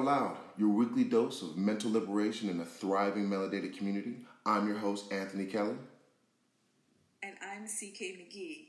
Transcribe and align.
Out 0.00 0.06
Loud, 0.06 0.36
your 0.56 0.70
weekly 0.70 1.04
dose 1.04 1.42
of 1.42 1.58
mental 1.58 1.92
liberation 1.92 2.48
in 2.48 2.58
a 2.60 2.64
thriving 2.64 3.28
melanated 3.28 3.76
community. 3.76 4.14
I'm 4.46 4.66
your 4.66 4.78
host, 4.78 5.12
Anthony 5.12 5.44
Kelly. 5.44 5.74
And 7.22 7.34
I'm 7.42 7.66
CK 7.66 8.16
McGee. 8.16 8.68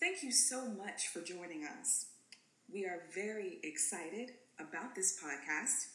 Thank 0.00 0.24
you 0.24 0.32
so 0.32 0.68
much 0.68 1.06
for 1.12 1.20
joining 1.20 1.64
us. 1.64 2.06
We 2.72 2.84
are 2.84 3.02
very 3.14 3.60
excited 3.62 4.32
about 4.58 4.96
this 4.96 5.20
podcast, 5.22 5.86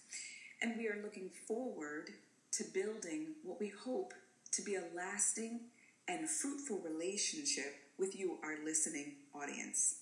and 0.62 0.78
we 0.78 0.88
are 0.88 1.02
looking 1.04 1.32
forward 1.50 2.12
to 2.54 2.64
building 2.74 3.36
what 3.44 3.60
we 3.60 3.74
hope 3.84 4.14
to 4.54 4.62
be 4.62 4.76
a 4.76 4.84
lasting 4.96 5.60
and 6.08 6.30
fruitful 6.30 6.80
relationship 6.80 7.76
with 7.98 8.18
you, 8.18 8.38
our 8.42 8.56
listening 8.64 9.16
audience. 9.36 9.98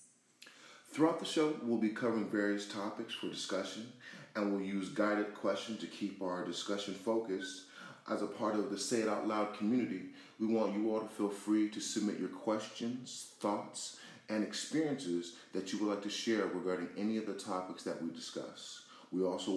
Throughout 0.92 1.20
the 1.20 1.26
show, 1.26 1.56
we'll 1.64 1.80
be 1.80 1.90
covering 1.90 2.30
various 2.30 2.68
topics 2.68 3.14
for 3.14 3.30
discussion, 3.30 3.94
and 4.40 4.54
we'll 4.54 4.62
use 4.62 4.90
guided 4.90 5.36
questions 5.36 5.80
to 5.82 5.88
keep 5.88 6.22
our 6.22 6.46
discussion 6.46 6.94
focused. 6.94 7.64
As 8.10 8.22
a 8.22 8.28
part 8.28 8.56
of 8.56 8.72
the 8.72 8.78
Say 8.78 9.02
It 9.02 9.10
Out 9.10 9.28
Loud 9.28 9.54
community, 9.56 10.06
we 10.40 10.48
want 10.48 10.74
you 10.74 10.92
all 10.92 11.02
to 11.02 11.08
feel 11.08 11.30
free 11.30 11.70
to 11.70 11.80
submit 11.80 12.18
your 12.18 12.30
questions, 12.30 13.34
thoughts, 13.40 13.98
and 14.30 14.44
experiences 14.44 15.34
that 15.54 15.72
you 15.72 15.80
would 15.80 15.90
like 15.90 16.02
to 16.04 16.10
share 16.10 16.46
regarding 16.46 16.90
any 16.98 17.18
of 17.18 17.28
the 17.28 17.34
topics 17.34 17.84
that 17.84 18.02
we 18.02 18.10
discuss. 18.12 18.84
We 19.12 19.24
also 19.24 19.52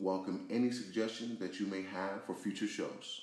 welcome 0.00 0.46
any 0.50 0.70
suggestions 0.70 1.38
that 1.38 1.60
you 1.60 1.66
may 1.66 1.82
have 1.82 2.24
for 2.24 2.34
future 2.34 2.66
shows. 2.66 3.20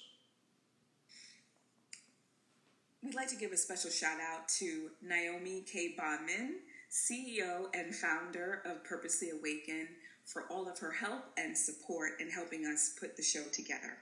We'd 3.02 3.16
like 3.16 3.30
to 3.30 3.38
give 3.38 3.52
a 3.52 3.58
special 3.58 3.90
shout 3.90 4.20
out 4.22 4.48
to 4.60 4.90
Naomi 5.02 5.64
K. 5.70 5.96
Bondman 5.98 6.56
CEO 6.92 7.68
and 7.74 7.96
founder 7.96 8.62
of 8.66 8.84
Purposely 8.84 9.30
Awaken, 9.30 9.88
for 10.32 10.44
all 10.52 10.70
of 10.70 10.78
her 10.78 10.92
help 10.92 11.24
and 11.38 11.58
support 11.58 12.22
in 12.22 12.30
helping 12.30 12.66
us 12.66 12.94
put 13.00 13.18
the 13.18 13.24
show 13.24 13.44
together. 13.52 13.98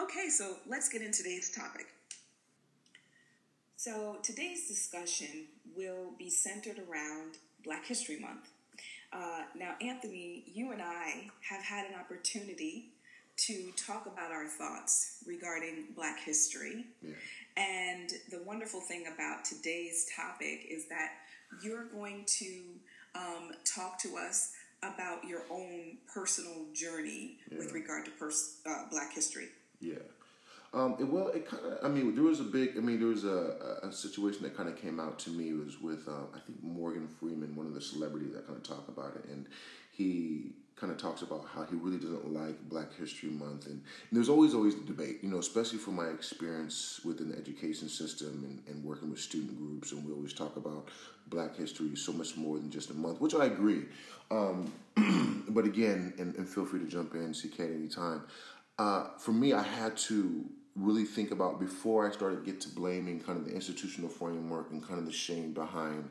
Okay, 0.00 0.28
so 0.28 0.56
let's 0.68 0.88
get 0.88 1.02
into 1.02 1.22
today's 1.22 1.50
topic. 1.50 1.88
So, 3.76 4.18
today's 4.22 4.68
discussion 4.68 5.46
will 5.76 6.12
be 6.18 6.30
centered 6.30 6.78
around 6.88 7.38
Black 7.64 7.84
History 7.84 8.18
Month. 8.18 8.48
Uh, 9.12 9.42
now, 9.56 9.74
Anthony, 9.80 10.44
you 10.52 10.72
and 10.72 10.82
I 10.82 11.28
have 11.48 11.62
had 11.62 11.86
an 11.86 11.98
opportunity 11.98 12.90
to 13.38 13.72
talk 13.76 14.06
about 14.06 14.30
our 14.30 14.46
thoughts 14.46 15.22
regarding 15.26 15.86
Black 15.96 16.20
history. 16.20 16.86
Yeah. 17.02 17.14
And 17.56 18.10
the 18.30 18.42
wonderful 18.44 18.80
thing 18.80 19.06
about 19.12 19.44
today's 19.44 20.08
topic 20.14 20.66
is 20.68 20.88
that 20.88 21.10
you're 21.62 21.86
going 21.86 22.24
to 22.26 22.62
um, 23.14 23.50
talk 23.64 23.98
to 24.00 24.16
us 24.16 24.52
about 24.82 25.24
your 25.24 25.42
own 25.50 25.98
personal 26.12 26.66
journey 26.72 27.38
yeah. 27.50 27.58
with 27.58 27.72
regard 27.72 28.04
to 28.04 28.10
pers- 28.12 28.60
uh, 28.66 28.84
Black 28.90 29.12
history. 29.12 29.48
Yeah. 29.80 29.96
Um, 30.74 30.96
it, 31.00 31.04
well, 31.04 31.28
it 31.28 31.48
kind 31.48 31.64
of. 31.64 31.78
I 31.82 31.88
mean, 31.88 32.14
there 32.14 32.24
was 32.24 32.40
a 32.40 32.44
big. 32.44 32.76
I 32.76 32.80
mean, 32.80 32.98
there 32.98 33.08
was 33.08 33.24
a, 33.24 33.78
a 33.82 33.92
situation 33.92 34.42
that 34.42 34.56
kind 34.56 34.68
of 34.68 34.76
came 34.76 35.00
out 35.00 35.18
to 35.20 35.30
me. 35.30 35.48
It 35.48 35.64
was 35.64 35.80
with 35.80 36.06
uh, 36.06 36.26
I 36.34 36.40
think 36.40 36.62
Morgan 36.62 37.08
Freeman, 37.08 37.56
one 37.56 37.66
of 37.66 37.74
the 37.74 37.80
celebrities 37.80 38.34
that 38.34 38.46
kind 38.46 38.58
of 38.58 38.62
talk 38.62 38.86
about 38.88 39.16
it, 39.16 39.30
and 39.30 39.46
he 39.90 40.52
kind 40.76 40.92
of 40.92 40.98
talks 40.98 41.22
about 41.22 41.44
how 41.52 41.64
he 41.64 41.74
really 41.74 41.98
doesn't 41.98 42.32
like 42.32 42.68
Black 42.68 42.94
History 42.94 43.30
Month, 43.30 43.66
and, 43.66 43.74
and, 43.74 43.82
there's 44.12 44.28
always 44.28 44.54
always 44.54 44.76
the 44.76 44.84
debate, 44.84 45.18
you 45.22 45.28
know, 45.28 45.38
especially 45.38 45.78
from 45.78 45.96
my 45.96 46.06
experience 46.06 47.00
within 47.04 47.30
the 47.30 47.36
education 47.36 47.88
system 47.88 48.44
and, 48.44 48.62
and 48.74 48.84
working 48.84 49.10
with 49.10 49.18
student 49.18 49.58
groups, 49.58 49.92
and 49.92 50.04
we 50.04 50.12
always 50.12 50.32
talk 50.32 50.56
about 50.56 50.88
Black 51.28 51.56
history 51.56 51.94
so 51.96 52.12
much 52.12 52.36
more 52.36 52.56
than 52.56 52.70
just 52.70 52.90
a 52.90 52.94
month, 52.94 53.20
which 53.20 53.34
I 53.34 53.46
agree. 53.46 53.84
Um, 54.30 54.72
but 55.48 55.64
again, 55.64 56.12
and, 56.18 56.34
and, 56.36 56.48
feel 56.48 56.66
free 56.66 56.80
to 56.80 56.86
jump 56.86 57.14
in, 57.14 57.32
CK, 57.32 57.60
at 57.60 57.70
any 57.70 57.88
time. 57.88 58.22
Uh, 58.78 59.08
for 59.18 59.32
me, 59.32 59.52
I 59.52 59.62
had 59.62 59.96
to 59.98 60.44
really 60.76 61.04
think 61.04 61.30
about 61.30 61.58
before 61.58 62.08
I 62.08 62.12
started 62.12 62.44
get 62.44 62.60
to 62.62 62.68
blaming 62.68 63.20
kind 63.20 63.38
of 63.38 63.46
the 63.46 63.54
institutional 63.54 64.08
framework 64.08 64.70
and 64.70 64.86
kind 64.86 64.98
of 65.00 65.06
the 65.06 65.12
shame 65.12 65.52
behind 65.52 66.08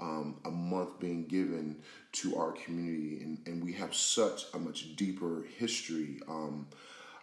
um, 0.00 0.36
a 0.44 0.50
month 0.50 0.98
being 0.98 1.26
given 1.26 1.76
to 2.12 2.36
our 2.36 2.52
community, 2.52 3.22
and, 3.22 3.38
and 3.46 3.64
we 3.64 3.72
have 3.74 3.94
such 3.94 4.44
a 4.54 4.58
much 4.58 4.96
deeper 4.96 5.44
history. 5.56 6.20
Um, 6.28 6.66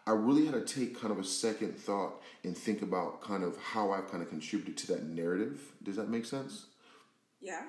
I 0.07 0.11
really 0.11 0.45
had 0.45 0.53
to 0.53 0.61
take 0.61 0.99
kind 0.99 1.11
of 1.11 1.19
a 1.19 1.23
second 1.23 1.77
thought 1.77 2.21
and 2.43 2.57
think 2.57 2.81
about 2.81 3.21
kind 3.21 3.43
of 3.43 3.57
how 3.57 3.91
I've 3.91 4.09
kind 4.09 4.23
of 4.23 4.29
contributed 4.29 4.77
to 4.77 4.87
that 4.93 5.03
narrative. 5.03 5.59
Does 5.83 5.97
that 5.97 6.09
make 6.09 6.25
sense? 6.25 6.65
Yeah. 7.41 7.63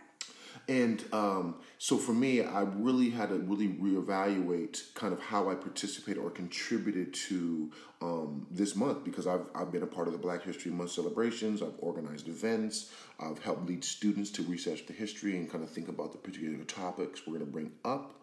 And 0.69 1.05
um, 1.13 1.57
so 1.79 1.97
for 1.97 2.13
me, 2.13 2.43
I 2.43 2.63
really 2.63 3.11
had 3.11 3.31
to 3.31 3.37
really 3.37 3.69
reevaluate 3.69 4.95
kind 4.95 5.13
of 5.13 5.21
how 5.21 5.51
I 5.51 5.55
participated 5.55 6.23
or 6.23 6.31
contributed 6.31 7.15
to 7.15 7.71
um, 8.03 8.47
this 8.51 8.77
month 8.77 9.05
because 9.05 9.27
I've, 9.27 9.47
I've 9.55 9.73
been 9.73 9.83
a 9.83 9.87
part 9.87 10.07
of 10.07 10.13
the 10.13 10.19
Black 10.19 10.43
History 10.43 10.71
Month 10.71 10.93
celebrations. 10.93 11.63
I've 11.63 11.79
organized 11.79 12.29
events. 12.29 12.93
I've 13.19 13.39
helped 13.39 13.69
lead 13.69 13.85
students 13.85 14.31
to 14.33 14.43
research 14.43 14.87
the 14.87 14.93
history 14.93 15.37
and 15.37 15.51
kind 15.51 15.65
of 15.65 15.71
think 15.71 15.89
about 15.89 16.13
the 16.13 16.19
particular 16.19 16.65
topics 16.65 17.27
we're 17.27 17.35
going 17.35 17.47
to 17.47 17.53
bring 17.53 17.73
up. 17.85 18.23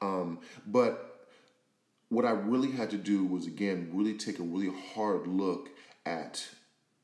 Um, 0.00 0.40
but 0.66 1.26
what 2.10 2.24
I 2.24 2.30
really 2.30 2.70
had 2.70 2.90
to 2.90 2.96
do 2.96 3.24
was, 3.24 3.46
again, 3.46 3.90
really 3.92 4.14
take 4.14 4.38
a 4.38 4.42
really 4.42 4.72
hard 4.94 5.26
look 5.26 5.70
at 6.06 6.46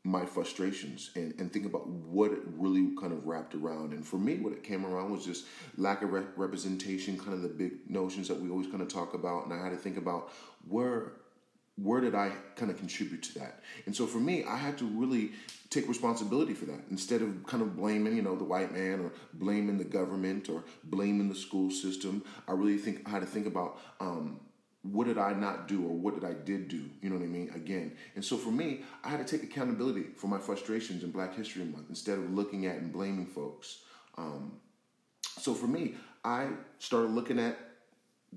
my 0.05 0.27
frustrations 0.27 1.11
and, 1.17 1.35
and 1.39 1.51
think 1.51 1.65
about 1.65 1.89
what 1.89 2.31
it 2.31 2.41
really 2.59 2.95
kind 3.01 3.13
of 3.13 3.27
wrapped 3.27 3.55
around. 3.55 3.95
And 3.95 4.07
for 4.07 4.19
me, 4.19 4.37
what 4.37 4.53
it 4.53 4.63
came 4.63 4.85
around 4.85 5.11
was 5.11 5.25
just 5.25 5.47
lack 5.79 6.03
of 6.03 6.13
re- 6.13 6.25
representation, 6.37 7.19
kind 7.19 7.33
of 7.33 7.41
the 7.41 7.49
big 7.49 7.89
notions 7.89 8.29
that 8.29 8.39
we 8.39 8.51
always 8.51 8.67
kind 8.67 8.83
of 8.83 8.89
talk 8.89 9.15
about. 9.15 9.47
And 9.47 9.55
I 9.55 9.63
had 9.63 9.71
to 9.71 9.79
think 9.79 9.97
about 9.97 10.31
where 10.69 11.13
where 11.77 12.01
did 12.01 12.15
I 12.15 12.31
kind 12.55 12.71
of 12.71 12.79
contribute 12.79 13.23
to 13.25 13.39
that? 13.41 13.61
And 13.87 13.97
so 13.97 14.07
for 14.07 14.19
me, 14.19 14.45
I 14.45 14.57
had 14.57 14.79
to 14.79 14.85
really 14.85 15.33
take 15.71 15.89
responsibility 15.89 16.55
for 16.55 16.67
that 16.67 16.81
instead 16.91 17.21
of 17.21 17.45
kind 17.47 17.63
of 17.63 17.77
blaming, 17.77 18.15
you 18.15 18.23
know, 18.23 18.37
the 18.37 18.45
white 18.45 18.73
man 18.73 19.01
or 19.01 19.11
blaming 19.33 19.79
the 19.79 19.85
government 19.85 20.49
or 20.49 20.63
blaming 20.85 21.29
the 21.29 21.35
school 21.35 21.73
system. 21.73 22.23
I 22.47 22.53
really 22.53 22.79
think 22.79 23.03
I 23.07 23.11
had 23.11 23.23
to 23.23 23.27
think 23.27 23.49
about 23.49 23.81
um, 23.99 24.39
what 24.85 25.07
did 25.07 25.17
I 25.17 25.33
not 25.33 25.67
do 25.67 25.83
or 25.83 25.95
what 25.95 26.15
did 26.15 26.25
I 26.25 26.35
did 26.35 26.69
do? 26.69 26.83
You 27.01 27.09
know 27.09 27.17
what 27.17 27.25
I 27.25 27.29
mean? 27.29 27.51
Again. 27.55 27.97
And 28.15 28.25
so 28.25 28.37
for 28.37 28.51
me, 28.51 28.83
I 29.03 29.09
had 29.09 29.27
to 29.27 29.39
take 29.39 29.49
accountability 29.49 30.05
for 30.17 30.27
my 30.27 30.39
frustrations 30.39 31.03
in 31.03 31.11
Black 31.11 31.35
History 31.35 31.65
Month 31.65 31.87
instead 31.89 32.19
of 32.19 32.31
looking 32.33 32.67
at 32.67 32.77
and 32.77 32.93
blaming 32.93 33.27
folks. 33.27 33.81
Um, 34.19 34.53
so 35.39 35.55
for 35.55 35.67
me, 35.67 35.95
I 36.23 36.49
started 36.79 37.13
looking 37.13 37.39
at 37.39 37.57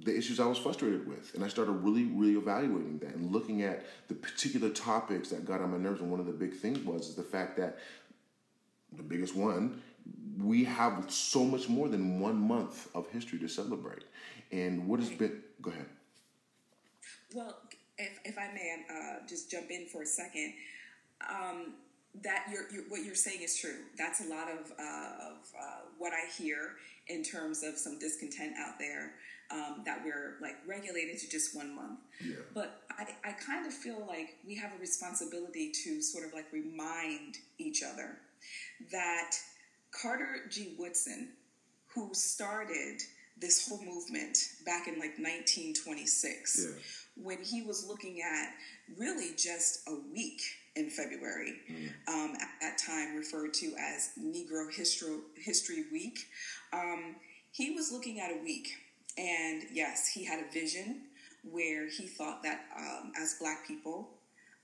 the 0.04 0.16
issues 0.16 0.40
I 0.40 0.46
was 0.46 0.58
frustrated 0.58 1.06
with. 1.08 1.34
And 1.36 1.44
I 1.44 1.50
started 1.50 1.72
really, 1.72 2.06
really 2.06 2.38
evaluating 2.38 3.00
that 3.00 3.14
and 3.16 3.32
looking 3.32 3.64
at 3.64 3.86
the 4.08 4.14
particular 4.14 4.70
topics 4.70 5.30
that 5.30 5.46
got 5.46 5.60
on 5.62 5.72
my 5.72 5.78
nerves. 5.78 6.00
And 6.00 6.10
one 6.10 6.22
of 6.22 6.28
the 6.28 6.32
big 6.32 6.54
things 6.54 6.80
was 6.80 7.10
is 7.10 7.16
the 7.16 7.24
fact 7.24 7.58
that 7.58 7.80
the 8.96 9.04
biggest 9.04 9.36
one, 9.36 9.82
we 10.42 10.64
have 10.64 11.06
so 11.10 11.44
much 11.44 11.68
more 11.68 11.90
than 11.90 12.22
one 12.22 12.38
month 12.38 12.88
of 12.96 13.10
history 13.10 13.38
to 13.40 13.50
celebrate. 13.50 14.04
And 14.52 14.88
what 14.88 15.02
has 15.02 15.10
been, 15.10 15.42
go 15.62 15.72
ahead. 15.72 15.88
Well, 17.34 17.58
if, 17.98 18.20
if 18.26 18.38
I 18.38 18.54
may 18.54 18.86
uh, 18.90 19.28
just 19.28 19.50
jump 19.52 19.70
in 19.70 19.88
for 19.88 20.04
a 20.04 20.06
second, 20.06 20.54
um, 21.30 21.74
that 22.24 22.46
you're, 22.52 22.72
you're, 22.72 22.84
what 22.90 23.04
you're 23.04 23.16
saying 23.16 23.42
is 23.42 23.58
true. 23.60 23.76
That's 23.98 24.26
a 24.26 24.30
lot 24.30 24.48
of, 24.50 24.72
uh, 24.72 25.32
of 25.32 25.38
uh, 25.60 25.80
what 25.98 26.14
I 26.14 26.32
hear 26.38 26.72
in 27.08 27.24
terms 27.24 27.64
of 27.64 27.78
some 27.78 28.00
discontent 28.00 28.54
out 28.58 28.80
there 28.80 29.14
um, 29.52 29.84
that 29.86 30.02
we're 30.04 30.36
like 30.42 30.56
regulated 30.68 31.20
to 31.20 31.30
just 31.30 31.56
one 31.56 31.76
month. 31.76 32.00
Yeah. 32.24 32.36
But 32.54 32.82
I, 32.92 33.08
I 33.24 33.32
kind 33.34 33.66
of 33.66 33.74
feel 33.74 34.06
like 34.08 34.38
we 34.46 34.56
have 34.56 34.72
a 34.74 34.80
responsibility 34.80 35.72
to 35.84 36.02
sort 36.02 36.26
of 36.26 36.34
like 36.34 36.52
remind 36.52 37.38
each 37.58 37.84
other 37.84 38.18
that 38.92 39.32
Carter 39.92 40.42
G. 40.50 40.76
Woodson, 40.78 41.30
who 41.94 42.14
started 42.14 43.02
this 43.40 43.68
whole 43.68 43.82
movement 43.84 44.38
back 44.66 44.88
in 44.88 44.96
like 44.96 45.18
1926, 45.18 46.60
yeah. 46.60 46.82
When 47.24 47.44
he 47.44 47.62
was 47.62 47.88
looking 47.88 48.22
at 48.22 48.54
really 48.98 49.32
just 49.38 49.88
a 49.88 49.96
week 50.14 50.42
in 50.76 50.90
February, 50.90 51.56
mm. 51.72 51.90
um, 52.08 52.36
at 52.36 52.50
that 52.62 52.78
time 52.78 53.16
referred 53.16 53.54
to 53.56 53.74
as 53.80 54.12
Negro 54.20 54.74
History, 54.74 55.18
History 55.36 55.86
Week. 55.92 56.20
Um, 56.72 57.16
he 57.52 57.72
was 57.72 57.92
looking 57.92 58.20
at 58.20 58.32
a 58.32 58.44
week 58.44 58.70
and 59.18 59.64
yes, 59.72 60.08
he 60.08 60.24
had 60.24 60.44
a 60.44 60.52
vision 60.52 61.02
where 61.44 61.88
he 61.88 62.06
thought 62.06 62.44
that 62.44 62.66
um, 62.78 63.12
as 63.20 63.36
Black 63.40 63.66
people, 63.66 64.10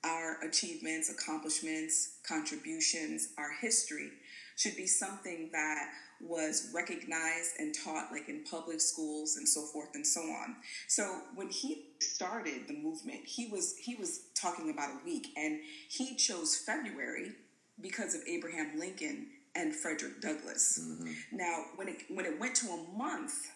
our 0.04 0.40
achievements, 0.44 1.10
accomplishments, 1.10 2.18
contributions, 2.28 3.30
our 3.38 3.52
history 3.62 4.12
should 4.56 4.76
be 4.76 4.86
something 4.86 5.50
that 5.54 5.90
was 6.28 6.72
recognized 6.74 7.54
and 7.60 7.76
taught 7.76 8.12
like 8.12 8.30
in 8.30 8.44
public 8.50 8.82
schools 8.82 9.38
and 9.38 9.48
so 9.48 9.62
forth 9.62 9.90
and 9.94 10.06
so 10.06 10.22
on. 10.22 10.56
So 10.88 11.22
when 11.36 11.50
he 11.50 11.90
started 12.00 12.68
the 12.68 12.76
movement, 12.76 13.26
he 13.26 13.48
was 13.48 13.76
he 13.78 13.96
was 13.96 14.22
talking 14.36 14.70
about 14.70 14.90
a 14.90 15.06
week 15.06 15.28
and 15.38 15.60
he 15.90 16.16
chose 16.16 16.56
February 16.56 17.34
because 17.82 18.16
of 18.16 18.22
Abraham 18.28 18.80
Lincoln 18.80 19.28
and 19.56 19.76
Frederick 19.76 20.22
Douglass. 20.22 20.80
Mm-hmm. 20.82 21.38
Now, 21.38 21.66
when 21.76 21.88
it 21.88 22.04
when 22.10 22.26
it 22.26 22.40
went 22.40 22.56
to 22.56 22.68
a 22.68 22.98
month, 22.98 23.52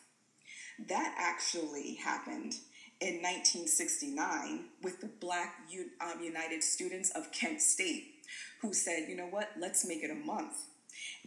That 0.88 1.16
actually 1.18 1.96
happened 1.96 2.54
in 3.00 3.22
1969 3.22 4.66
with 4.84 5.02
the 5.02 5.08
Black 5.08 5.56
um, 6.02 6.22
United 6.24 6.64
Students 6.64 7.10
of 7.12 7.31
Kent 7.31 7.62
State, 7.62 8.25
who 8.62 8.74
said, 8.74 9.08
you 9.10 9.16
know 9.16 9.28
what, 9.28 9.50
let's 9.60 9.88
make 9.88 10.04
it 10.04 10.12
a 10.12 10.16
month. 10.16 10.56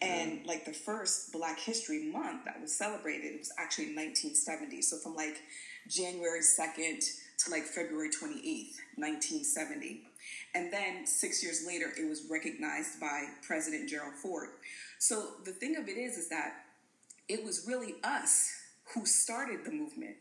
And 0.02 0.46
like 0.46 0.64
the 0.64 0.72
first 0.72 1.32
Black 1.32 1.58
History 1.60 2.10
Month 2.10 2.46
that 2.46 2.60
was 2.60 2.74
celebrated, 2.74 3.34
it 3.34 3.38
was 3.38 3.52
actually 3.58 3.90
in 3.90 3.96
1970. 3.96 4.82
So 4.82 4.96
from 4.96 5.14
like 5.14 5.42
January 5.88 6.40
2nd 6.40 7.04
to 7.38 7.50
like 7.50 7.64
February 7.64 8.08
28th, 8.08 8.80
1970. 8.96 10.02
And 10.54 10.72
then 10.72 11.06
six 11.06 11.42
years 11.42 11.64
later, 11.66 11.92
it 11.98 12.08
was 12.08 12.26
recognized 12.30 13.00
by 13.00 13.26
President 13.42 13.88
Gerald 13.88 14.14
Ford. 14.14 14.48
So 14.98 15.28
the 15.44 15.52
thing 15.52 15.76
of 15.76 15.88
it 15.88 15.96
is, 15.96 16.16
is 16.16 16.28
that 16.30 16.54
it 17.28 17.44
was 17.44 17.64
really 17.66 17.94
us 18.02 18.52
who 18.94 19.06
started 19.06 19.64
the 19.64 19.70
movement. 19.70 20.16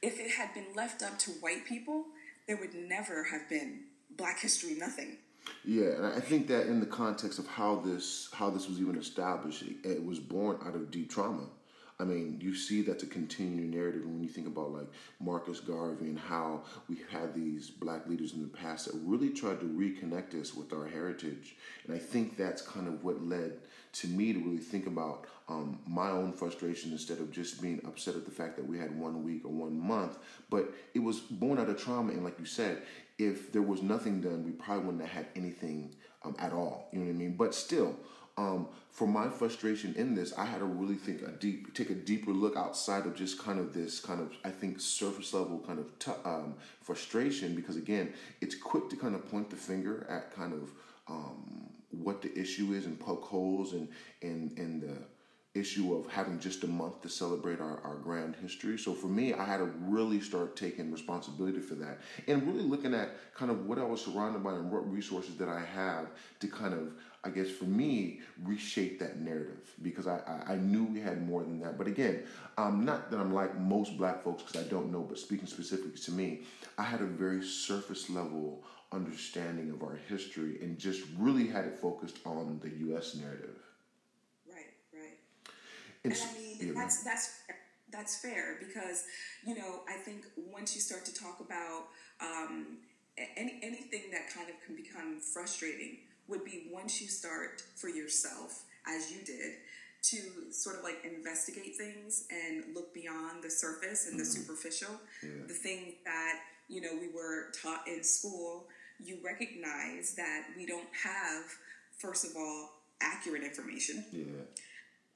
If 0.00 0.18
it 0.20 0.30
had 0.30 0.54
been 0.54 0.74
left 0.74 1.02
up 1.02 1.18
to 1.20 1.32
white 1.32 1.66
people, 1.66 2.04
there 2.46 2.56
would 2.56 2.74
never 2.74 3.24
have 3.24 3.48
been 3.48 3.84
Black 4.16 4.40
History 4.40 4.74
Nothing. 4.74 5.18
Yeah, 5.64 5.90
and 5.96 6.06
I 6.06 6.20
think 6.20 6.48
that 6.48 6.66
in 6.66 6.80
the 6.80 6.86
context 6.86 7.38
of 7.38 7.46
how 7.46 7.76
this 7.76 8.28
how 8.32 8.50
this 8.50 8.68
was 8.68 8.80
even 8.80 8.96
established, 8.96 9.62
it, 9.62 9.76
it 9.84 10.04
was 10.04 10.18
born 10.18 10.58
out 10.64 10.74
of 10.74 10.90
deep 10.90 11.10
trauma. 11.10 11.44
I 12.00 12.04
mean, 12.04 12.38
you 12.40 12.54
see 12.54 12.82
that's 12.82 13.02
a 13.02 13.08
continuing 13.08 13.70
narrative 13.70 14.04
when 14.04 14.22
you 14.22 14.28
think 14.28 14.46
about 14.46 14.72
like 14.72 14.86
Marcus 15.18 15.58
Garvey 15.58 16.06
and 16.06 16.18
how 16.18 16.62
we 16.88 17.00
had 17.10 17.34
these 17.34 17.70
black 17.70 18.06
leaders 18.06 18.34
in 18.34 18.42
the 18.42 18.48
past 18.48 18.86
that 18.86 18.94
really 19.02 19.30
tried 19.30 19.58
to 19.60 19.66
reconnect 19.66 20.40
us 20.40 20.54
with 20.54 20.72
our 20.72 20.86
heritage. 20.86 21.56
And 21.84 21.94
I 21.94 21.98
think 21.98 22.36
that's 22.36 22.62
kind 22.62 22.86
of 22.86 23.02
what 23.02 23.24
led 23.24 23.54
to 23.94 24.06
me 24.06 24.32
to 24.32 24.38
really 24.38 24.58
think 24.58 24.86
about 24.86 25.26
um, 25.48 25.80
my 25.88 26.10
own 26.10 26.32
frustration 26.32 26.92
instead 26.92 27.18
of 27.18 27.32
just 27.32 27.60
being 27.60 27.80
upset 27.84 28.14
at 28.14 28.24
the 28.24 28.30
fact 28.30 28.56
that 28.56 28.68
we 28.68 28.78
had 28.78 28.96
one 28.96 29.24
week 29.24 29.44
or 29.44 29.50
one 29.50 29.76
month. 29.76 30.18
But 30.50 30.72
it 30.94 31.00
was 31.00 31.18
born 31.18 31.58
out 31.58 31.68
of 31.68 31.82
trauma. 31.82 32.12
And 32.12 32.22
like 32.22 32.38
you 32.38 32.46
said, 32.46 32.82
if 33.18 33.52
there 33.52 33.62
was 33.62 33.82
nothing 33.82 34.20
done, 34.20 34.44
we 34.44 34.52
probably 34.52 34.84
wouldn't 34.84 35.02
have 35.02 35.10
had 35.10 35.26
anything 35.34 35.94
um, 36.24 36.36
at 36.38 36.52
all. 36.52 36.88
You 36.92 37.00
know 37.00 37.06
what 37.06 37.12
I 37.12 37.16
mean? 37.16 37.36
But 37.36 37.54
still, 37.54 37.96
um, 38.36 38.68
for 38.90 39.08
my 39.08 39.28
frustration 39.28 39.94
in 39.96 40.14
this, 40.14 40.32
I 40.38 40.44
had 40.44 40.60
to 40.60 40.64
really 40.64 40.94
think 40.94 41.22
a 41.22 41.32
deep, 41.32 41.74
take 41.74 41.90
a 41.90 41.94
deeper 41.94 42.30
look 42.30 42.56
outside 42.56 43.06
of 43.06 43.16
just 43.16 43.42
kind 43.42 43.58
of 43.58 43.74
this 43.74 43.98
kind 43.98 44.20
of, 44.20 44.32
I 44.44 44.50
think, 44.50 44.80
surface 44.80 45.34
level 45.34 45.58
kind 45.66 45.80
of 45.80 45.98
t- 45.98 46.12
um, 46.24 46.54
frustration 46.80 47.56
because 47.56 47.76
again, 47.76 48.12
it's 48.40 48.54
quick 48.54 48.88
to 48.90 48.96
kind 48.96 49.16
of 49.16 49.28
point 49.28 49.50
the 49.50 49.56
finger 49.56 50.06
at 50.08 50.32
kind 50.34 50.52
of 50.52 50.70
um, 51.08 51.70
what 51.90 52.22
the 52.22 52.38
issue 52.38 52.72
is 52.72 52.86
and 52.86 52.98
poke 53.00 53.24
holes 53.24 53.72
and 53.72 53.88
and 54.22 54.56
and 54.58 54.82
the 54.82 54.96
issue 55.58 55.94
of 55.94 56.10
having 56.10 56.38
just 56.38 56.64
a 56.64 56.66
month 56.66 57.02
to 57.02 57.08
celebrate 57.08 57.60
our, 57.60 57.80
our 57.82 57.96
grand 57.96 58.36
history. 58.36 58.78
So 58.78 58.94
for 58.94 59.06
me, 59.08 59.34
I 59.34 59.44
had 59.44 59.58
to 59.58 59.70
really 59.80 60.20
start 60.20 60.56
taking 60.56 60.90
responsibility 60.92 61.60
for 61.60 61.74
that 61.76 61.98
and 62.26 62.46
really 62.46 62.62
looking 62.62 62.94
at 62.94 63.10
kind 63.34 63.50
of 63.50 63.66
what 63.66 63.78
I 63.78 63.84
was 63.84 64.04
surrounded 64.04 64.42
by 64.42 64.52
and 64.52 64.70
what 64.70 64.90
resources 64.90 65.36
that 65.36 65.48
I 65.48 65.60
have 65.60 66.08
to 66.40 66.46
kind 66.46 66.74
of, 66.74 66.92
I 67.24 67.30
guess 67.30 67.50
for 67.50 67.64
me, 67.64 68.20
reshape 68.42 68.98
that 69.00 69.20
narrative 69.20 69.70
because 69.82 70.06
I, 70.06 70.20
I, 70.26 70.52
I 70.52 70.56
knew 70.56 70.84
we 70.84 71.00
had 71.00 71.26
more 71.26 71.42
than 71.42 71.60
that. 71.60 71.76
But 71.76 71.86
again, 71.86 72.22
um, 72.56 72.84
not 72.84 73.10
that 73.10 73.18
I'm 73.18 73.34
like 73.34 73.58
most 73.58 73.96
black 73.96 74.22
folks 74.22 74.42
because 74.42 74.64
I 74.64 74.68
don't 74.68 74.92
know, 74.92 75.02
but 75.02 75.18
speaking 75.18 75.46
specifically 75.46 75.98
to 76.00 76.12
me, 76.12 76.42
I 76.76 76.82
had 76.82 77.00
a 77.00 77.06
very 77.06 77.42
surface 77.42 78.08
level 78.10 78.64
understanding 78.92 79.70
of 79.70 79.82
our 79.82 79.98
history 80.08 80.58
and 80.62 80.78
just 80.78 81.02
really 81.18 81.46
had 81.46 81.64
it 81.66 81.78
focused 81.78 82.18
on 82.24 82.58
the 82.62 82.70
U.S. 82.86 83.16
narrative. 83.16 83.57
And 86.12 86.22
I 86.30 86.64
mean, 86.64 86.74
that's 86.74 87.04
that's 87.04 87.40
that's 87.90 88.16
fair 88.16 88.56
because 88.58 89.04
you 89.46 89.54
know 89.54 89.80
I 89.88 89.94
think 89.94 90.24
once 90.36 90.74
you 90.74 90.80
start 90.80 91.04
to 91.06 91.14
talk 91.14 91.40
about 91.40 91.84
um, 92.20 92.78
any 93.36 93.58
anything 93.62 94.10
that 94.12 94.32
kind 94.34 94.48
of 94.48 94.56
can 94.64 94.76
become 94.76 95.20
frustrating 95.20 95.98
would 96.28 96.44
be 96.44 96.68
once 96.70 97.00
you 97.00 97.08
start 97.08 97.62
for 97.76 97.88
yourself 97.88 98.64
as 98.86 99.10
you 99.10 99.24
did 99.24 99.54
to 100.00 100.52
sort 100.52 100.76
of 100.76 100.84
like 100.84 101.04
investigate 101.04 101.76
things 101.76 102.26
and 102.30 102.74
look 102.74 102.94
beyond 102.94 103.42
the 103.42 103.50
surface 103.50 104.06
and 104.06 104.18
the 104.18 104.22
mm-hmm. 104.22 104.42
superficial. 104.42 104.94
Yeah. 105.22 105.46
the 105.46 105.54
thing 105.54 105.94
that 106.04 106.40
you 106.68 106.80
know 106.80 106.90
we 107.00 107.08
were 107.08 107.50
taught 107.62 107.88
in 107.88 108.04
school 108.04 108.66
you 109.00 109.18
recognize 109.24 110.14
that 110.16 110.46
we 110.56 110.66
don't 110.66 110.88
have 111.04 111.44
first 111.96 112.24
of 112.24 112.32
all 112.36 112.70
accurate 113.00 113.44
information. 113.44 114.04
Yeah 114.12 114.44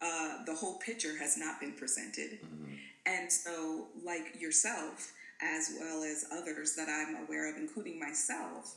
uh, 0.02 0.44
the 0.44 0.54
whole 0.54 0.78
picture 0.78 1.16
has 1.18 1.38
not 1.38 1.60
been 1.60 1.72
presented. 1.72 2.40
Mm-hmm. 2.42 2.74
And 3.06 3.32
so, 3.32 3.86
like 4.04 4.40
yourself, 4.40 5.12
as 5.42 5.74
well 5.80 6.02
as 6.02 6.26
others 6.32 6.74
that 6.76 6.88
I'm 6.88 7.24
aware 7.24 7.50
of, 7.50 7.56
including 7.56 7.98
myself, 7.98 8.76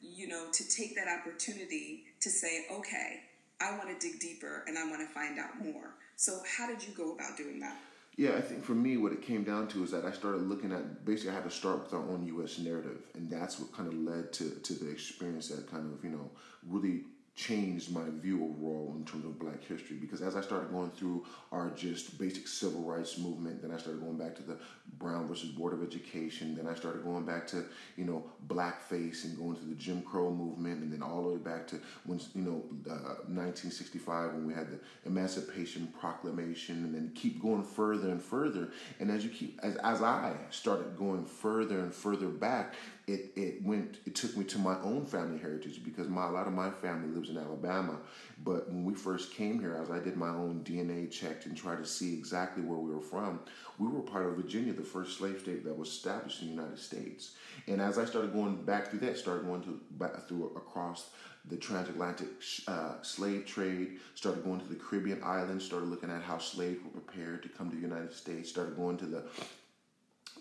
you 0.00 0.28
know, 0.28 0.46
to 0.52 0.68
take 0.68 0.94
that 0.96 1.08
opportunity 1.08 2.04
to 2.20 2.30
say, 2.30 2.66
okay, 2.70 3.22
I 3.60 3.76
want 3.76 3.88
to 3.88 3.98
dig 3.98 4.20
deeper 4.20 4.64
and 4.66 4.78
I 4.78 4.88
want 4.88 5.00
to 5.00 5.12
find 5.12 5.38
out 5.38 5.62
more. 5.62 5.94
So, 6.16 6.40
how 6.56 6.66
did 6.66 6.86
you 6.86 6.94
go 6.94 7.14
about 7.14 7.36
doing 7.36 7.60
that? 7.60 7.76
Yeah, 8.16 8.34
I 8.36 8.40
think 8.40 8.64
for 8.64 8.72
me, 8.72 8.96
what 8.96 9.12
it 9.12 9.20
came 9.20 9.44
down 9.44 9.68
to 9.68 9.84
is 9.84 9.90
that 9.90 10.06
I 10.06 10.10
started 10.10 10.42
looking 10.42 10.72
at 10.72 11.04
basically, 11.04 11.32
I 11.32 11.34
had 11.34 11.44
to 11.44 11.50
start 11.50 11.82
with 11.82 11.92
our 11.92 12.00
own 12.00 12.24
U.S. 12.26 12.58
narrative, 12.58 13.02
and 13.14 13.30
that's 13.30 13.60
what 13.60 13.72
kind 13.74 13.88
of 13.88 13.94
led 13.94 14.32
to 14.34 14.50
to 14.50 14.72
the 14.72 14.90
experience 14.90 15.48
that 15.48 15.70
kind 15.70 15.92
of 15.92 16.02
you 16.02 16.10
know 16.10 16.30
really 16.66 17.02
changed 17.36 17.92
my 17.92 18.04
view 18.20 18.42
overall 18.42 18.94
in 18.96 19.04
terms 19.04 19.26
of 19.26 19.38
black 19.38 19.62
history 19.62 19.96
because 19.96 20.22
as 20.22 20.36
I 20.36 20.40
started 20.40 20.70
going 20.70 20.90
through 20.90 21.26
our 21.52 21.70
just 21.76 22.18
basic 22.18 22.48
civil 22.48 22.80
rights 22.80 23.18
movement, 23.18 23.60
then 23.60 23.70
I 23.70 23.76
started 23.76 24.00
going 24.00 24.16
back 24.16 24.34
to 24.36 24.42
the 24.42 24.56
Brown 24.98 25.28
versus 25.28 25.50
Board 25.50 25.74
of 25.74 25.82
Education, 25.82 26.54
then 26.56 26.66
I 26.66 26.74
started 26.74 27.04
going 27.04 27.26
back 27.26 27.46
to, 27.48 27.64
you 27.96 28.06
know, 28.06 28.24
blackface 28.46 29.24
and 29.24 29.36
going 29.36 29.56
to 29.56 29.64
the 29.66 29.74
Jim 29.74 30.00
Crow 30.00 30.30
movement, 30.30 30.82
and 30.82 30.90
then 30.90 31.02
all 31.02 31.22
the 31.22 31.28
way 31.28 31.36
back 31.36 31.66
to 31.68 31.80
when, 32.04 32.18
you 32.34 32.42
know, 32.42 32.64
uh, 32.90 33.20
1965 33.28 34.32
when 34.32 34.46
we 34.46 34.54
had 34.54 34.70
the 34.70 34.80
Emancipation 35.04 35.92
Proclamation, 36.00 36.84
and 36.84 36.94
then 36.94 37.12
keep 37.14 37.42
going 37.42 37.62
further 37.62 38.08
and 38.08 38.22
further. 38.22 38.70
And 38.98 39.10
as 39.10 39.22
you 39.22 39.30
keep, 39.30 39.60
as, 39.62 39.76
as 39.76 40.00
I 40.00 40.34
started 40.50 40.96
going 40.96 41.26
further 41.26 41.80
and 41.80 41.92
further 41.92 42.28
back, 42.28 42.74
it, 43.06 43.30
it 43.36 43.62
went 43.62 43.98
it 44.04 44.16
took 44.16 44.36
me 44.36 44.44
to 44.44 44.58
my 44.58 44.80
own 44.80 45.06
family 45.06 45.38
heritage 45.38 45.84
because 45.84 46.08
my 46.08 46.26
a 46.26 46.30
lot 46.30 46.48
of 46.48 46.52
my 46.52 46.70
family 46.70 47.08
lives 47.08 47.30
in 47.30 47.38
Alabama. 47.38 47.98
But 48.42 48.68
when 48.68 48.84
we 48.84 48.94
first 48.94 49.32
came 49.32 49.60
here, 49.60 49.78
as 49.80 49.90
I 49.90 50.00
did 50.00 50.16
my 50.16 50.28
own 50.28 50.62
DNA 50.64 51.08
check 51.10 51.46
and 51.46 51.56
tried 51.56 51.78
to 51.78 51.86
see 51.86 52.14
exactly 52.14 52.64
where 52.64 52.78
we 52.78 52.92
were 52.92 53.00
from, 53.00 53.40
we 53.78 53.86
were 53.86 54.00
part 54.00 54.26
of 54.26 54.36
Virginia, 54.36 54.72
the 54.72 54.82
first 54.82 55.18
slave 55.18 55.40
state 55.40 55.64
that 55.64 55.78
was 55.78 55.88
established 55.88 56.42
in 56.42 56.48
the 56.48 56.54
United 56.54 56.78
States. 56.78 57.36
And 57.68 57.80
as 57.80 57.96
I 57.96 58.04
started 58.04 58.32
going 58.32 58.64
back 58.64 58.88
through 58.88 59.00
that, 59.00 59.16
started 59.16 59.46
going 59.46 59.62
to 59.62 59.80
back 59.92 60.26
through 60.26 60.46
across 60.56 61.10
the 61.48 61.56
transatlantic 61.56 62.28
uh, 62.66 63.00
slave 63.02 63.46
trade, 63.46 63.98
started 64.16 64.42
going 64.42 64.58
to 64.58 64.66
the 64.66 64.74
Caribbean 64.74 65.22
islands, 65.22 65.64
started 65.64 65.88
looking 65.88 66.10
at 66.10 66.22
how 66.22 66.38
slaves 66.38 66.80
were 66.82 67.00
prepared 67.00 67.44
to 67.44 67.48
come 67.48 67.70
to 67.70 67.76
the 67.76 67.82
United 67.82 68.12
States, 68.12 68.50
started 68.50 68.74
going 68.74 68.96
to 68.96 69.06
the 69.06 69.22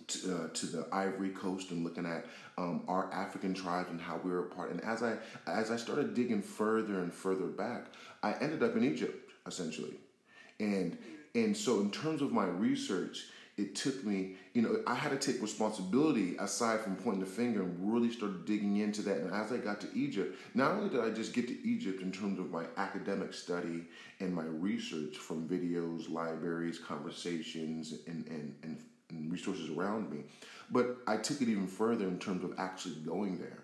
to, 0.08 0.36
uh, 0.36 0.48
to 0.54 0.66
the 0.66 0.88
Ivory 0.92 1.30
Coast 1.30 1.72
and 1.72 1.84
looking 1.84 2.06
at 2.06 2.26
um, 2.58 2.84
our 2.88 3.12
African 3.14 3.54
tribes 3.54 3.90
and 3.90 4.00
how 4.00 4.20
we 4.24 4.32
were 4.32 4.46
a 4.46 4.50
part. 4.50 4.72
And 4.72 4.82
as 4.82 5.04
I 5.04 5.18
as 5.48 5.72
I 5.72 5.78
started 5.78 6.14
digging 6.14 6.42
further 6.42 7.00
and 7.00 7.14
further 7.14 7.48
back, 7.48 7.88
I 8.24 8.34
ended 8.34 8.64
up 8.64 8.76
in 8.76 8.84
Egypt 8.84 9.32
essentially, 9.48 9.96
and 10.60 10.98
and 11.34 11.56
so 11.56 11.80
in 11.82 11.92
terms 11.92 12.22
of 12.22 12.32
my 12.32 12.46
research, 12.46 13.26
it 13.58 13.74
took 13.74 14.04
me, 14.04 14.36
you 14.54 14.62
know, 14.62 14.82
I 14.86 14.96
had 14.96 15.10
to 15.10 15.32
take 15.32 15.42
responsibility 15.42 16.36
aside 16.40 16.82
from 16.82 16.98
pointing 16.98 17.22
the 17.22 17.26
finger 17.26 17.62
and 17.62 17.94
really 17.94 18.12
started 18.12 18.46
digging 18.46 18.78
into 18.78 19.02
that. 19.04 19.18
And 19.18 19.34
as 19.34 19.52
I 19.52 19.58
got 19.58 19.80
to 19.82 19.88
Egypt, 19.94 20.38
not 20.56 20.72
only 20.72 20.90
did 20.90 21.00
I 21.00 21.10
just 21.10 21.34
get 21.34 21.48
to 21.48 21.68
Egypt 21.68 22.02
in 22.02 22.12
terms 22.12 22.38
of 22.38 22.52
my 22.52 22.66
academic 22.76 23.34
study 23.34 23.86
and 24.20 24.34
my 24.34 24.44
research 24.44 25.16
from 25.16 25.48
videos, 25.48 26.10
libraries, 26.10 26.80
conversations, 26.80 27.94
and, 28.08 28.28
and 28.28 28.56
and 28.64 28.84
resources 29.28 29.70
around 29.70 30.12
me. 30.12 30.24
But 30.72 30.98
I 31.08 31.18
took 31.18 31.42
it 31.42 31.50
even 31.50 31.68
further 31.68 32.06
in 32.06 32.20
terms 32.20 32.44
of 32.44 32.54
actually 32.58 32.96
going 32.96 33.38
there. 33.38 33.60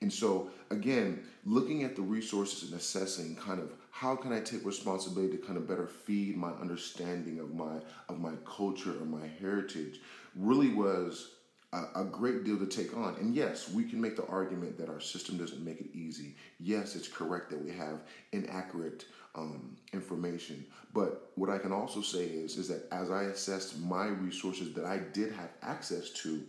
And 0.00 0.12
so, 0.12 0.50
again, 0.70 1.24
looking 1.44 1.82
at 1.82 1.96
the 1.96 2.02
resources 2.02 2.70
and 2.70 2.78
assessing 2.78 3.34
kind 3.36 3.60
of 3.60 3.72
how 3.90 4.14
can 4.14 4.32
I 4.32 4.40
take 4.40 4.64
responsibility 4.64 5.38
to 5.38 5.42
kind 5.42 5.56
of 5.56 5.66
better 5.66 5.86
feed 5.86 6.36
my 6.36 6.50
understanding 6.50 7.40
of 7.40 7.54
my 7.54 7.78
of 8.08 8.20
my 8.20 8.32
culture 8.44 8.90
and 8.90 9.10
my 9.10 9.26
heritage 9.40 10.00
really 10.34 10.74
was 10.74 11.30
a, 11.72 12.02
a 12.02 12.04
great 12.04 12.44
deal 12.44 12.58
to 12.58 12.66
take 12.66 12.96
on. 12.96 13.16
And 13.16 13.34
yes, 13.34 13.70
we 13.70 13.84
can 13.84 14.00
make 14.00 14.16
the 14.16 14.26
argument 14.26 14.76
that 14.78 14.90
our 14.90 15.00
system 15.00 15.38
doesn't 15.38 15.64
make 15.64 15.80
it 15.80 15.88
easy. 15.94 16.36
Yes, 16.60 16.94
it's 16.94 17.08
correct 17.08 17.50
that 17.50 17.64
we 17.64 17.72
have 17.72 18.02
inaccurate 18.32 19.06
um, 19.36 19.76
information. 19.92 20.64
But 20.92 21.30
what 21.34 21.50
I 21.50 21.58
can 21.58 21.72
also 21.72 22.00
say 22.00 22.24
is, 22.24 22.56
is 22.56 22.68
that 22.68 22.88
as 22.90 23.10
I 23.10 23.24
assessed 23.24 23.78
my 23.80 24.06
resources 24.06 24.72
that 24.74 24.84
I 24.84 24.98
did 24.98 25.32
have 25.32 25.50
access 25.62 26.10
to, 26.22 26.42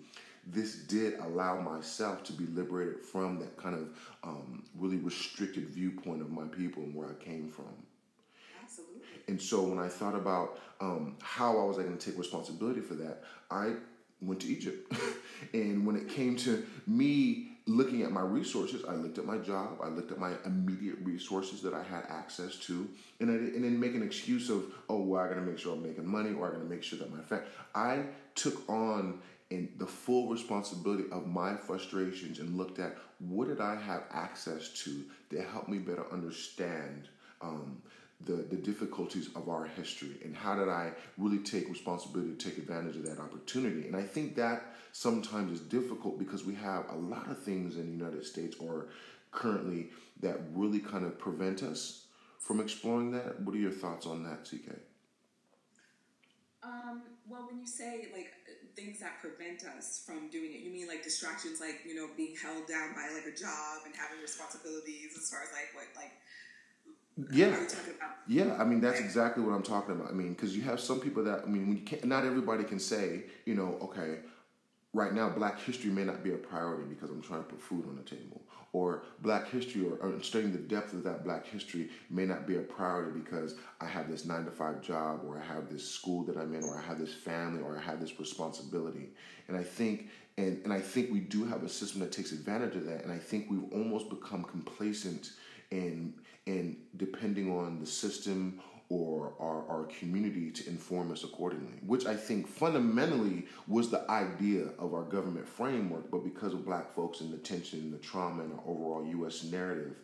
this 0.45 0.75
did 0.75 1.19
allow 1.19 1.59
myself 1.59 2.23
to 2.25 2.33
be 2.33 2.45
liberated 2.45 3.01
from 3.01 3.39
that 3.39 3.57
kind 3.57 3.75
of 3.75 3.89
um, 4.23 4.63
really 4.77 4.97
restricted 4.97 5.67
viewpoint 5.67 6.21
of 6.21 6.31
my 6.31 6.47
people 6.47 6.83
and 6.83 6.95
where 6.95 7.09
I 7.09 7.23
came 7.23 7.49
from. 7.49 7.65
Absolutely. 8.63 9.01
And 9.27 9.41
so 9.41 9.63
when 9.63 9.79
I 9.79 9.89
thought 9.89 10.15
about 10.15 10.59
um, 10.79 11.17
how 11.21 11.59
I 11.59 11.65
was 11.65 11.77
going 11.77 11.95
to 11.95 12.09
take 12.09 12.17
responsibility 12.17 12.79
for 12.79 12.95
that, 12.95 13.23
I 13.51 13.73
went 14.21 14.39
to 14.41 14.47
Egypt. 14.47 14.93
and 15.53 15.85
when 15.85 15.97
it 15.97 16.07
came 16.07 16.37
to 16.37 16.65
me 16.85 17.56
looking 17.67 18.01
at 18.03 18.11
my 18.11 18.21
resources, 18.21 18.83
I 18.87 18.95
looked 18.95 19.17
at 19.17 19.25
my 19.25 19.37
job, 19.37 19.79
I 19.83 19.89
looked 19.89 20.11
at 20.11 20.17
my 20.17 20.33
immediate 20.45 20.97
resources 21.03 21.61
that 21.61 21.73
I 21.73 21.83
had 21.83 22.05
access 22.09 22.55
to, 22.59 22.87
and 23.19 23.29
I 23.29 23.33
and 23.33 23.63
then 23.63 23.79
make 23.79 23.93
an 23.93 24.03
excuse 24.03 24.49
of, 24.49 24.63
oh, 24.89 25.01
well, 25.01 25.21
I 25.21 25.27
got 25.27 25.35
to 25.35 25.41
make 25.41 25.59
sure 25.59 25.73
I'm 25.73 25.83
making 25.83 26.07
money, 26.07 26.33
or 26.33 26.47
I 26.47 26.51
got 26.51 26.59
to 26.59 26.65
make 26.65 26.83
sure 26.83 26.97
that 26.99 27.13
my 27.13 27.21
family. 27.21 27.45
I 27.75 28.03
took 28.35 28.67
on 28.69 29.19
in 29.49 29.69
the 29.77 29.85
full 29.85 30.29
responsibility 30.29 31.05
of 31.11 31.27
my 31.27 31.55
frustrations 31.55 32.39
and 32.39 32.57
looked 32.57 32.79
at 32.79 32.97
what 33.19 33.47
did 33.47 33.61
I 33.61 33.75
have 33.75 34.03
access 34.11 34.69
to 34.83 35.03
that 35.29 35.45
helped 35.47 35.69
me 35.69 35.77
better 35.77 36.05
understand 36.11 37.07
um, 37.41 37.81
the, 38.25 38.33
the 38.33 38.55
difficulties 38.55 39.29
of 39.35 39.47
our 39.47 39.65
history 39.65 40.17
and 40.23 40.35
how 40.35 40.55
did 40.55 40.69
I 40.69 40.91
really 41.17 41.39
take 41.39 41.69
responsibility 41.69 42.35
to 42.35 42.49
take 42.49 42.57
advantage 42.57 42.95
of 42.95 43.05
that 43.05 43.19
opportunity. 43.19 43.85
And 43.87 43.95
I 43.95 44.01
think 44.01 44.35
that 44.35 44.73
sometimes 44.91 45.51
is 45.51 45.59
difficult 45.59 46.17
because 46.17 46.43
we 46.43 46.55
have 46.55 46.85
a 46.89 46.95
lot 46.95 47.29
of 47.29 47.41
things 47.41 47.75
in 47.75 47.85
the 47.85 47.91
United 47.91 48.25
States 48.25 48.57
or 48.59 48.87
currently 49.31 49.89
that 50.21 50.39
really 50.53 50.79
kind 50.79 51.05
of 51.05 51.19
prevent 51.19 51.61
us 51.61 52.05
from 52.39 52.59
exploring 52.59 53.11
that. 53.11 53.39
What 53.41 53.55
are 53.55 53.59
your 53.59 53.71
thoughts 53.71 54.07
on 54.07 54.23
that, 54.23 54.45
CK? 54.45 54.75
Um, 56.63 57.03
well, 57.29 57.45
when 57.47 57.59
you 57.59 57.67
say 57.67 58.07
like 58.13 58.33
things 58.75 58.99
that 58.99 59.21
prevent 59.21 59.63
us 59.77 60.03
from 60.05 60.29
doing 60.29 60.53
it, 60.53 60.61
you 60.61 60.71
mean 60.71 60.87
like 60.87 61.03
distractions, 61.03 61.61
like 61.61 61.81
you 61.85 61.93
know, 61.93 62.09
being 62.17 62.35
held 62.35 62.67
down 62.67 62.93
by 62.93 63.13
like 63.13 63.25
a 63.25 63.35
job 63.37 63.85
and 63.85 63.93
having 63.95 64.19
responsibilities 64.21 65.15
as 65.15 65.29
far 65.29 65.43
as 65.43 65.49
like 65.53 65.69
what 65.75 65.85
like 65.95 66.11
yeah. 67.31 67.55
Yeah, 68.29 68.57
I 68.59 68.65
mean 68.65 68.81
that's 68.81 68.99
exactly 68.99 69.41
what 69.41 69.53
I'm 69.53 69.63
talking 69.63 69.95
about. 69.95 70.09
I 70.09 70.13
mean, 70.13 70.33
because 70.33 70.55
you 70.55 70.61
have 70.63 70.79
some 70.81 70.99
people 70.99 71.23
that 71.23 71.43
I 71.43 71.45
mean, 71.45 71.67
when 71.67 71.77
you 71.77 71.83
can't, 71.83 72.03
not 72.03 72.25
everybody 72.25 72.65
can 72.65 72.79
say, 72.79 73.23
you 73.45 73.55
know, 73.55 73.77
okay, 73.81 74.17
right 74.93 75.13
now 75.13 75.29
Black 75.29 75.59
history 75.59 75.91
may 75.91 76.03
not 76.03 76.23
be 76.23 76.33
a 76.33 76.37
priority 76.37 76.83
because 76.89 77.09
I'm 77.09 77.21
trying 77.21 77.43
to 77.43 77.49
put 77.49 77.61
food 77.61 77.87
on 77.87 77.95
the 77.95 78.03
table, 78.03 78.41
or 78.73 79.03
Black 79.21 79.47
history 79.49 79.85
or, 79.85 79.95
or 79.97 80.21
studying 80.21 80.51
the 80.51 80.57
depth 80.57 80.91
of 80.91 81.03
that 81.03 81.23
Black 81.23 81.45
history 81.47 81.89
may 82.09 82.25
not 82.25 82.45
be 82.45 82.57
a 82.57 82.61
priority 82.61 83.17
because 83.17 83.55
I 83.79 83.85
have 83.85 84.09
this 84.09 84.25
nine 84.25 84.43
to 84.43 84.51
five 84.51 84.81
job, 84.81 85.21
or 85.25 85.39
I 85.39 85.45
have 85.45 85.69
this 85.69 85.89
school 85.89 86.23
that 86.25 86.35
I'm 86.35 86.53
in, 86.53 86.65
or 86.65 86.77
I 86.77 86.81
have 86.81 86.99
this 86.99 87.13
family, 87.13 87.61
or 87.61 87.77
I 87.77 87.81
have 87.81 88.01
this 88.01 88.19
responsibility. 88.19 89.07
And 89.47 89.55
I 89.55 89.63
think 89.63 90.09
and, 90.37 90.61
and 90.65 90.73
I 90.73 90.81
think 90.81 91.11
we 91.11 91.21
do 91.21 91.45
have 91.45 91.63
a 91.63 91.69
system 91.69 92.01
that 92.01 92.11
takes 92.11 92.31
advantage 92.31 92.75
of 92.75 92.85
that. 92.85 93.03
And 93.03 93.11
I 93.11 93.17
think 93.17 93.49
we've 93.49 93.71
almost 93.71 94.09
become 94.09 94.43
complacent 94.43 95.31
in 95.71 96.13
and 96.47 96.77
depending 96.95 97.51
on 97.51 97.79
the 97.79 97.85
system 97.85 98.59
or 98.89 99.33
our, 99.39 99.67
our 99.67 99.83
community 99.99 100.49
to 100.49 100.67
inform 100.69 101.11
us 101.11 101.25
accordingly, 101.25 101.73
which 101.85 102.05
I 102.05 102.15
think 102.15 102.47
fundamentally 102.47 103.45
was 103.67 103.89
the 103.89 104.09
idea 104.09 104.69
of 104.79 104.93
our 104.93 105.03
government 105.03 105.47
framework. 105.47 106.09
But 106.09 106.23
because 106.23 106.53
of 106.53 106.65
black 106.65 106.93
folks 106.95 107.19
and 107.19 107.31
the 107.33 107.37
tension 107.37 107.79
and 107.79 107.93
the 107.93 107.97
trauma 107.97 108.43
and 108.43 108.53
our 108.53 108.61
overall 108.65 109.05
U.S. 109.05 109.43
narrative, 109.43 109.97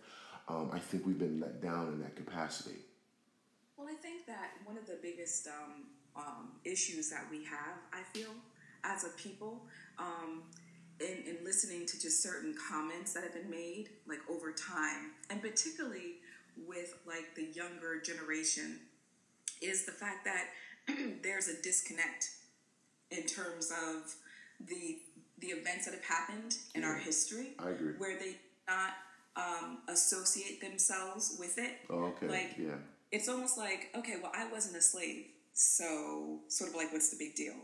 um, 0.50 0.70
I 0.74 0.80
think 0.80 1.06
we've 1.06 1.18
been 1.18 1.40
let 1.40 1.62
down 1.62 1.88
in 1.94 2.02
that 2.02 2.18
capacity. 2.18 2.76
Well, 3.78 3.88
I 3.90 3.96
think 3.96 4.26
that 4.28 4.52
one 4.66 4.78
of 4.78 4.86
the 4.86 4.98
biggest 5.02 5.48
um, 5.48 5.84
um, 6.18 6.50
issues 6.66 7.10
that 7.10 7.24
we 7.32 7.46
have, 7.46 7.78
I 7.94 8.02
feel, 8.12 8.32
as 8.84 9.06
a 9.06 9.10
people, 9.10 9.66
um, 9.98 10.44
in, 11.00 11.24
in 11.26 11.44
listening 11.44 11.86
to 11.86 12.00
just 12.00 12.22
certain 12.22 12.54
comments 12.70 13.14
that 13.14 13.24
have 13.24 13.34
been 13.34 13.50
made, 13.50 13.90
like 14.08 14.20
over 14.30 14.52
time, 14.52 15.12
and 15.30 15.42
particularly 15.42 16.16
with 16.68 16.94
like 17.06 17.36
the 17.36 17.48
younger 17.54 18.02
generation 18.02 18.80
is 19.62 19.86
the 19.86 19.92
fact 19.92 20.26
that 20.26 20.46
there's 21.24 21.48
a 21.48 21.62
disconnect 21.62 22.32
in 23.12 23.24
terms 23.24 23.72
of 23.72 24.16
the 24.68 25.00
the 25.40 25.48
events 25.48 25.86
that 25.86 25.94
have 25.94 26.06
happened 26.06 26.56
in 26.74 26.82
yeah, 26.82 26.88
our 26.88 26.98
history. 26.98 27.54
I 27.60 27.72
agree. 27.72 27.94
Where 27.98 28.18
they 28.18 28.38
not 28.68 28.92
um, 29.36 29.80
associate 29.88 30.62
themselves 30.62 31.36
with 31.40 31.58
it. 31.58 31.80
Oh, 31.90 32.14
okay. 32.16 32.28
Like, 32.28 32.56
yeah. 32.58 32.76
It's 33.12 33.28
almost 33.28 33.58
like, 33.58 33.90
okay, 33.96 34.16
well, 34.22 34.32
I 34.36 34.50
wasn't 34.52 34.76
a 34.76 34.82
slave, 34.82 35.26
so 35.54 36.40
sort 36.48 36.70
of 36.70 36.76
like, 36.76 36.92
what's 36.92 37.10
the 37.10 37.18
big 37.18 37.36
deal? 37.36 37.56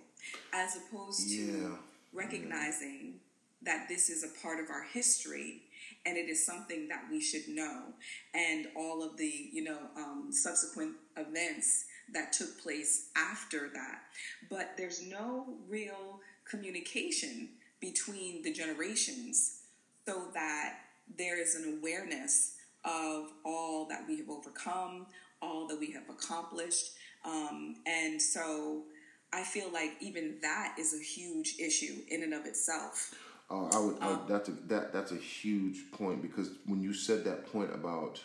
As 0.54 0.78
opposed 0.78 1.30
to 1.30 1.36
yeah. 1.36 1.76
recognizing 2.14 3.20
yeah. 3.64 3.74
that 3.74 3.88
this 3.88 4.10
is 4.10 4.24
a 4.24 4.42
part 4.42 4.60
of 4.60 4.70
our 4.70 4.84
history 4.84 5.62
and 6.06 6.18
it 6.18 6.30
is 6.30 6.46
something 6.46 6.88
that 6.88 7.04
we 7.12 7.22
should 7.22 7.48
know. 7.48 7.94
And 8.34 8.68
all 8.76 9.04
of 9.04 9.18
the, 9.18 9.50
you 9.52 9.64
know, 9.64 9.80
um, 9.96 10.30
subsequent 10.32 10.96
events 11.18 11.86
that 12.14 12.34
took 12.34 12.62
place 12.62 13.10
after 13.16 13.70
that. 13.74 14.02
But 14.50 14.72
there's 14.78 15.02
no 15.02 15.56
real 15.68 16.20
communication 16.50 17.50
between 17.80 18.42
the 18.42 18.52
generations 18.52 19.62
so 20.06 20.28
that 20.34 20.80
there 21.18 21.40
is 21.40 21.56
an 21.56 21.80
awareness 21.80 22.56
of 22.86 23.32
all 23.46 23.86
that 23.90 24.06
we 24.08 24.18
have 24.18 24.30
overcome, 24.30 25.06
all 25.42 25.68
that 25.68 25.80
we 25.80 25.92
have 25.92 26.10
accomplished. 26.10 26.92
Um, 27.26 27.76
and 27.86 28.22
so 28.22 28.84
I 29.32 29.44
feel 29.44 29.72
like 29.72 29.92
even 30.02 30.38
that 30.42 30.76
is 30.80 30.94
a 30.94 31.04
huge 31.04 31.56
issue 31.60 31.98
in 32.10 32.24
and 32.24 32.34
of 32.34 32.46
itself. 32.46 33.14
Uh, 33.52 33.66
I 33.68 33.80
would. 33.80 33.98
Uh, 34.02 34.18
that's 34.28 34.50
a 34.50 34.52
that 34.68 34.94
that's 34.94 35.12
a 35.12 35.16
huge 35.16 35.92
point 35.92 36.22
because 36.22 36.52
when 36.66 36.82
you 36.82 36.94
said 36.94 37.24
that 37.26 37.52
point 37.52 37.74
about 37.74 38.22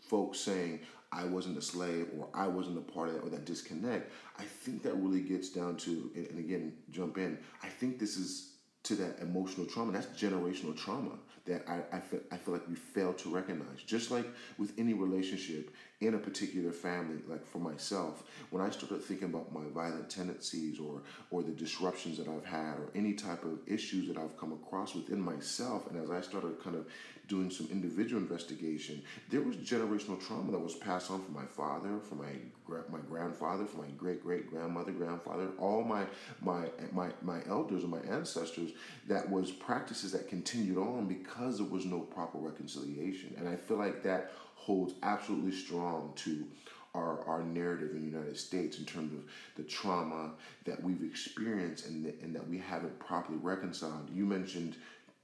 folks 0.00 0.40
saying 0.40 0.80
I 1.12 1.24
wasn't 1.24 1.58
a 1.58 1.62
slave 1.62 2.08
or 2.18 2.28
I 2.34 2.48
wasn't 2.48 2.78
a 2.78 2.80
part 2.80 3.08
of 3.08 3.14
that 3.14 3.22
or 3.22 3.30
that 3.30 3.44
disconnect, 3.44 4.10
I 4.38 4.42
think 4.42 4.82
that 4.82 4.94
really 4.94 5.20
gets 5.20 5.50
down 5.50 5.76
to 5.78 6.10
and, 6.14 6.26
and 6.28 6.38
again 6.38 6.72
jump 6.90 7.18
in. 7.18 7.38
I 7.62 7.68
think 7.68 7.98
this 7.98 8.16
is 8.16 8.55
to 8.86 8.94
that 8.96 9.20
emotional 9.20 9.66
trauma. 9.66 9.92
That's 9.92 10.06
generational 10.06 10.76
trauma 10.76 11.12
that 11.46 11.64
I, 11.68 11.96
I, 11.96 12.00
feel, 12.00 12.20
I 12.30 12.36
feel 12.36 12.54
like 12.54 12.68
we 12.68 12.74
fail 12.74 13.12
to 13.14 13.34
recognize. 13.34 13.82
Just 13.84 14.10
like 14.10 14.26
with 14.58 14.72
any 14.78 14.94
relationship 14.94 15.72
in 16.00 16.14
a 16.14 16.18
particular 16.18 16.72
family, 16.72 17.22
like 17.28 17.46
for 17.46 17.58
myself, 17.58 18.24
when 18.50 18.62
I 18.62 18.70
started 18.70 19.02
thinking 19.02 19.28
about 19.28 19.52
my 19.52 19.62
violent 19.72 20.10
tendencies 20.10 20.78
or, 20.78 21.02
or 21.30 21.42
the 21.42 21.52
disruptions 21.52 22.18
that 22.18 22.28
I've 22.28 22.44
had 22.44 22.78
or 22.78 22.90
any 22.94 23.14
type 23.14 23.44
of 23.44 23.60
issues 23.66 24.08
that 24.08 24.18
I've 24.18 24.36
come 24.36 24.52
across 24.52 24.94
within 24.94 25.20
myself, 25.20 25.88
and 25.90 26.02
as 26.02 26.10
I 26.10 26.20
started 26.20 26.62
kind 26.62 26.76
of 26.76 26.86
doing 27.28 27.50
some 27.50 27.68
individual 27.70 28.20
investigation, 28.20 29.02
there 29.30 29.40
was 29.40 29.56
generational 29.56 30.24
trauma 30.24 30.52
that 30.52 30.58
was 30.58 30.74
passed 30.74 31.10
on 31.10 31.22
from 31.22 31.34
my 31.34 31.44
father, 31.44 31.98
from 32.00 32.18
my 32.18 32.32
my 32.90 32.98
grandfather, 33.08 33.64
from 33.64 33.80
my 33.80 33.88
great 33.96 34.22
great 34.22 34.50
grandmother, 34.50 34.92
grandfather, 34.92 35.48
all 35.58 35.82
my 35.82 36.04
my 36.40 36.68
my 36.92 37.10
my 37.22 37.40
elders 37.48 37.82
and 37.82 37.90
my 37.90 38.00
ancestors. 38.00 38.72
That 39.08 39.30
was 39.30 39.50
practices 39.50 40.12
that 40.12 40.28
continued 40.28 40.78
on 40.78 41.06
because 41.06 41.58
there 41.58 41.66
was 41.66 41.84
no 41.84 42.00
proper 42.00 42.38
reconciliation, 42.38 43.34
and 43.38 43.48
I 43.48 43.56
feel 43.56 43.76
like 43.76 44.02
that 44.02 44.32
holds 44.54 44.94
absolutely 45.02 45.52
strong 45.52 46.12
to 46.16 46.44
our, 46.96 47.22
our 47.26 47.42
narrative 47.42 47.90
in 47.92 48.00
the 48.00 48.10
United 48.10 48.36
States 48.36 48.78
in 48.78 48.84
terms 48.84 49.12
of 49.12 49.20
the 49.56 49.62
trauma 49.62 50.32
that 50.64 50.82
we've 50.82 51.02
experienced 51.02 51.86
and, 51.86 52.06
the, 52.06 52.14
and 52.22 52.34
that 52.34 52.48
we 52.48 52.58
haven't 52.58 52.98
properly 52.98 53.38
reconciled. 53.38 54.08
You 54.12 54.24
mentioned 54.24 54.76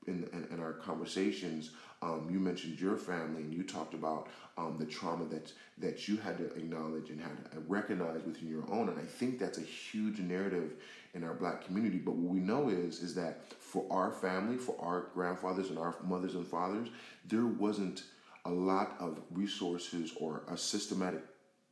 in, 0.07 0.29
in, 0.33 0.47
in 0.53 0.61
our 0.61 0.73
conversations 0.75 1.71
um, 2.03 2.29
you 2.31 2.39
mentioned 2.41 2.81
your 2.81 2.97
family 2.97 3.43
and 3.43 3.55
you 3.55 3.63
talked 3.63 3.95
about 3.95 4.29
um, 4.59 4.77
the 4.79 4.85
trauma 4.85 5.25
that 5.27 5.53
that 5.79 6.09
you 6.09 6.17
had 6.17 6.37
to 6.39 6.45
acknowledge 6.55 7.11
and 7.11 7.21
had 7.21 7.51
to 7.53 7.61
recognize 7.61 8.23
within 8.27 8.49
your 8.49 8.65
own, 8.71 8.89
and 8.89 8.99
I 8.99 9.05
think 9.05 9.39
that's 9.39 9.59
a 9.59 9.63
huge 9.63 10.19
narrative 10.19 10.75
in 11.15 11.25
our 11.25 11.35
black 11.35 11.65
community. 11.65 11.99
But 11.99 12.15
what 12.15 12.35
we 12.35 12.41
know 12.41 12.69
is 12.69 13.03
is 13.03 13.15
that 13.15 13.41
for 13.59 13.87
our 13.91 14.11
family, 14.11 14.57
for 14.57 14.77
our 14.81 15.07
grandfathers 15.15 15.71
and 15.71 15.79
our 15.79 15.95
mothers 16.05 16.35
and 16.35 16.47
fathers, 16.47 16.89
there 17.27 17.47
wasn't 17.47 18.03
a 18.45 18.51
lot 18.51 18.97
of 18.99 19.21
resources 19.31 20.13
or 20.19 20.43
a 20.49 20.57
systematic 20.57 21.23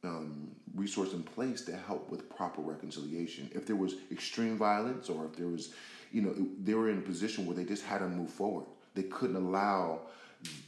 um, 0.05 0.49
resource 0.75 1.13
in 1.13 1.23
place 1.23 1.63
to 1.63 1.77
help 1.77 2.11
with 2.11 2.31
proper 2.35 2.63
reconciliation. 2.63 3.51
If 3.55 3.67
there 3.67 3.77
was 3.77 3.97
extreme 4.11 4.57
violence 4.57 5.09
or 5.09 5.27
if 5.27 5.37
there 5.37 5.49
was, 5.49 5.75
you 6.13 6.23
know, 6.23 6.35
they 6.63 6.75
were 6.75 6.89
in 6.89 6.99
a 6.99 7.03
position 7.03 7.47
where 7.47 7.57
they 7.57 7.65
just 7.65 7.85
had 7.85 7.99
to 7.99 8.09
move 8.09 8.31
forward. 8.31 8.67
They 9.01 9.09
couldn't 9.09 9.37
allow 9.37 10.01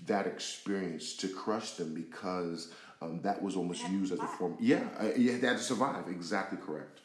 that 0.06 0.26
experience 0.26 1.14
to 1.18 1.28
crush 1.28 1.72
them 1.72 1.92
because 1.92 2.72
um, 3.02 3.20
that 3.22 3.42
was 3.42 3.56
almost 3.56 3.86
used 3.86 4.10
as 4.10 4.22
a 4.22 4.26
form. 4.26 4.56
Yeah, 4.58 4.84
uh, 4.98 5.08
you 5.16 5.32
had 5.32 5.42
to 5.42 5.58
survive. 5.58 6.08
Exactly 6.08 6.56
correct. 6.64 7.00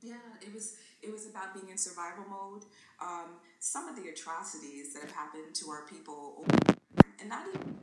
Yeah, 0.00 0.14
it 0.40 0.54
was 0.54 0.76
it 1.02 1.12
was 1.12 1.28
about 1.28 1.52
being 1.52 1.68
in 1.68 1.76
survival 1.76 2.24
mode. 2.30 2.64
Um, 3.02 3.36
some 3.60 3.86
of 3.88 3.96
the 3.96 4.08
atrocities 4.08 4.94
that 4.94 5.02
have 5.02 5.12
happened 5.12 5.54
to 5.56 5.68
our 5.70 5.84
people, 5.86 6.46
and 7.20 7.28
not 7.28 7.46
even 7.48 7.76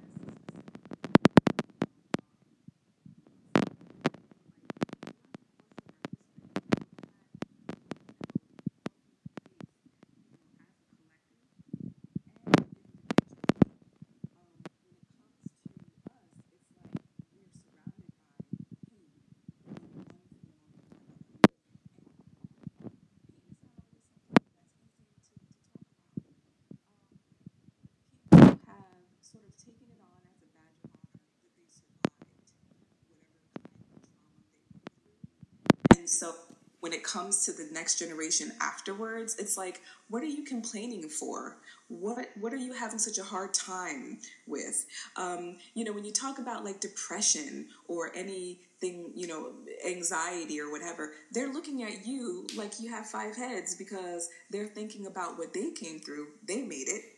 taken 29.58 29.88
it 29.90 30.00
on 30.02 30.22
as 30.28 30.38
a 30.42 30.50
badge 30.54 30.78
of 30.78 30.86
honor 30.98 31.42
that 31.42 31.50
they 31.50 31.66
survived 31.72 32.14
whatever 32.22 32.22
kind 32.22 32.38
of 32.38 32.46
trauma 32.52 32.86
they 32.96 33.04
went 35.08 35.20
through. 35.94 35.95
So 36.08 36.36
when 36.86 36.94
it 36.94 37.04
comes 37.04 37.44
to 37.46 37.52
the 37.52 37.68
next 37.72 37.98
generation 37.98 38.52
afterwards, 38.62 39.38
it's 39.40 39.58
like, 39.58 39.82
what 40.10 40.22
are 40.22 40.28
you 40.28 40.44
complaining 40.44 41.10
for? 41.10 41.58
What 41.88 42.30
what 42.40 42.54
are 42.54 42.58
you 42.58 42.74
having 42.74 43.00
such 43.00 43.18
a 43.18 43.24
hard 43.24 43.56
time 43.56 44.20
with? 44.46 44.86
Um, 45.16 45.58
you 45.74 45.84
know, 45.84 45.92
when 45.92 46.06
you 46.06 46.12
talk 46.12 46.38
about 46.38 46.64
like 46.64 46.80
depression 46.80 47.68
or 47.88 48.12
anything, 48.16 49.12
you 49.16 49.28
know, 49.28 49.54
anxiety 49.84 50.60
or 50.60 50.72
whatever, 50.72 51.14
they're 51.32 51.52
looking 51.52 51.82
at 51.82 52.06
you 52.06 52.46
like 52.56 52.80
you 52.80 52.90
have 52.92 53.08
five 53.08 53.36
heads 53.36 53.76
because 53.76 54.30
they're 54.52 54.68
thinking 54.68 55.08
about 55.08 55.40
what 55.40 55.54
they 55.54 55.72
came 55.72 56.00
through. 56.00 56.28
They 56.48 56.62
made 56.62 56.88
it. 56.88 57.15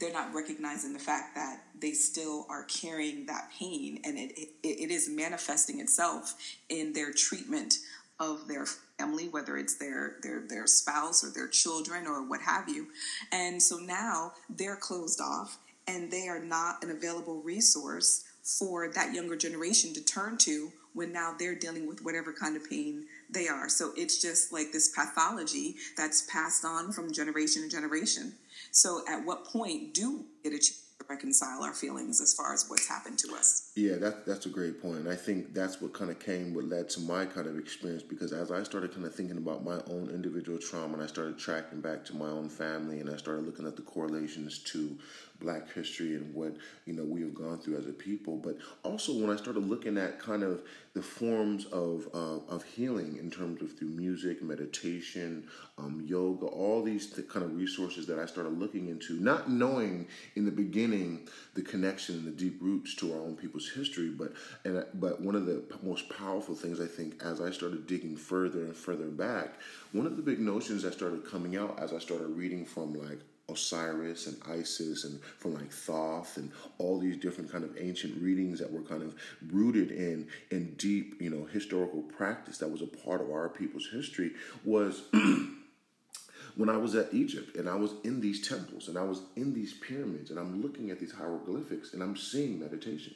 They're 0.00 0.12
not 0.12 0.32
recognizing 0.32 0.92
the 0.92 0.98
fact 0.98 1.34
that 1.34 1.62
they 1.78 1.92
still 1.92 2.46
are 2.48 2.64
carrying 2.64 3.26
that 3.26 3.50
pain 3.58 4.00
and 4.04 4.16
it, 4.18 4.38
it, 4.38 4.50
it 4.62 4.90
is 4.90 5.08
manifesting 5.08 5.80
itself 5.80 6.36
in 6.68 6.92
their 6.92 7.12
treatment 7.12 7.78
of 8.20 8.48
their 8.48 8.66
family, 8.98 9.28
whether 9.28 9.56
it's 9.56 9.76
their 9.76 10.16
their 10.22 10.40
their 10.40 10.66
spouse 10.66 11.24
or 11.24 11.30
their 11.30 11.48
children 11.48 12.06
or 12.06 12.28
what 12.28 12.40
have 12.40 12.68
you. 12.68 12.88
And 13.32 13.62
so 13.62 13.76
now 13.76 14.32
they're 14.48 14.76
closed 14.76 15.20
off 15.20 15.58
and 15.86 16.10
they 16.10 16.28
are 16.28 16.40
not 16.40 16.82
an 16.82 16.90
available 16.90 17.40
resource 17.42 18.24
for 18.42 18.88
that 18.94 19.14
younger 19.14 19.36
generation 19.36 19.92
to 19.94 20.04
turn 20.04 20.36
to 20.38 20.72
when 20.94 21.12
now 21.12 21.34
they're 21.38 21.54
dealing 21.54 21.86
with 21.86 22.04
whatever 22.04 22.32
kind 22.32 22.56
of 22.56 22.68
pain 22.68 23.04
they 23.30 23.48
are. 23.48 23.68
So 23.68 23.92
it's 23.96 24.20
just 24.20 24.52
like 24.52 24.72
this 24.72 24.88
pathology 24.88 25.76
that's 25.96 26.22
passed 26.22 26.64
on 26.64 26.92
from 26.92 27.12
generation 27.12 27.62
to 27.62 27.68
generation. 27.68 28.34
So 28.70 29.02
at 29.08 29.24
what 29.24 29.44
point 29.44 29.94
do 29.94 30.24
it 30.44 30.52
achieve 30.52 30.76
reconcile 31.08 31.62
our 31.62 31.72
feelings 31.72 32.20
as 32.20 32.34
far 32.34 32.52
as 32.52 32.68
what's 32.68 32.86
happened 32.86 33.18
to 33.18 33.34
us. 33.34 33.72
Yeah, 33.74 33.96
that, 33.96 34.26
that's 34.26 34.46
a 34.46 34.50
great 34.50 34.82
point. 34.82 34.98
And 34.98 35.08
I 35.08 35.16
think 35.16 35.54
that's 35.54 35.80
what 35.80 35.94
kind 35.94 36.10
of 36.10 36.18
came, 36.18 36.54
what 36.54 36.64
led 36.64 36.90
to 36.90 37.00
my 37.00 37.24
kind 37.24 37.46
of 37.46 37.58
experience 37.58 38.02
because 38.02 38.32
as 38.32 38.50
I 38.50 38.62
started 38.62 38.92
kind 38.92 39.06
of 39.06 39.14
thinking 39.14 39.38
about 39.38 39.64
my 39.64 39.80
own 39.90 40.10
individual 40.12 40.58
trauma 40.58 40.94
and 40.94 41.02
I 41.02 41.06
started 41.06 41.38
tracking 41.38 41.80
back 41.80 42.04
to 42.06 42.16
my 42.16 42.28
own 42.28 42.48
family 42.48 43.00
and 43.00 43.08
I 43.08 43.16
started 43.16 43.46
looking 43.46 43.66
at 43.66 43.76
the 43.76 43.82
correlations 43.82 44.58
to 44.64 44.98
black 45.40 45.72
history 45.72 46.14
and 46.14 46.34
what 46.34 46.56
you 46.84 46.92
know 46.92 47.04
we 47.04 47.20
have 47.20 47.34
gone 47.34 47.58
through 47.58 47.78
as 47.78 47.86
a 47.86 47.92
people. 47.92 48.36
But 48.36 48.58
also 48.82 49.12
when 49.12 49.30
i 49.30 49.36
started 49.36 49.68
looking 49.68 49.96
at 49.98 50.18
kind 50.18 50.42
of 50.42 50.62
the 50.94 51.02
forms 51.02 51.64
of 51.66 52.08
of 52.12 52.64
healing 52.64 53.18
in 53.18 53.30
terms 53.30 53.62
of 53.62 53.78
through 53.78 53.88
music 53.88 54.42
meditation 54.42 55.46
um, 55.78 56.02
yoga 56.04 56.46
all 56.46 56.82
these 56.82 57.12
th- 57.12 57.28
kind 57.28 57.44
of 57.44 57.56
resources 57.56 58.06
that 58.06 58.18
i 58.18 58.26
started 58.26 58.58
looking 58.58 58.88
into 58.88 59.14
not 59.20 59.48
knowing 59.48 60.06
in 60.34 60.44
the 60.44 60.50
beginning 60.50 61.28
the 61.54 61.62
connection 61.62 62.16
and 62.16 62.26
the 62.26 62.32
deep 62.32 62.58
roots 62.60 62.94
to 62.96 63.12
our 63.12 63.20
own 63.20 63.36
people's 63.36 63.70
history 63.70 64.08
but 64.08 64.32
and 64.64 64.84
but 64.94 65.20
one 65.20 65.36
of 65.36 65.46
the 65.46 65.62
most 65.82 66.08
powerful 66.08 66.54
things 66.54 66.80
i 66.80 66.86
think 66.86 67.22
as 67.22 67.40
i 67.40 67.50
started 67.50 67.86
digging 67.86 68.16
further 68.16 68.64
and 68.64 68.76
further 68.76 69.06
back 69.06 69.54
one 69.92 70.06
of 70.06 70.16
the 70.16 70.22
big 70.22 70.40
notions 70.40 70.82
that 70.82 70.92
started 70.92 71.24
coming 71.24 71.56
out 71.56 71.78
as 71.78 71.92
i 71.92 71.98
started 71.98 72.28
reading 72.28 72.64
from 72.64 72.92
like 72.94 73.20
Osiris 73.48 74.26
and 74.26 74.36
Isis 74.48 75.04
and 75.04 75.20
from 75.38 75.54
like 75.54 75.72
Thoth 75.72 76.36
and 76.36 76.50
all 76.78 76.98
these 76.98 77.16
different 77.16 77.50
kind 77.50 77.64
of 77.64 77.76
ancient 77.78 78.20
readings 78.22 78.58
that 78.58 78.72
were 78.72 78.82
kind 78.82 79.02
of 79.02 79.14
rooted 79.50 79.90
in 79.90 80.28
in 80.50 80.74
deep, 80.74 81.20
you 81.20 81.30
know, 81.30 81.44
historical 81.44 82.02
practice 82.02 82.58
that 82.58 82.70
was 82.70 82.82
a 82.82 82.86
part 82.86 83.20
of 83.20 83.30
our 83.30 83.48
people's 83.48 83.88
history 83.92 84.32
was 84.64 85.02
when 86.56 86.68
I 86.68 86.76
was 86.76 86.94
at 86.94 87.12
Egypt 87.14 87.56
and 87.56 87.68
I 87.68 87.74
was 87.74 87.92
in 88.04 88.20
these 88.20 88.46
temples 88.46 88.88
and 88.88 88.98
I 88.98 89.04
was 89.04 89.22
in 89.36 89.54
these 89.54 89.74
pyramids 89.74 90.30
and 90.30 90.38
I'm 90.38 90.62
looking 90.62 90.90
at 90.90 90.98
these 90.98 91.12
hieroglyphics 91.12 91.94
and 91.94 92.02
I'm 92.02 92.16
seeing 92.16 92.58
meditation. 92.58 93.14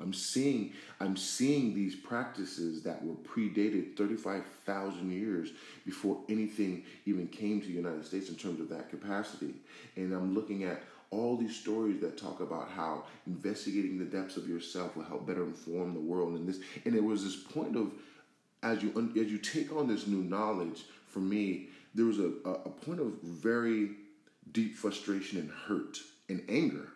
I'm 0.00 0.12
seeing 0.12 0.72
I'm 1.00 1.16
seeing 1.16 1.74
these 1.74 1.94
practices 1.94 2.82
that 2.82 3.04
were 3.04 3.14
predated 3.14 3.96
35,000 3.96 5.10
years 5.10 5.50
before 5.84 6.18
anything 6.28 6.84
even 7.06 7.28
came 7.28 7.60
to 7.60 7.66
the 7.66 7.72
United 7.72 8.04
States 8.04 8.28
in 8.28 8.36
terms 8.36 8.60
of 8.60 8.68
that 8.70 8.90
capacity. 8.90 9.54
And 9.96 10.12
I'm 10.12 10.34
looking 10.34 10.64
at 10.64 10.82
all 11.10 11.36
these 11.36 11.56
stories 11.56 12.00
that 12.00 12.16
talk 12.16 12.40
about 12.40 12.70
how 12.70 13.04
investigating 13.26 13.98
the 13.98 14.04
depths 14.04 14.36
of 14.36 14.48
yourself 14.48 14.96
will 14.96 15.04
help 15.04 15.26
better 15.26 15.42
inform 15.42 15.92
the 15.92 16.00
world 16.00 16.34
and 16.34 16.48
this 16.48 16.60
and 16.84 16.94
it 16.94 17.02
was 17.02 17.24
this 17.24 17.36
point 17.36 17.76
of 17.76 17.92
as 18.62 18.82
you 18.82 18.92
as 19.20 19.30
you 19.30 19.38
take 19.38 19.74
on 19.74 19.88
this 19.88 20.06
new 20.06 20.22
knowledge 20.22 20.84
for 21.08 21.18
me 21.18 21.68
there 21.94 22.04
was 22.04 22.20
a, 22.20 22.28
a 22.44 22.70
point 22.70 23.00
of 23.00 23.20
very 23.22 23.90
deep 24.52 24.76
frustration 24.76 25.40
and 25.40 25.50
hurt 25.50 25.98
and 26.28 26.44
anger 26.48 26.88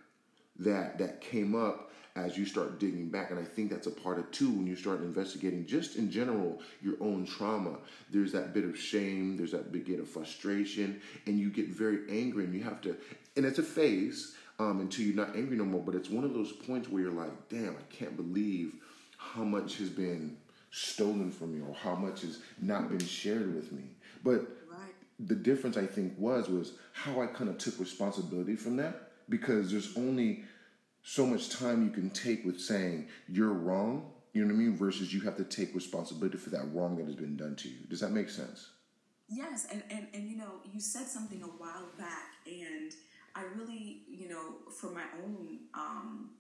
that 0.57 0.99
that 0.99 1.21
came 1.21 1.57
up 1.57 1.84
as 2.17 2.37
you 2.39 2.47
start 2.47 2.79
digging 2.79 3.09
back. 3.09 3.31
And 3.31 3.41
I 3.41 3.45
think 3.45 3.71
that's 3.71 3.87
a 3.87 3.91
part 3.91 4.19
of 4.19 4.31
too 4.31 4.51
when 4.51 4.67
you 4.67 4.77
start 4.77 5.01
investigating 5.01 5.67
just 5.67 5.97
in 5.97 6.11
general 6.11 6.61
your 6.81 6.95
own 7.01 7.27
trauma. 7.27 7.79
There's 8.11 8.33
that 8.33 8.55
bit 8.55 8.65
of 8.65 8.79
shame, 8.79 9.37
there's 9.37 9.53
that 9.53 9.73
bit 9.73 9.99
of 9.99 10.09
frustration, 10.09 11.01
and 11.27 11.39
you 11.39 11.51
get 11.51 11.69
very 11.69 12.09
angry 12.09 12.45
and 12.45 12.55
you 12.55 12.63
have 12.63 12.81
to 12.83 12.97
and 13.37 13.45
it's 13.45 13.59
a 13.59 13.65
phase 13.65 14.37
um, 14.59 14.81
until 14.81 15.05
you're 15.05 15.17
not 15.17 15.35
angry 15.35 15.57
no 15.57 15.65
more, 15.65 15.83
but 15.83 15.95
it's 15.95 16.09
one 16.09 16.25
of 16.25 16.33
those 16.35 16.53
points 16.53 16.89
where 16.89 17.03
you're 17.03 17.13
like, 17.13 17.49
damn, 17.49 17.71
I 17.71 17.95
can't 17.95 18.17
believe 18.17 18.75
how 19.17 19.43
much 19.43 19.79
has 19.79 19.89
been 19.89 20.37
stolen 20.71 21.31
from 21.31 21.55
me 21.55 21.67
or 21.67 21.75
how 21.75 21.95
much 21.97 22.23
has 22.23 22.39
not 22.61 22.89
been 22.89 23.05
shared 23.05 23.55
with 23.55 23.73
me. 23.73 23.83
But 24.23 24.47
the 25.19 25.35
difference 25.35 25.77
I 25.77 25.87
think 25.87 26.15
was 26.19 26.49
was 26.49 26.73
how 26.93 27.21
I 27.21 27.27
kind 27.27 27.49
of 27.49 27.59
took 27.59 27.79
responsibility 27.79 28.57
from 28.57 28.77
that 28.77 29.11
because 29.29 29.71
there's 29.71 29.97
only 29.97 30.45
so 31.05 31.27
much 31.27 31.51
time 31.51 31.85
you 31.85 31.91
can 31.91 32.09
take 32.11 32.45
with 32.45 32.59
saying 32.59 33.07
you're 33.29 33.53
wrong, 33.53 34.11
you 34.33 34.43
know 34.43 34.53
what 34.53 34.61
I 34.61 34.65
mean, 34.65 34.77
versus 34.77 35.13
you 35.13 35.21
have 35.21 35.37
to 35.37 35.45
take 35.45 35.75
responsibility 35.75 36.39
for 36.39 36.51
that 36.51 36.65
wrong 36.73 36.97
that 36.97 37.05
has 37.05 37.15
been 37.15 37.37
done 37.37 37.55
to 37.57 37.69
you. 37.69 37.87
Does 37.89 38.01
that 38.01 38.11
make 38.11 38.31
sense? 38.31 38.71
Yes, 39.29 39.67
and, 39.71 39.83
and, 39.91 40.09
and 40.15 40.29
you 40.29 40.37
know, 40.37 40.61
you 40.73 40.81
said 40.81 41.07
something 41.07 41.43
a 41.43 41.47
while 41.47 41.89
back, 41.99 42.31
and 42.47 42.93
I 43.35 43.43
really, 43.55 44.03
you 44.09 44.29
know, 44.31 44.73
for 44.81 44.91
my 44.91 45.05
own 45.23 45.59
um, 45.75 46.31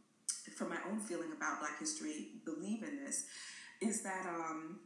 for 0.56 0.64
my 0.66 0.78
own 0.90 0.98
feeling 1.00 1.32
about 1.36 1.60
Black 1.60 1.78
history, 1.78 2.28
believe 2.44 2.82
in 2.82 3.04
this, 3.04 3.26
is 3.80 4.02
that 4.02 4.26
um, 4.26 4.80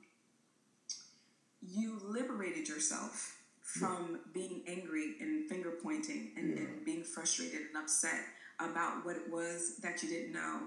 you 1.61 2.01
liberated 2.05 2.69
yourself 2.69 3.37
from 3.61 4.11
yeah. 4.13 4.19
being 4.33 4.63
angry 4.67 5.15
and 5.21 5.49
finger 5.49 5.73
pointing 5.83 6.31
and, 6.37 6.51
yeah. 6.51 6.65
and 6.65 6.85
being 6.85 7.03
frustrated 7.03 7.61
and 7.69 7.83
upset 7.83 8.21
about 8.61 9.05
what 9.05 9.17
it 9.17 9.31
was 9.31 9.77
that 9.83 10.03
you 10.03 10.09
didn't 10.09 10.33
know. 10.33 10.61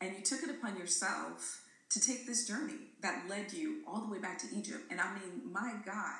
And 0.00 0.14
you 0.16 0.22
took 0.22 0.42
it 0.42 0.50
upon 0.50 0.76
yourself 0.76 1.62
to 1.90 2.00
take 2.00 2.26
this 2.26 2.46
journey 2.46 2.78
that 3.02 3.24
led 3.28 3.52
you 3.52 3.82
all 3.86 4.00
the 4.00 4.12
way 4.12 4.18
back 4.18 4.38
to 4.38 4.46
Egypt. 4.56 4.80
And 4.90 5.00
I 5.00 5.14
mean, 5.14 5.52
my 5.52 5.74
God, 5.84 6.16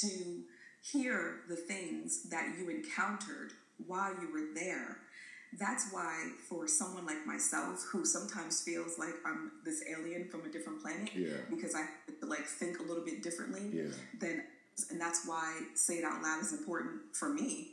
to 0.00 0.42
hear 0.82 1.40
the 1.48 1.56
things 1.56 2.28
that 2.30 2.54
you 2.58 2.68
encountered 2.70 3.52
while 3.86 4.12
you 4.12 4.32
were 4.32 4.54
there. 4.54 4.98
That's 5.58 5.92
why, 5.92 6.30
for 6.48 6.66
someone 6.66 7.04
like 7.04 7.26
myself, 7.26 7.84
who 7.92 8.06
sometimes 8.06 8.62
feels 8.62 8.98
like 8.98 9.14
I'm 9.26 9.52
this 9.64 9.84
alien 9.90 10.28
from 10.28 10.46
a 10.46 10.48
different 10.48 10.80
planet, 10.80 11.10
yeah. 11.14 11.36
because 11.50 11.74
I 11.74 11.84
like 12.26 12.46
think 12.46 12.78
a 12.78 12.82
little 12.82 13.04
bit 13.04 13.22
differently, 13.22 13.68
yeah. 13.70 13.90
then 14.18 14.44
and 14.90 14.98
that's 14.98 15.26
why 15.26 15.60
say 15.74 15.96
it 15.96 16.04
out 16.04 16.22
loud 16.22 16.40
is 16.40 16.52
important 16.52 17.02
for 17.12 17.28
me 17.28 17.72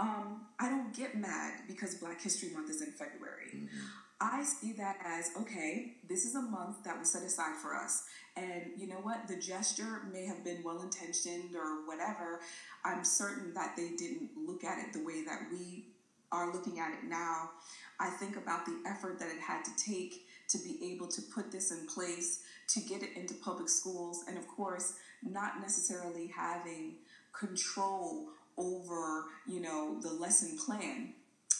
um, 0.00 0.40
I 0.58 0.68
don't 0.68 0.94
get 0.96 1.14
mad 1.14 1.60
because 1.68 1.94
Black 1.96 2.20
History 2.20 2.48
Month 2.54 2.70
is 2.70 2.80
in 2.80 2.92
February. 2.92 3.50
Mm-hmm. 3.54 3.78
I 4.22 4.42
see 4.42 4.72
that 4.72 4.96
as 5.04 5.30
okay, 5.40 5.96
this 6.08 6.24
is 6.24 6.34
a 6.34 6.42
month 6.42 6.84
that 6.84 6.98
was 6.98 7.12
set 7.12 7.22
aside 7.22 7.56
for 7.56 7.74
us. 7.74 8.04
And 8.36 8.70
you 8.76 8.86
know 8.86 8.96
what? 8.96 9.28
The 9.28 9.36
gesture 9.36 10.02
may 10.12 10.26
have 10.26 10.44
been 10.44 10.62
well 10.62 10.82
intentioned 10.82 11.54
or 11.54 11.86
whatever. 11.86 12.40
I'm 12.84 13.04
certain 13.04 13.54
that 13.54 13.76
they 13.76 13.90
didn't 13.90 14.30
look 14.46 14.64
at 14.64 14.78
it 14.78 14.92
the 14.92 15.04
way 15.04 15.24
that 15.24 15.40
we 15.52 15.86
are 16.32 16.52
looking 16.52 16.78
at 16.78 16.92
it 16.92 17.04
now. 17.04 17.50
I 17.98 18.08
think 18.08 18.36
about 18.36 18.64
the 18.64 18.78
effort 18.86 19.18
that 19.18 19.28
it 19.28 19.40
had 19.40 19.64
to 19.64 19.70
take 19.76 20.26
to 20.48 20.58
be 20.58 20.92
able 20.92 21.08
to 21.08 21.22
put 21.34 21.52
this 21.52 21.70
in 21.70 21.86
place, 21.86 22.42
to 22.68 22.80
get 22.80 23.02
it 23.02 23.16
into 23.16 23.34
public 23.34 23.68
schools, 23.68 24.24
and 24.28 24.38
of 24.38 24.46
course, 24.48 24.94
not 25.22 25.60
necessarily 25.60 26.28
having 26.28 26.94
control 27.32 28.28
over, 28.56 29.24
you 29.46 29.60
know, 29.60 30.00
the 30.00 30.12
lesson 30.12 30.56
plan, 30.58 31.14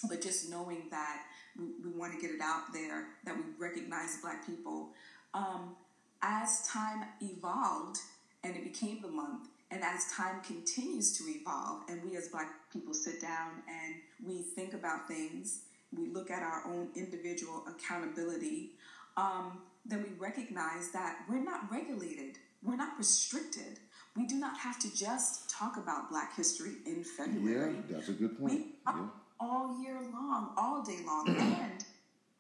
but 0.09 0.21
just 0.21 0.51
knowing 0.51 0.85
that 0.91 1.23
we, 1.59 1.67
we 1.85 1.99
want 1.99 2.13
to 2.13 2.21
get 2.21 2.31
it 2.31 2.41
out 2.43 2.73
there, 2.73 3.07
that 3.25 3.37
we 3.37 3.43
recognize 3.59 4.19
black 4.23 4.47
people. 4.47 4.91
Um, 5.35 5.77
as 6.23 6.67
time 6.67 7.05
evolved 7.21 7.99
and 8.45 8.57
it 8.57 8.65
became 8.65 9.01
the 9.03 9.09
month, 9.09 9.49
and 9.71 9.83
as 9.85 10.11
time 10.13 10.41
continues 10.43 11.17
to 11.19 11.25
evolve, 11.29 11.83
and 11.89 12.03
we 12.03 12.17
as 12.17 12.29
black 12.29 12.49
people 12.73 12.93
sit 12.93 13.21
down 13.21 13.63
and 13.69 13.95
we 14.27 14.43
think 14.43 14.75
about 14.75 15.07
things, 15.07 15.61
we 15.97 16.09
look 16.09 16.31
at 16.31 16.43
our 16.43 16.63
own 16.67 16.89
individual 16.97 17.65
accountability, 17.69 18.71
um, 19.17 19.61
then 19.87 20.03
we 20.03 20.11
recognize 20.19 20.91
that 20.93 21.19
we're 21.29 21.43
not 21.43 21.71
regulated, 21.71 22.39
we're 22.63 22.77
not 22.77 22.99
restricted 22.99 23.79
we 24.21 24.27
do 24.27 24.37
not 24.37 24.59
have 24.59 24.79
to 24.79 24.95
just 24.95 25.49
talk 25.49 25.77
about 25.79 26.11
Black 26.11 26.37
history 26.37 26.73
in 26.85 27.03
February. 27.03 27.75
Yeah, 27.75 27.97
that's 27.97 28.09
a 28.09 28.13
good 28.13 28.39
point. 28.39 28.53
We 28.53 28.67
yeah. 28.87 29.07
all 29.39 29.81
year 29.83 29.99
long 30.13 30.53
all 30.57 30.83
day 30.83 30.99
long. 31.07 31.29
and 31.39 31.85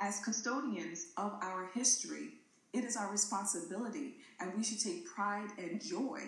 as 0.01 0.21
custodians 0.21 1.07
of 1.17 1.33
our 1.41 1.71
history, 1.75 2.35
it 2.73 2.85
is 2.85 2.97
our 2.97 3.11
responsibility, 3.11 4.17
and 4.41 4.53
we 4.57 4.63
should 4.63 4.81
take 4.81 5.07
pride 5.07 5.49
and 5.59 5.83
joy 5.83 6.21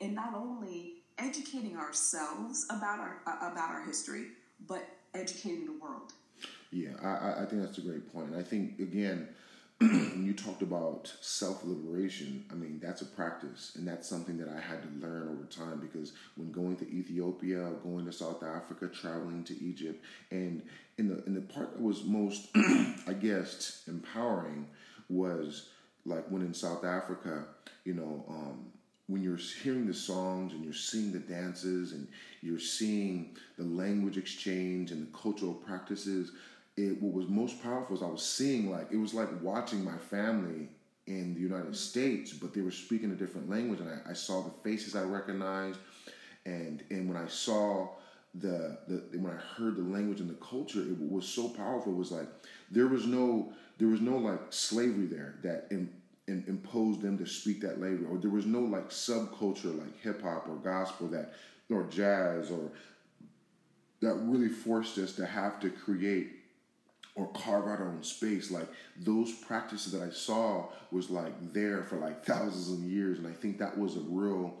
in 0.00 0.14
not 0.14 0.34
only 0.34 0.94
educating 1.18 1.76
ourselves 1.76 2.66
about 2.70 2.98
our 2.98 3.20
uh, 3.26 3.50
about 3.52 3.70
our 3.70 3.84
history, 3.84 4.26
but 4.66 4.84
educating 5.14 5.64
the 5.64 5.78
world. 5.80 6.12
Yeah, 6.70 6.90
I, 7.02 7.42
I 7.42 7.46
think 7.46 7.62
that's 7.62 7.78
a 7.78 7.82
great 7.82 8.12
point. 8.12 8.30
And 8.30 8.36
I 8.36 8.42
think 8.42 8.80
again, 8.80 9.28
you 9.80 10.34
talked 10.34 10.62
about 10.62 11.12
self 11.20 11.64
liberation, 11.64 12.44
I 12.50 12.54
mean 12.54 12.80
that's 12.82 13.02
a 13.02 13.06
practice, 13.06 13.72
and 13.76 13.86
that's 13.86 14.08
something 14.08 14.36
that 14.38 14.48
I 14.48 14.60
had 14.60 14.82
to 14.82 15.06
learn 15.06 15.28
over 15.28 15.44
time 15.44 15.78
because 15.78 16.12
when 16.36 16.50
going 16.50 16.76
to 16.76 16.90
Ethiopia, 16.90 17.70
going 17.84 18.04
to 18.06 18.12
South 18.12 18.42
Africa, 18.42 18.88
traveling 18.88 19.44
to 19.44 19.62
Egypt, 19.62 20.04
and 20.32 20.62
in 20.96 21.08
the 21.08 21.24
in 21.26 21.34
the 21.34 21.42
part 21.42 21.72
that 21.72 21.80
was 21.80 22.04
most, 22.04 22.48
I 22.56 23.12
guess, 23.12 23.84
empowering 23.86 24.66
was 25.08 25.68
like 26.04 26.26
when 26.28 26.42
in 26.42 26.54
South 26.54 26.84
Africa, 26.84 27.44
you 27.84 27.94
know, 27.94 28.24
um, 28.28 28.72
when 29.06 29.22
you're 29.22 29.36
hearing 29.36 29.86
the 29.86 29.94
songs 29.94 30.52
and 30.52 30.64
you're 30.64 30.72
seeing 30.72 31.12
the 31.12 31.18
dances 31.18 31.92
and 31.92 32.08
you're 32.42 32.58
seeing 32.58 33.36
the 33.56 33.64
language 33.64 34.18
exchange 34.18 34.90
and 34.90 35.06
the 35.06 35.16
cultural 35.16 35.54
practices, 35.54 36.32
it 36.78 37.02
what 37.02 37.12
was 37.12 37.28
most 37.28 37.62
powerful 37.62 37.96
is 37.96 38.02
I 38.02 38.06
was 38.06 38.24
seeing 38.24 38.70
like 38.70 38.88
it 38.92 38.96
was 38.96 39.12
like 39.12 39.28
watching 39.42 39.84
my 39.84 39.96
family 39.96 40.68
in 41.06 41.34
the 41.34 41.40
United 41.40 41.74
States, 41.74 42.32
but 42.32 42.52
they 42.54 42.60
were 42.60 42.70
speaking 42.70 43.10
a 43.10 43.14
different 43.14 43.48
language, 43.48 43.80
and 43.80 43.88
I, 43.88 44.10
I 44.10 44.12
saw 44.12 44.42
the 44.42 44.52
faces 44.62 44.94
I 44.94 45.02
recognized, 45.02 45.78
and 46.46 46.82
and 46.90 47.08
when 47.08 47.16
I 47.16 47.26
saw 47.26 47.88
the, 48.34 48.78
the 48.86 49.18
when 49.18 49.32
I 49.32 49.40
heard 49.56 49.76
the 49.76 49.82
language 49.82 50.20
and 50.20 50.30
the 50.30 50.34
culture, 50.34 50.80
it 50.80 50.96
was 50.98 51.26
so 51.26 51.48
powerful. 51.48 51.92
It 51.92 51.96
was 51.96 52.12
like 52.12 52.28
there 52.70 52.86
was 52.86 53.06
no 53.06 53.52
there 53.78 53.88
was 53.88 54.00
no 54.00 54.16
like 54.16 54.40
slavery 54.50 55.06
there 55.06 55.36
that 55.42 55.66
in, 55.70 55.90
in, 56.26 56.44
imposed 56.46 57.00
them 57.00 57.18
to 57.18 57.26
speak 57.26 57.60
that 57.62 57.80
language, 57.80 58.08
or 58.08 58.18
there 58.18 58.30
was 58.30 58.46
no 58.46 58.60
like 58.60 58.90
subculture 58.90 59.76
like 59.76 60.00
hip 60.00 60.22
hop 60.22 60.48
or 60.48 60.56
gospel 60.56 61.08
that 61.08 61.32
or 61.70 61.84
jazz 61.84 62.50
or 62.50 62.70
that 64.00 64.14
really 64.14 64.48
forced 64.48 64.96
us 64.98 65.12
to 65.14 65.26
have 65.26 65.58
to 65.58 65.70
create 65.70 66.37
or 67.18 67.26
carve 67.32 67.64
out 67.64 67.80
our 67.80 67.88
own 67.88 68.02
space. 68.02 68.50
Like 68.50 68.68
those 68.96 69.32
practices 69.32 69.92
that 69.92 70.02
I 70.02 70.10
saw 70.10 70.68
was 70.92 71.10
like 71.10 71.52
there 71.52 71.82
for 71.82 71.96
like 71.96 72.24
thousands 72.24 72.70
of 72.70 72.88
years. 72.88 73.18
And 73.18 73.26
I 73.26 73.32
think 73.32 73.58
that 73.58 73.76
was 73.76 73.96
a 73.96 74.00
real 74.00 74.54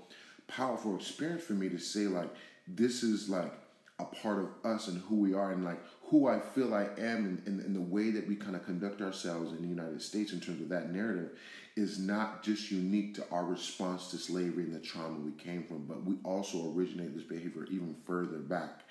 powerful 0.48 0.96
experience 0.96 1.44
for 1.44 1.52
me 1.52 1.68
to 1.68 1.78
say, 1.78 2.00
like, 2.00 2.28
this 2.66 3.02
is 3.02 3.28
like 3.28 3.52
a 4.00 4.04
part 4.04 4.38
of 4.38 4.70
us 4.70 4.88
and 4.88 5.00
who 5.02 5.16
we 5.16 5.34
are 5.34 5.52
and 5.52 5.64
like 5.64 5.80
who 6.04 6.28
I 6.28 6.40
feel 6.40 6.74
I 6.74 6.88
am 6.98 7.42
and, 7.46 7.60
in 7.64 7.74
the 7.74 7.80
way 7.80 8.10
that 8.10 8.26
we 8.26 8.34
kind 8.36 8.56
of 8.56 8.64
conduct 8.64 9.00
ourselves 9.00 9.52
in 9.52 9.62
the 9.62 9.68
United 9.68 10.02
States 10.02 10.32
in 10.32 10.40
terms 10.40 10.60
of 10.60 10.68
that 10.68 10.92
narrative 10.92 11.30
is 11.76 11.98
not 11.98 12.42
just 12.42 12.70
unique 12.70 13.14
to 13.14 13.24
our 13.30 13.44
response 13.44 14.10
to 14.10 14.16
slavery 14.16 14.64
and 14.64 14.74
the 14.74 14.80
trauma 14.80 15.18
we 15.20 15.32
came 15.32 15.62
from, 15.62 15.84
but 15.86 16.04
we 16.04 16.16
also 16.24 16.72
originate 16.72 17.14
this 17.14 17.24
behavior 17.24 17.66
even 17.70 17.94
further 18.04 18.38
back. 18.38 18.82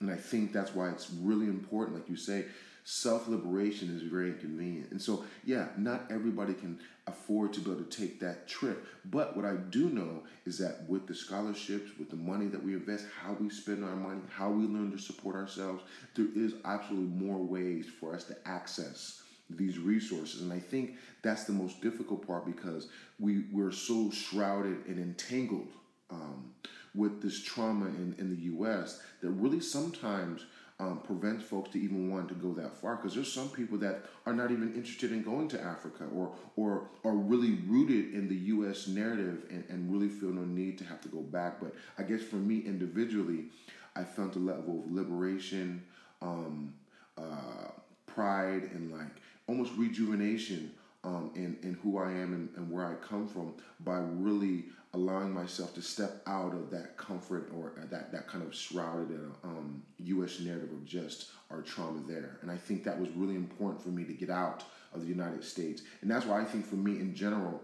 And 0.00 0.10
I 0.10 0.16
think 0.16 0.52
that's 0.52 0.74
why 0.74 0.90
it's 0.90 1.10
really 1.22 1.46
important, 1.46 1.96
like 1.96 2.08
you 2.08 2.16
say, 2.16 2.44
self 2.88 3.26
liberation 3.26 3.94
is 3.94 4.02
very 4.02 4.28
inconvenient. 4.28 4.92
And 4.92 5.02
so, 5.02 5.24
yeah, 5.44 5.66
not 5.76 6.04
everybody 6.08 6.54
can 6.54 6.78
afford 7.08 7.52
to 7.52 7.60
be 7.60 7.72
able 7.72 7.82
to 7.82 7.90
take 7.90 8.20
that 8.20 8.46
trip. 8.46 8.86
But 9.06 9.36
what 9.36 9.44
I 9.44 9.56
do 9.56 9.90
know 9.90 10.22
is 10.44 10.56
that 10.58 10.88
with 10.88 11.08
the 11.08 11.14
scholarships, 11.14 11.90
with 11.98 12.10
the 12.10 12.16
money 12.16 12.46
that 12.46 12.62
we 12.62 12.74
invest, 12.74 13.06
how 13.20 13.32
we 13.32 13.50
spend 13.50 13.84
our 13.84 13.96
money, 13.96 14.20
how 14.30 14.50
we 14.50 14.66
learn 14.66 14.92
to 14.92 14.98
support 14.98 15.34
ourselves, 15.34 15.82
there 16.14 16.28
is 16.36 16.54
absolutely 16.64 17.08
more 17.08 17.38
ways 17.38 17.86
for 17.98 18.14
us 18.14 18.22
to 18.24 18.36
access 18.46 19.20
these 19.50 19.80
resources. 19.80 20.42
And 20.42 20.52
I 20.52 20.60
think 20.60 20.94
that's 21.22 21.42
the 21.42 21.52
most 21.52 21.82
difficult 21.82 22.24
part 22.24 22.46
because 22.46 22.86
we, 23.18 23.46
we're 23.50 23.72
so 23.72 24.12
shrouded 24.12 24.86
and 24.86 25.00
entangled 25.00 25.72
um, 26.10 26.52
with 26.94 27.20
this 27.20 27.42
trauma 27.42 27.86
in, 27.86 28.14
in 28.18 28.30
the 28.30 28.42
US 28.56 29.00
that 29.22 29.30
really 29.30 29.60
sometimes 29.60 30.46
um, 30.78 31.00
prevents 31.00 31.44
folks 31.44 31.70
to 31.70 31.80
even 31.80 32.10
want 32.10 32.28
to 32.28 32.34
go 32.34 32.52
that 32.52 32.76
far 32.76 32.96
because 32.96 33.14
there's 33.14 33.32
some 33.32 33.48
people 33.48 33.78
that 33.78 34.04
are 34.26 34.34
not 34.34 34.50
even 34.50 34.74
interested 34.74 35.10
in 35.10 35.22
going 35.22 35.48
to 35.48 35.60
Africa 35.60 36.04
or 36.14 36.32
or 36.56 36.88
are 37.04 37.14
really 37.14 37.58
rooted 37.66 38.12
in 38.12 38.28
the 38.28 38.34
U.S. 38.34 38.86
narrative 38.86 39.46
and, 39.50 39.64
and 39.70 39.90
really 39.90 40.08
feel 40.08 40.30
no 40.30 40.44
need 40.44 40.76
to 40.78 40.84
have 40.84 41.00
to 41.02 41.08
go 41.08 41.20
back. 41.20 41.60
But 41.60 41.74
I 41.98 42.02
guess 42.02 42.22
for 42.22 42.36
me 42.36 42.60
individually, 42.60 43.46
I 43.94 44.04
felt 44.04 44.36
a 44.36 44.38
level 44.38 44.84
of 44.84 44.92
liberation, 44.92 45.82
um, 46.20 46.74
uh, 47.16 47.70
pride, 48.06 48.70
and 48.74 48.92
like 48.92 49.08
almost 49.48 49.72
rejuvenation 49.76 50.72
um, 51.04 51.30
in, 51.34 51.56
in 51.62 51.74
who 51.82 51.98
I 51.98 52.10
am 52.10 52.34
and, 52.34 52.48
and, 52.56 52.70
where 52.70 52.84
I 52.84 52.94
come 52.94 53.28
from 53.28 53.54
by 53.80 53.98
really 53.98 54.64
allowing 54.96 55.32
myself 55.32 55.74
to 55.74 55.82
step 55.82 56.22
out 56.26 56.54
of 56.54 56.70
that 56.70 56.96
comfort 56.96 57.50
or 57.54 57.72
that, 57.90 58.10
that 58.10 58.26
kind 58.26 58.42
of 58.42 58.54
shrouded 58.54 59.20
um, 59.44 59.82
U.S. 59.98 60.40
narrative 60.40 60.72
of 60.72 60.84
just 60.86 61.30
our 61.50 61.60
trauma 61.60 62.00
there. 62.08 62.38
And 62.40 62.50
I 62.50 62.56
think 62.56 62.82
that 62.84 62.98
was 62.98 63.10
really 63.10 63.34
important 63.34 63.82
for 63.82 63.90
me 63.90 64.04
to 64.04 64.14
get 64.14 64.30
out 64.30 64.64
of 64.94 65.02
the 65.02 65.06
United 65.06 65.44
States. 65.44 65.82
And 66.00 66.10
that's 66.10 66.24
why 66.24 66.40
I 66.40 66.44
think 66.44 66.66
for 66.66 66.76
me 66.76 66.92
in 66.92 67.14
general, 67.14 67.60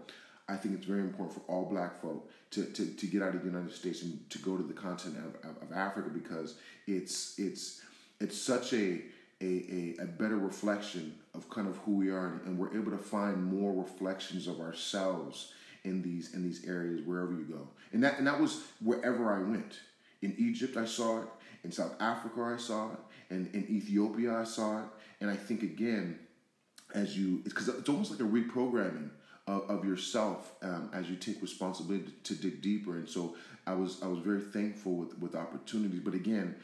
I 0.47 0.55
think 0.55 0.75
it's 0.75 0.85
very 0.85 1.01
important 1.01 1.33
for 1.35 1.51
all 1.51 1.65
black 1.65 1.99
folk 1.99 2.29
to, 2.51 2.65
to, 2.65 2.85
to 2.85 3.07
get 3.07 3.23
out 3.23 3.33
of 3.33 3.41
the 3.41 3.49
United 3.49 3.73
States 3.73 4.03
and 4.03 4.29
to 4.29 4.37
go 4.39 4.55
to 4.55 4.63
the 4.63 4.73
continent 4.73 5.35
of, 5.43 5.49
of, 5.49 5.63
of 5.63 5.71
Africa 5.75 6.09
because 6.13 6.55
it's 6.85 7.39
it's 7.39 7.81
it's 8.19 8.39
such 8.39 8.73
a, 8.73 9.01
a, 9.41 9.45
a, 9.45 9.95
a, 10.03 10.05
better 10.05 10.37
reflection 10.37 11.15
of 11.33 11.49
kind 11.49 11.67
of 11.67 11.77
who 11.79 11.95
we 11.95 12.09
are 12.09 12.27
and, 12.27 12.41
and 12.45 12.57
we're 12.57 12.73
able 12.77 12.91
to 12.91 12.97
find 12.97 13.43
more 13.43 13.73
reflections 13.73 14.47
of 14.47 14.61
ourselves 14.61 15.51
in 15.83 16.01
these 16.01 16.33
in 16.33 16.43
these 16.43 16.65
areas 16.65 17.01
wherever 17.05 17.31
you 17.31 17.43
go. 17.43 17.67
And 17.91 18.03
that 18.03 18.17
and 18.17 18.27
that 18.27 18.39
was 18.39 18.63
wherever 18.81 19.33
I 19.33 19.39
went. 19.39 19.79
In 20.21 20.33
Egypt 20.37 20.77
I 20.77 20.85
saw 20.85 21.21
it, 21.21 21.27
in 21.63 21.71
South 21.71 21.95
Africa 21.99 22.41
I 22.41 22.57
saw 22.57 22.91
it, 22.91 22.99
and 23.29 23.53
in 23.53 23.69
Ethiopia 23.69 24.35
I 24.35 24.43
saw 24.43 24.79
it. 24.79 24.85
And 25.19 25.29
I 25.29 25.35
think 25.35 25.63
again, 25.63 26.19
as 26.93 27.17
you 27.17 27.41
because 27.43 27.67
it's, 27.67 27.79
it's, 27.79 27.89
almost 27.89 28.11
like 28.11 28.19
a 28.19 28.23
reprogramming 28.23 29.09
of, 29.47 29.69
of 29.69 29.85
yourself 29.85 30.53
um, 30.61 30.89
as 30.93 31.09
you 31.09 31.15
take 31.15 31.41
responsibility 31.41 32.13
to, 32.23 32.35
to 32.35 32.41
dig 32.41 32.61
deeper. 32.61 32.95
And 32.95 33.07
so 33.07 33.35
I 33.67 33.73
was 33.73 34.01
I 34.01 34.07
was 34.07 34.19
very 34.19 34.41
thankful 34.41 34.95
with 34.95 35.17
with 35.19 35.35
opportunities. 35.35 36.01
But 36.01 36.13
again, 36.13 36.55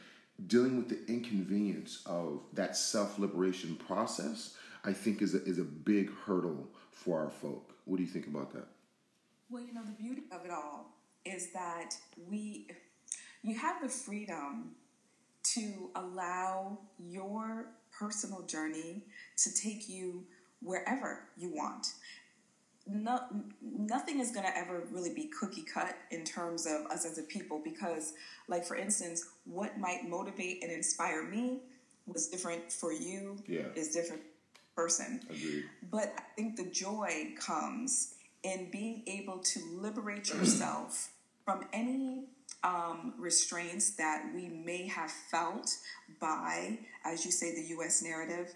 dealing 0.46 0.76
with 0.76 0.88
the 0.88 1.12
inconvenience 1.12 2.02
of 2.06 2.40
that 2.54 2.76
self 2.76 3.18
liberation 3.18 3.76
process, 3.76 4.56
I 4.84 4.92
think 4.92 5.22
is 5.22 5.34
a, 5.34 5.44
is 5.44 5.58
a 5.58 5.64
big 5.64 6.10
hurdle 6.24 6.68
for 6.90 7.20
our 7.20 7.30
folk. 7.30 7.74
What 7.84 7.96
do 7.96 8.02
you 8.02 8.08
think 8.08 8.26
about 8.26 8.52
that? 8.54 8.66
Well, 9.50 9.62
you 9.62 9.74
know, 9.74 9.82
the 9.84 9.92
beauty 9.92 10.22
of 10.30 10.44
it 10.44 10.50
all 10.50 10.92
is 11.24 11.52
that 11.52 11.96
we, 12.28 12.68
you 13.42 13.58
have 13.58 13.82
the 13.82 13.88
freedom 13.88 14.76
to 15.42 15.90
allow 15.96 16.78
your 16.98 17.66
personal 17.90 18.42
journey 18.42 19.02
to 19.38 19.52
take 19.52 19.88
you 19.88 20.24
wherever 20.62 21.24
you 21.36 21.52
want. 21.52 21.94
No, 22.86 23.20
nothing 23.60 24.20
is 24.20 24.30
going 24.30 24.46
to 24.46 24.56
ever 24.56 24.84
really 24.90 25.12
be 25.12 25.30
cookie 25.38 25.62
cut 25.62 25.96
in 26.10 26.24
terms 26.24 26.66
of 26.66 26.86
us 26.90 27.04
as 27.04 27.18
a 27.18 27.22
people 27.22 27.60
because, 27.62 28.14
like, 28.48 28.64
for 28.64 28.76
instance, 28.76 29.26
what 29.44 29.78
might 29.78 30.08
motivate 30.08 30.62
and 30.62 30.72
inspire 30.72 31.24
me 31.24 31.60
was 32.06 32.28
different 32.28 32.72
for 32.72 32.92
you, 32.92 33.36
yeah. 33.46 33.66
is 33.74 33.90
different 33.90 34.22
person. 34.74 35.20
Agreed. 35.28 35.64
But 35.90 36.14
I 36.16 36.22
think 36.36 36.56
the 36.56 36.64
joy 36.64 37.34
comes 37.38 38.14
in 38.42 38.70
being 38.70 39.02
able 39.06 39.38
to 39.38 39.60
liberate 39.80 40.30
yourself 40.32 41.10
from 41.44 41.64
any 41.72 42.24
um, 42.62 43.14
restraints 43.18 43.96
that 43.96 44.30
we 44.34 44.48
may 44.48 44.86
have 44.86 45.10
felt 45.10 45.76
by, 46.20 46.78
as 47.04 47.24
you 47.24 47.30
say, 47.30 47.54
the 47.54 47.68
U.S. 47.70 48.02
narrative, 48.02 48.54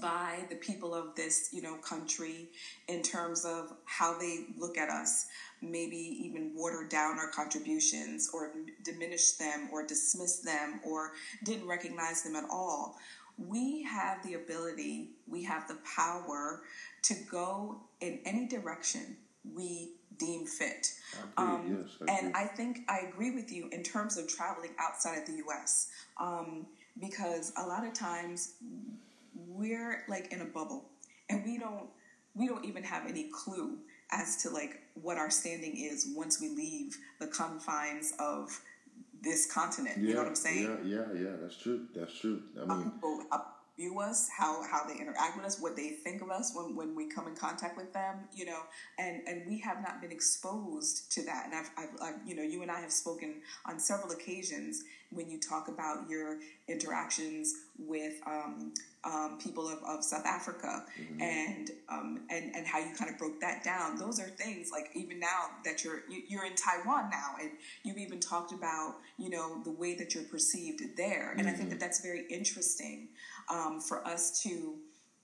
by 0.00 0.40
the 0.48 0.56
people 0.56 0.94
of 0.94 1.14
this, 1.14 1.50
you 1.52 1.62
know, 1.62 1.76
country 1.76 2.48
in 2.88 3.02
terms 3.02 3.44
of 3.44 3.72
how 3.84 4.18
they 4.18 4.46
look 4.58 4.76
at 4.76 4.88
us, 4.88 5.26
maybe 5.62 5.96
even 5.96 6.52
water 6.54 6.86
down 6.88 7.18
our 7.18 7.30
contributions 7.30 8.30
or 8.34 8.52
diminish 8.84 9.32
them 9.32 9.68
or 9.72 9.86
dismiss 9.86 10.40
them 10.40 10.80
or 10.84 11.12
didn't 11.44 11.68
recognize 11.68 12.22
them 12.22 12.36
at 12.36 12.44
all. 12.50 12.96
We 13.38 13.82
have 13.82 14.24
the 14.24 14.34
ability, 14.34 15.10
we 15.28 15.44
have 15.44 15.68
the 15.68 15.78
power 15.96 16.62
to 17.06 17.14
go 17.30 17.80
in 18.00 18.20
any 18.24 18.46
direction 18.46 19.16
we 19.54 19.92
deem 20.18 20.46
fit. 20.46 20.92
I 21.36 21.42
um, 21.42 21.84
yes, 21.84 22.08
I 22.08 22.18
and 22.18 22.36
I 22.36 22.44
think 22.44 22.80
I 22.88 23.00
agree 23.08 23.30
with 23.30 23.52
you 23.52 23.68
in 23.70 23.82
terms 23.82 24.16
of 24.16 24.28
traveling 24.28 24.70
outside 24.78 25.18
of 25.18 25.26
the 25.26 25.42
US 25.46 25.88
um, 26.20 26.66
because 27.00 27.52
a 27.56 27.66
lot 27.66 27.86
of 27.86 27.92
times 27.92 28.54
we're 29.48 30.04
like 30.08 30.32
in 30.32 30.40
a 30.40 30.44
bubble 30.44 30.86
and 31.28 31.44
we 31.44 31.58
don't 31.58 31.88
we 32.34 32.48
don't 32.48 32.64
even 32.64 32.82
have 32.82 33.06
any 33.06 33.30
clue 33.32 33.78
as 34.10 34.42
to 34.42 34.50
like 34.50 34.82
what 34.94 35.16
our 35.16 35.30
standing 35.30 35.76
is 35.76 36.12
once 36.14 36.40
we 36.40 36.48
leave 36.48 36.96
the 37.20 37.26
confines 37.26 38.14
of 38.18 38.60
this 39.22 39.50
continent. 39.50 39.96
Yeah, 39.98 40.08
you 40.08 40.14
know 40.14 40.20
what 40.20 40.28
I'm 40.28 40.34
saying? 40.34 40.78
Yeah, 40.84 40.98
yeah, 41.14 41.20
yeah. 41.20 41.36
That's 41.40 41.56
true. 41.56 41.86
That's 41.94 42.18
true. 42.18 42.42
I 42.62 42.74
mean, 42.74 42.92
uh, 43.32 43.38
view 43.76 44.00
us, 44.00 44.28
how 44.36 44.62
how 44.62 44.84
they 44.86 44.94
interact 44.94 45.36
with 45.36 45.44
us, 45.44 45.60
what 45.60 45.76
they 45.76 45.90
think 45.90 46.22
of 46.22 46.30
us 46.30 46.52
when, 46.54 46.74
when 46.74 46.94
we 46.94 47.08
come 47.08 47.28
in 47.28 47.34
contact 47.34 47.76
with 47.76 47.92
them, 47.92 48.28
you 48.34 48.46
know, 48.46 48.60
and 48.98 49.22
and 49.26 49.46
we 49.46 49.58
have 49.60 49.82
not 49.82 50.00
been 50.00 50.12
exposed 50.12 51.12
to 51.12 51.22
that. 51.24 51.46
And 51.46 51.54
I've, 51.54 51.70
I've, 51.76 52.02
I've, 52.02 52.26
you 52.26 52.34
know, 52.34 52.42
you 52.42 52.62
and 52.62 52.70
I 52.70 52.80
have 52.80 52.92
spoken 52.92 53.42
on 53.64 53.78
several 53.78 54.12
occasions 54.12 54.82
when 55.10 55.30
you 55.30 55.38
talk 55.38 55.68
about 55.68 56.08
your 56.08 56.38
interactions 56.68 57.54
with 57.78 58.14
um, 58.26 58.72
um, 59.04 59.38
people 59.42 59.68
of, 59.68 59.78
of, 59.84 60.02
South 60.02 60.26
Africa 60.26 60.84
mm-hmm. 61.00 61.20
and 61.20 61.70
um, 61.88 62.20
and 62.28 62.54
and 62.56 62.66
how 62.66 62.78
you 62.78 62.94
kind 62.98 63.10
of 63.10 63.18
broke 63.18 63.40
that 63.40 63.62
down. 63.62 63.98
Those 63.98 64.18
are 64.18 64.28
things 64.28 64.70
like 64.72 64.90
even 64.94 65.20
now 65.20 65.50
that 65.64 65.84
you're 65.84 66.02
you're 66.28 66.44
in 66.44 66.54
Taiwan 66.54 67.10
now, 67.10 67.34
and 67.40 67.50
you've 67.84 67.98
even 67.98 68.18
talked 68.18 68.52
about 68.52 68.96
you 69.18 69.30
know 69.30 69.62
the 69.64 69.70
way 69.70 69.94
that 69.94 70.14
you're 70.14 70.24
perceived 70.24 70.82
there, 70.96 71.32
and 71.32 71.40
mm-hmm. 71.40 71.48
I 71.48 71.52
think 71.52 71.68
that 71.68 71.76
mm-hmm. 71.76 71.80
that's 71.80 72.00
very 72.00 72.26
interesting 72.28 73.08
um, 73.48 73.80
for 73.80 74.06
us 74.06 74.42
to 74.42 74.74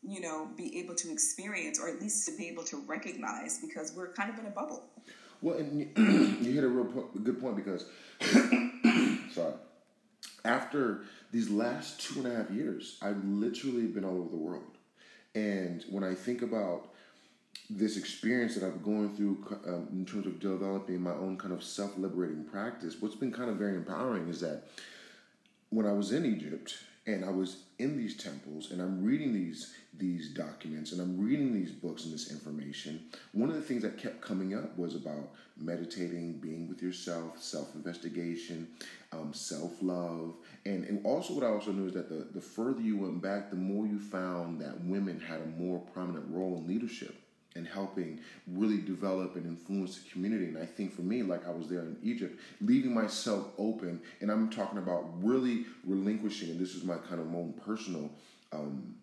you 0.04 0.20
know 0.20 0.48
be 0.56 0.78
able 0.78 0.94
to 0.96 1.10
experience 1.10 1.80
or 1.80 1.88
at 1.88 2.00
least 2.00 2.26
to 2.28 2.36
be 2.36 2.48
able 2.48 2.64
to 2.64 2.80
recognize 2.86 3.58
because 3.58 3.92
we're 3.94 4.12
kind 4.12 4.30
of 4.30 4.38
in 4.38 4.46
a 4.46 4.50
bubble. 4.50 4.84
Well, 5.40 5.56
and 5.56 5.80
you 5.80 6.52
hit 6.52 6.62
a 6.62 6.68
real 6.68 6.84
po- 6.84 7.10
good 7.20 7.40
point 7.40 7.56
because 7.56 7.86
sorry 9.34 9.54
after 10.44 11.02
these 11.30 11.50
last 11.50 12.00
two 12.00 12.20
and 12.20 12.32
a 12.32 12.36
half 12.36 12.50
years, 12.50 12.98
I've 13.00 13.24
literally 13.24 13.86
been 13.86 14.04
all 14.04 14.18
over 14.18 14.30
the 14.30 14.36
world. 14.36 14.76
And 15.34 15.84
when 15.88 16.04
I 16.04 16.14
think 16.14 16.42
about 16.42 16.88
this 17.70 17.96
experience 17.96 18.54
that 18.54 18.64
I've 18.64 18.82
going 18.82 19.14
through 19.16 19.58
um, 19.66 19.88
in 19.92 20.04
terms 20.04 20.26
of 20.26 20.40
developing 20.40 21.00
my 21.00 21.12
own 21.12 21.38
kind 21.38 21.54
of 21.54 21.62
self 21.62 21.96
liberating 21.96 22.44
practice, 22.44 22.96
what's 23.00 23.14
been 23.14 23.32
kind 23.32 23.50
of 23.50 23.56
very 23.56 23.76
empowering 23.76 24.28
is 24.28 24.40
that 24.40 24.64
when 25.70 25.86
I 25.86 25.92
was 25.92 26.12
in 26.12 26.26
Egypt 26.26 26.76
and 27.06 27.24
I 27.24 27.30
was 27.30 27.64
in 27.78 27.96
these 27.96 28.16
temples 28.16 28.70
and 28.70 28.80
I'm 28.80 29.04
reading 29.04 29.32
these 29.32 29.74
these 29.98 30.30
documents 30.30 30.92
and 30.92 31.00
I'm 31.00 31.20
reading 31.20 31.52
these 31.52 31.70
books 31.70 32.04
and 32.04 32.14
this 32.14 32.30
information, 32.30 33.04
one 33.32 33.50
of 33.50 33.56
the 33.56 33.60
things 33.62 33.82
that 33.82 33.98
kept 33.98 34.22
coming 34.22 34.54
up 34.54 34.76
was 34.78 34.94
about 34.94 35.30
meditating, 35.56 36.38
being 36.38 36.68
with 36.68 36.82
yourself, 36.82 37.40
self 37.42 37.74
investigation, 37.74 38.68
um, 39.12 39.34
self 39.34 39.82
love. 39.82 40.34
And, 40.64 40.84
and 40.84 41.04
also, 41.04 41.34
what 41.34 41.44
I 41.44 41.48
also 41.48 41.72
knew 41.72 41.88
is 41.88 41.94
that 41.94 42.08
the, 42.08 42.26
the 42.32 42.40
further 42.40 42.80
you 42.80 42.96
went 42.96 43.20
back, 43.20 43.50
the 43.50 43.56
more 43.56 43.86
you 43.86 43.98
found 43.98 44.60
that 44.60 44.82
women 44.84 45.20
had 45.20 45.40
a 45.40 45.46
more 45.46 45.80
prominent 45.92 46.26
role 46.30 46.56
in 46.56 46.66
leadership 46.66 47.21
and 47.54 47.66
helping 47.66 48.20
really 48.46 48.78
develop 48.78 49.36
and 49.36 49.46
influence 49.46 49.98
the 49.98 50.08
community. 50.10 50.46
And 50.46 50.58
I 50.58 50.66
think 50.66 50.94
for 50.94 51.02
me, 51.02 51.22
like 51.22 51.46
I 51.46 51.50
was 51.50 51.68
there 51.68 51.80
in 51.80 51.96
Egypt, 52.02 52.38
leaving 52.60 52.94
myself 52.94 53.48
open, 53.58 54.00
and 54.20 54.30
I'm 54.30 54.50
talking 54.50 54.78
about 54.78 55.04
really 55.22 55.66
relinquishing, 55.86 56.50
and 56.50 56.60
this 56.60 56.74
is 56.74 56.84
my 56.84 56.96
kind 56.96 57.20
of 57.20 57.26
own 57.34 57.54
personal 57.64 58.10
um, 58.52 58.94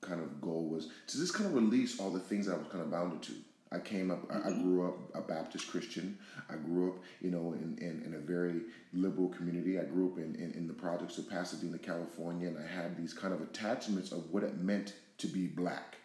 kind 0.00 0.20
of 0.20 0.40
goal 0.40 0.68
was 0.68 0.88
to 1.06 1.18
just 1.18 1.34
kind 1.34 1.46
of 1.46 1.54
release 1.54 1.98
all 1.98 2.10
the 2.10 2.20
things 2.20 2.46
that 2.46 2.54
I 2.54 2.58
was 2.58 2.66
kind 2.68 2.82
of 2.82 2.90
bounded 2.90 3.22
to. 3.22 3.32
I 3.72 3.80
came 3.80 4.10
up, 4.10 4.30
I 4.30 4.50
grew 4.50 4.86
up 4.86 4.94
a 5.14 5.20
Baptist 5.20 5.68
Christian. 5.68 6.16
I 6.48 6.54
grew 6.54 6.92
up, 6.92 6.98
you 7.20 7.30
know, 7.30 7.54
in, 7.54 7.76
in, 7.80 8.02
in 8.06 8.14
a 8.14 8.18
very 8.18 8.60
liberal 8.92 9.28
community. 9.28 9.80
I 9.80 9.84
grew 9.84 10.12
up 10.12 10.18
in, 10.18 10.36
in, 10.36 10.52
in, 10.52 10.68
the 10.68 10.72
projects 10.72 11.18
of 11.18 11.28
Pasadena, 11.28 11.78
California, 11.78 12.46
and 12.46 12.56
I 12.56 12.66
had 12.66 12.96
these 12.96 13.12
kind 13.12 13.34
of 13.34 13.40
attachments 13.40 14.12
of 14.12 14.30
what 14.30 14.44
it 14.44 14.60
meant 14.60 14.94
to 15.18 15.26
be 15.26 15.48
black 15.48 15.96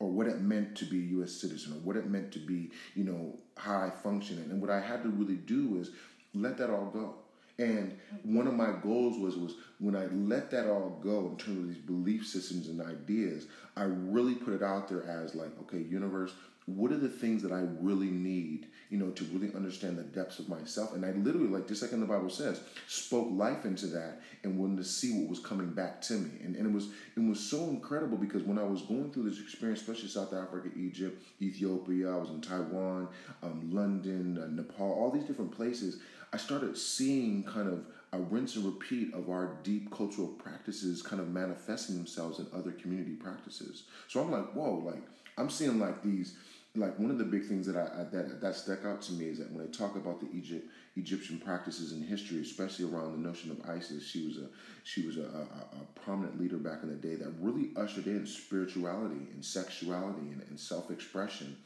or 0.00 0.10
what 0.10 0.26
it 0.26 0.40
meant 0.40 0.76
to 0.76 0.84
be 0.84 0.98
a 0.98 1.06
U.S. 1.16 1.32
citizen 1.32 1.72
or 1.72 1.76
what 1.76 1.96
it 1.96 2.08
meant 2.08 2.32
to 2.32 2.38
be, 2.38 2.70
you 2.94 3.04
know, 3.04 3.38
how 3.56 3.78
I. 3.80 4.50
And 4.50 4.60
what 4.60 4.70
I 4.70 4.80
had 4.80 5.02
to 5.02 5.08
really 5.08 5.36
do 5.36 5.78
is 5.80 5.90
let 6.34 6.56
that 6.58 6.70
all 6.70 6.86
go. 6.86 7.16
And 7.58 7.98
one 8.22 8.46
of 8.46 8.54
my 8.54 8.72
goals 8.82 9.18
was 9.18 9.36
was 9.36 9.54
when 9.80 9.96
I 9.96 10.06
let 10.06 10.50
that 10.52 10.68
all 10.68 11.00
go 11.02 11.26
in 11.30 11.36
terms 11.36 11.58
of 11.58 11.68
these 11.68 11.84
belief 11.84 12.24
systems 12.26 12.68
and 12.68 12.80
ideas, 12.80 13.46
I 13.76 13.82
really 13.82 14.34
put 14.34 14.54
it 14.54 14.62
out 14.62 14.88
there 14.88 15.02
as 15.02 15.34
like, 15.34 15.50
okay, 15.62 15.78
universe, 15.78 16.32
what 16.66 16.92
are 16.92 16.98
the 16.98 17.08
things 17.08 17.42
that 17.42 17.50
I 17.50 17.64
really 17.80 18.10
need, 18.10 18.68
you 18.90 18.98
know, 18.98 19.10
to 19.10 19.24
really 19.24 19.54
understand 19.54 19.98
the 19.98 20.02
depths 20.02 20.38
of 20.38 20.48
myself? 20.48 20.94
And 20.94 21.04
I 21.04 21.12
literally, 21.12 21.48
like 21.48 21.68
just 21.68 21.82
like 21.82 21.92
in 21.92 22.00
the 22.00 22.06
Bible 22.06 22.30
says, 22.30 22.60
spoke 22.86 23.28
life 23.30 23.64
into 23.64 23.86
that 23.88 24.20
and 24.44 24.58
wanted 24.58 24.78
to 24.78 24.84
see 24.84 25.18
what 25.18 25.28
was 25.28 25.40
coming 25.40 25.70
back 25.70 26.00
to 26.02 26.14
me. 26.14 26.30
And, 26.42 26.56
and 26.56 26.66
it 26.66 26.72
was 26.72 26.90
it 27.16 27.20
was 27.20 27.40
so 27.40 27.68
incredible 27.68 28.16
because 28.16 28.42
when 28.42 28.58
I 28.58 28.64
was 28.64 28.82
going 28.82 29.12
through 29.12 29.30
this 29.30 29.40
experience, 29.40 29.80
especially 29.80 30.08
South 30.08 30.32
Africa, 30.32 30.68
Egypt, 30.76 31.22
Ethiopia, 31.40 32.10
I 32.10 32.16
was 32.16 32.30
in 32.30 32.40
Taiwan, 32.40 33.08
um, 33.42 33.70
London, 33.72 34.38
uh, 34.38 34.46
Nepal, 34.46 34.92
all 34.92 35.10
these 35.10 35.24
different 35.24 35.52
places, 35.52 36.00
I 36.32 36.36
started 36.36 36.76
seeing 36.76 37.44
kind 37.44 37.68
of 37.68 37.84
a 38.12 38.18
rinse 38.18 38.56
and 38.56 38.64
repeat 38.64 39.12
of 39.12 39.28
our 39.28 39.58
deep 39.62 39.90
cultural 39.94 40.28
practices 40.28 41.02
kind 41.02 41.20
of 41.20 41.28
manifesting 41.28 41.96
themselves 41.96 42.38
in 42.38 42.46
other 42.54 42.72
community 42.72 43.12
practices. 43.12 43.84
So 44.08 44.22
I'm 44.22 44.30
like, 44.30 44.52
whoa, 44.52 44.82
like 44.84 45.02
I'm 45.36 45.50
seeing 45.50 45.78
like 45.78 46.02
these 46.02 46.36
like 46.78 46.98
one 46.98 47.10
of 47.10 47.18
the 47.18 47.24
big 47.24 47.44
things 47.44 47.66
that 47.66 47.76
I, 47.76 48.00
I, 48.00 48.04
that 48.12 48.40
that 48.40 48.54
stuck 48.54 48.84
out 48.84 49.02
to 49.02 49.12
me 49.12 49.26
is 49.26 49.38
that 49.38 49.50
when 49.50 49.64
they 49.64 49.70
talk 49.70 49.96
about 49.96 50.20
the 50.20 50.28
Egypt 50.36 50.66
Egyptian 50.96 51.38
practices 51.38 51.92
in 51.92 52.02
history, 52.02 52.40
especially 52.40 52.86
around 52.86 53.12
the 53.12 53.28
notion 53.28 53.50
of 53.50 53.68
Isis, 53.68 54.06
she 54.06 54.26
was 54.26 54.38
a 54.38 54.46
she 54.84 55.06
was 55.06 55.16
a, 55.16 55.22
a, 55.22 55.76
a 55.76 56.00
prominent 56.00 56.40
leader 56.40 56.56
back 56.56 56.82
in 56.82 56.88
the 56.88 56.94
day 56.94 57.14
that 57.16 57.32
really 57.40 57.70
ushered 57.76 58.06
in 58.06 58.26
spirituality 58.26 59.28
and 59.32 59.44
sexuality 59.44 60.32
and, 60.32 60.42
and 60.48 60.58
self 60.58 60.90
expression. 60.90 61.56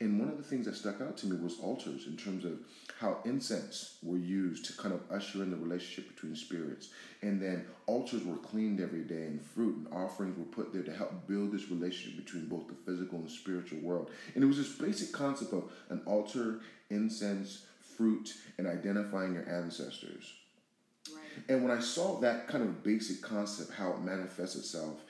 And 0.00 0.18
one 0.18 0.30
of 0.30 0.38
the 0.38 0.42
things 0.42 0.64
that 0.64 0.76
stuck 0.76 1.02
out 1.02 1.18
to 1.18 1.26
me 1.26 1.36
was 1.36 1.58
altars 1.60 2.06
in 2.06 2.16
terms 2.16 2.46
of 2.46 2.58
how 2.98 3.18
incense 3.26 3.98
were 4.02 4.16
used 4.16 4.64
to 4.64 4.72
kind 4.80 4.94
of 4.94 5.02
usher 5.10 5.42
in 5.42 5.50
the 5.50 5.56
relationship 5.58 6.14
between 6.14 6.34
spirits. 6.34 6.88
And 7.20 7.40
then 7.40 7.66
altars 7.86 8.24
were 8.24 8.36
cleaned 8.36 8.80
every 8.80 9.02
day, 9.02 9.24
and 9.24 9.42
fruit 9.42 9.76
and 9.76 9.88
offerings 9.92 10.38
were 10.38 10.44
put 10.44 10.72
there 10.72 10.82
to 10.82 10.92
help 10.92 11.28
build 11.28 11.52
this 11.52 11.70
relationship 11.70 12.24
between 12.24 12.46
both 12.46 12.66
the 12.68 12.74
physical 12.86 13.18
and 13.18 13.30
spiritual 13.30 13.80
world. 13.80 14.10
And 14.34 14.42
it 14.42 14.46
was 14.46 14.56
this 14.56 14.72
basic 14.72 15.12
concept 15.12 15.52
of 15.52 15.70
an 15.90 16.00
altar, 16.06 16.60
incense, 16.88 17.66
fruit, 17.96 18.32
and 18.56 18.66
identifying 18.66 19.34
your 19.34 19.46
ancestors. 19.50 20.32
Right. 21.14 21.44
And 21.50 21.62
when 21.62 21.76
I 21.76 21.80
saw 21.80 22.18
that 22.20 22.48
kind 22.48 22.64
of 22.64 22.82
basic 22.82 23.20
concept, 23.20 23.72
how 23.74 23.90
it 23.92 24.00
manifests 24.00 24.56
itself 24.56 25.02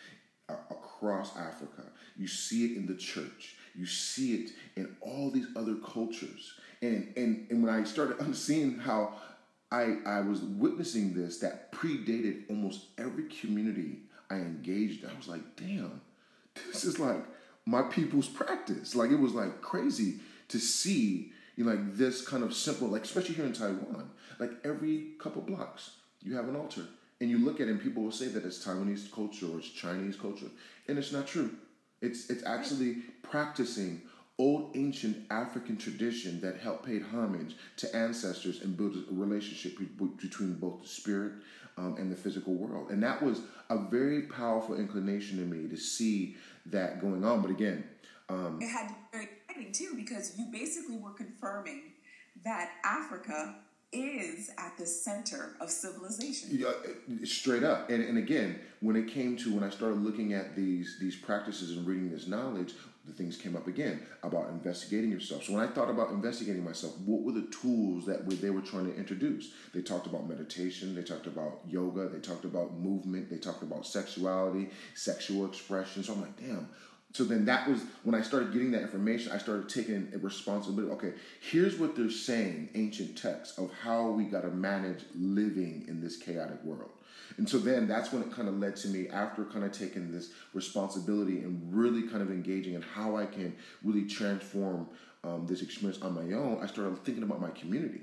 across 0.49 1.37
Africa, 1.37 1.85
you 2.17 2.27
see 2.27 2.73
it 2.73 2.77
in 2.77 2.87
the 2.87 2.97
church, 2.97 3.57
you 3.77 3.87
see 3.87 4.35
it 4.35 4.51
in 4.77 4.97
all 5.01 5.31
these 5.31 5.47
other 5.57 5.77
cultures. 5.77 6.55
And, 6.83 7.13
and, 7.17 7.47
and 7.51 7.63
when 7.63 7.73
I 7.73 7.85
started 7.85 8.35
seeing 8.35 8.79
how 8.79 9.15
I, 9.71 9.97
I 10.07 10.21
was 10.21 10.41
witnessing 10.41 11.15
this 11.15 11.39
that 11.39 11.73
predated 11.73 12.49
almost 12.49 12.87
every 12.99 13.25
community 13.25 14.01
I 14.31 14.37
engaged 14.37 15.05
I 15.05 15.17
was 15.17 15.29
like, 15.29 15.57
damn, 15.57 16.01
this 16.67 16.85
is 16.85 16.99
like 16.99 17.25
my 17.67 17.83
people's 17.83 18.29
practice. 18.29 18.95
Like 18.95 19.11
it 19.11 19.19
was 19.19 19.33
like 19.33 19.61
crazy 19.61 20.21
to 20.49 20.59
see 20.59 21.33
you 21.57 21.65
know, 21.65 21.73
like 21.73 21.97
this 21.97 22.27
kind 22.27 22.43
of 22.43 22.55
simple, 22.55 22.89
like 22.89 23.03
especially 23.03 23.35
here 23.35 23.45
in 23.45 23.53
Taiwan, 23.53 24.11
like 24.39 24.53
every 24.65 25.09
couple 25.19 25.43
blocks 25.43 25.97
you 26.23 26.37
have 26.37 26.49
an 26.49 26.57
altar. 26.57 26.83
And 27.21 27.29
you 27.29 27.39
look 27.39 27.61
at 27.61 27.69
it 27.69 27.71
and 27.71 27.83
people 27.83 28.03
will 28.03 28.13
say 28.13 28.29
that 28.29 28.45
it's 28.45 28.65
Taiwanese 28.65 29.13
culture 29.13 29.47
or 29.47 29.59
it's 29.59 29.69
Chinese 29.69 30.17
culture. 30.17 30.47
And 30.89 30.99
it's 30.99 31.13
not 31.13 31.27
true. 31.27 31.51
It's 32.01 32.31
it's 32.31 32.45
actually 32.45 32.97
practicing 33.23 34.03
old 34.39 34.75
ancient 34.75 35.27
African 35.31 35.77
tradition 35.77 36.41
that 36.41 36.59
helped 36.59 36.87
pay 36.87 37.01
homage 37.01 37.57
to 37.77 37.95
ancestors 37.95 38.63
and 38.63 38.75
build 38.75 38.97
a 38.97 39.05
relationship 39.11 39.79
between 40.17 40.55
both 40.55 40.81
the 40.81 40.89
spirit 40.89 41.33
um, 41.77 41.97
and 41.99 42.11
the 42.11 42.17
physical 42.17 42.55
world. 42.55 42.91
And 42.91 43.03
that 43.03 43.23
was 43.23 43.43
a 43.69 43.77
very 43.77 44.23
powerful 44.23 44.77
inclination 44.77 45.39
in 45.39 45.51
me 45.51 45.69
to 45.69 45.77
see 45.77 46.37
that 46.67 47.03
going 47.03 47.23
on. 47.23 47.43
But 47.43 47.51
again, 47.51 47.85
um, 48.31 48.59
it 48.63 48.69
had 48.69 48.89
to 48.89 48.95
be 48.95 49.01
very 49.13 49.29
exciting 49.49 49.73
too 49.73 49.95
because 49.95 50.39
you 50.39 50.47
basically 50.51 50.97
were 50.97 51.13
confirming 51.13 51.93
that 52.43 52.71
Africa 52.83 53.57
is 53.93 54.51
at 54.57 54.77
the 54.79 54.87
center 54.87 55.57
of 55.61 55.69
civilization. 55.69 56.49
Yeah, 56.53 56.73
straight 57.25 57.65
up. 57.65 57.91
And, 57.91 58.05
and 58.05 58.19
again, 58.19 58.61
when 58.81 58.97
it 58.97 59.09
came 59.09 59.37
to 59.39 59.55
when 59.55 59.65
I 59.65 59.71
started 59.71 60.01
looking 60.03 60.33
at 60.33 60.55
these 60.55 60.97
these 61.01 61.17
practices 61.17 61.77
and 61.77 61.87
reading 61.87 62.11
this 62.11 62.29
knowledge, 62.29 62.75
the 63.07 63.13
things 63.13 63.37
came 63.37 63.57
up 63.57 63.67
again 63.67 64.01
about 64.23 64.51
investigating 64.51 65.11
yourself. 65.11 65.45
So 65.45 65.55
when 65.55 65.67
I 65.67 65.71
thought 65.73 65.91
about 65.91 66.11
investigating 66.11 66.63
myself, 66.63 66.97
what 67.01 67.23
were 67.23 67.33
the 67.33 67.49
tools 67.51 68.07
that 68.07 68.29
they 68.29 68.51
were 68.51 68.61
trying 68.61 68.87
to 68.93 68.97
introduce? 68.97 69.53
They 69.75 69.83
talked 69.83 70.07
about 70.07 70.29
meditation, 70.29 70.95
they 70.95 71.03
talked 71.03 71.27
about 71.27 71.61
yoga, 71.67 72.09
they 72.09 72.21
talked 72.21 72.45
about 72.45 72.75
movement, 72.75 73.31
they 73.31 73.39
talked 73.39 73.63
about 73.63 73.87
sexuality, 73.87 74.71
sexual 74.95 75.47
expression. 75.47 76.03
So 76.03 76.13
I'm 76.13 76.21
like, 76.21 76.37
damn, 76.39 76.69
so 77.13 77.25
then 77.25 77.45
that 77.47 77.69
was 77.69 77.83
when 78.05 78.15
I 78.15 78.23
started 78.23 78.53
getting 78.53 78.71
that 78.73 78.83
information, 78.83 79.33
I 79.33 79.39
started 79.39 79.69
taking 79.69 80.13
a 80.15 80.19
responsibility. 80.19 80.93
Okay, 80.93 81.13
here's 81.41 81.77
what 81.77 81.97
they're 81.97 82.11
saying, 82.11 82.71
ancient 82.75 83.19
texts, 83.19 83.59
of 83.59 83.73
how 83.83 84.11
we 84.11 84.25
got 84.25 84.43
to 84.43 84.51
manage 84.51 85.03
living 85.17 85.85
in 85.89 86.01
this 86.01 86.17
chaotic 86.17 86.63
world. 86.63 86.91
And 87.37 87.49
so 87.49 87.59
then 87.59 87.89
that's 87.89 88.13
when 88.13 88.23
it 88.23 88.33
kind 88.33 88.49
of 88.49 88.59
led 88.59 88.77
to 88.77 88.89
me 88.89 89.09
after 89.09 89.45
kind 89.45 89.65
of 89.65 89.73
taking 89.73 90.13
this 90.13 90.31
responsibility 90.53 91.39
and 91.39 91.61
really 91.73 92.03
kind 92.03 92.23
of 92.23 92.31
engaging 92.31 92.75
in 92.75 92.83
how 92.83 93.17
I 93.17 93.27
can 93.27 93.57
really 93.83 94.05
transform 94.05 94.89
um, 95.25 95.47
this 95.47 95.63
experience 95.63 96.03
on 96.03 96.15
my 96.15 96.35
own. 96.35 96.61
I 96.63 96.67
started 96.67 96.97
thinking 97.05 97.23
about 97.23 97.41
my 97.41 97.51
community. 97.51 98.03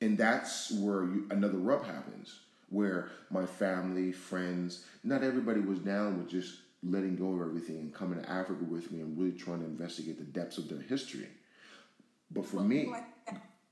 And 0.00 0.16
that's 0.16 0.70
where 0.70 1.04
you, 1.04 1.26
another 1.30 1.58
rub 1.58 1.84
happens 1.84 2.40
where 2.70 3.08
my 3.30 3.46
family, 3.46 4.12
friends, 4.12 4.84
not 5.02 5.22
everybody 5.22 5.60
was 5.60 5.78
down 5.78 6.18
with 6.18 6.28
just 6.28 6.58
letting 6.82 7.16
go 7.16 7.34
of 7.34 7.40
everything 7.40 7.76
and 7.76 7.94
coming 7.94 8.20
to 8.22 8.30
Africa 8.30 8.64
with 8.64 8.90
me 8.92 9.00
and 9.00 9.18
really 9.18 9.36
trying 9.36 9.60
to 9.60 9.66
investigate 9.66 10.18
the 10.18 10.24
depths 10.24 10.58
of 10.58 10.68
their 10.68 10.80
history. 10.80 11.28
But 12.30 12.46
for 12.46 12.56
well, 12.56 12.66
me, 12.66 12.92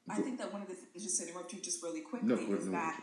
I, 0.09 0.17
think 0.17 0.39
that 0.39 0.53
one 0.53 0.63
of 0.63 0.69
the 0.69 0.75
things, 0.75 1.05
just 1.05 1.21
to 1.21 1.29
interrupt 1.29 1.53
you 1.53 1.61
just 1.61 1.83
really 1.83 2.01
quickly, 2.01 2.29
no, 2.29 2.37
is 2.37 2.67
no, 2.67 2.73
that 2.73 3.03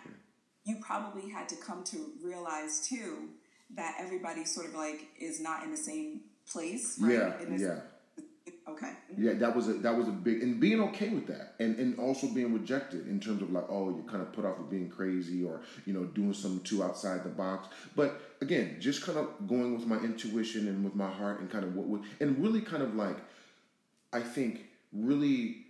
you 0.66 0.78
probably 0.82 1.30
had 1.30 1.48
to 1.50 1.56
come 1.56 1.84
to 1.86 1.98
realize 2.24 2.88
too 2.88 3.30
that 3.76 3.96
everybody 4.00 4.46
sort 4.46 4.68
of 4.68 4.76
like 4.76 5.08
is 5.20 5.40
not 5.40 5.64
in 5.64 5.72
the 5.72 5.78
same 5.78 6.22
place, 6.52 6.98
right? 7.00 7.14
Yeah, 7.14 7.58
yeah. 7.58 7.80
Okay. 8.68 8.92
Yeah, 9.18 9.34
that 9.34 9.56
was 9.56 9.68
a 9.68 9.74
that 9.74 9.96
was 9.96 10.08
a 10.08 10.12
big 10.12 10.42
and 10.42 10.60
being 10.60 10.82
okay 10.82 11.10
with 11.10 11.28
that, 11.28 11.56
and 11.60 11.78
and 11.78 12.00
also 12.00 12.28
being 12.28 12.54
rejected 12.54 13.08
in 13.08 13.20
terms 13.20 13.42
of 13.42 13.52
like, 13.52 13.66
oh, 13.70 13.90
you're 13.90 14.10
kind 14.10 14.22
of 14.22 14.32
put 14.32 14.46
off 14.46 14.58
of 14.58 14.70
being 14.70 14.90
crazy 14.90 15.44
or 15.44 15.62
you 15.86 15.94
know 15.94 16.06
doing 16.06 16.34
something 16.34 16.62
too 16.64 16.82
outside 16.82 17.24
the 17.26 17.30
box. 17.30 17.68
But 17.96 18.22
again, 18.42 18.78
just 18.80 19.06
kind 19.06 19.18
of 19.18 19.48
going 19.48 19.74
with 19.76 19.86
my 19.86 19.98
intuition 19.98 20.68
and 20.70 20.84
with 20.84 20.96
my 20.96 21.10
heart 21.10 21.42
and 21.42 21.52
kind 21.52 21.66
of 21.66 21.76
what 21.76 21.88
would 21.88 22.04
and 22.22 22.42
really 22.42 22.62
kind 22.62 22.82
of 22.82 22.96
like, 22.96 23.18
I 24.14 24.22
think 24.22 24.66
really 24.94 25.66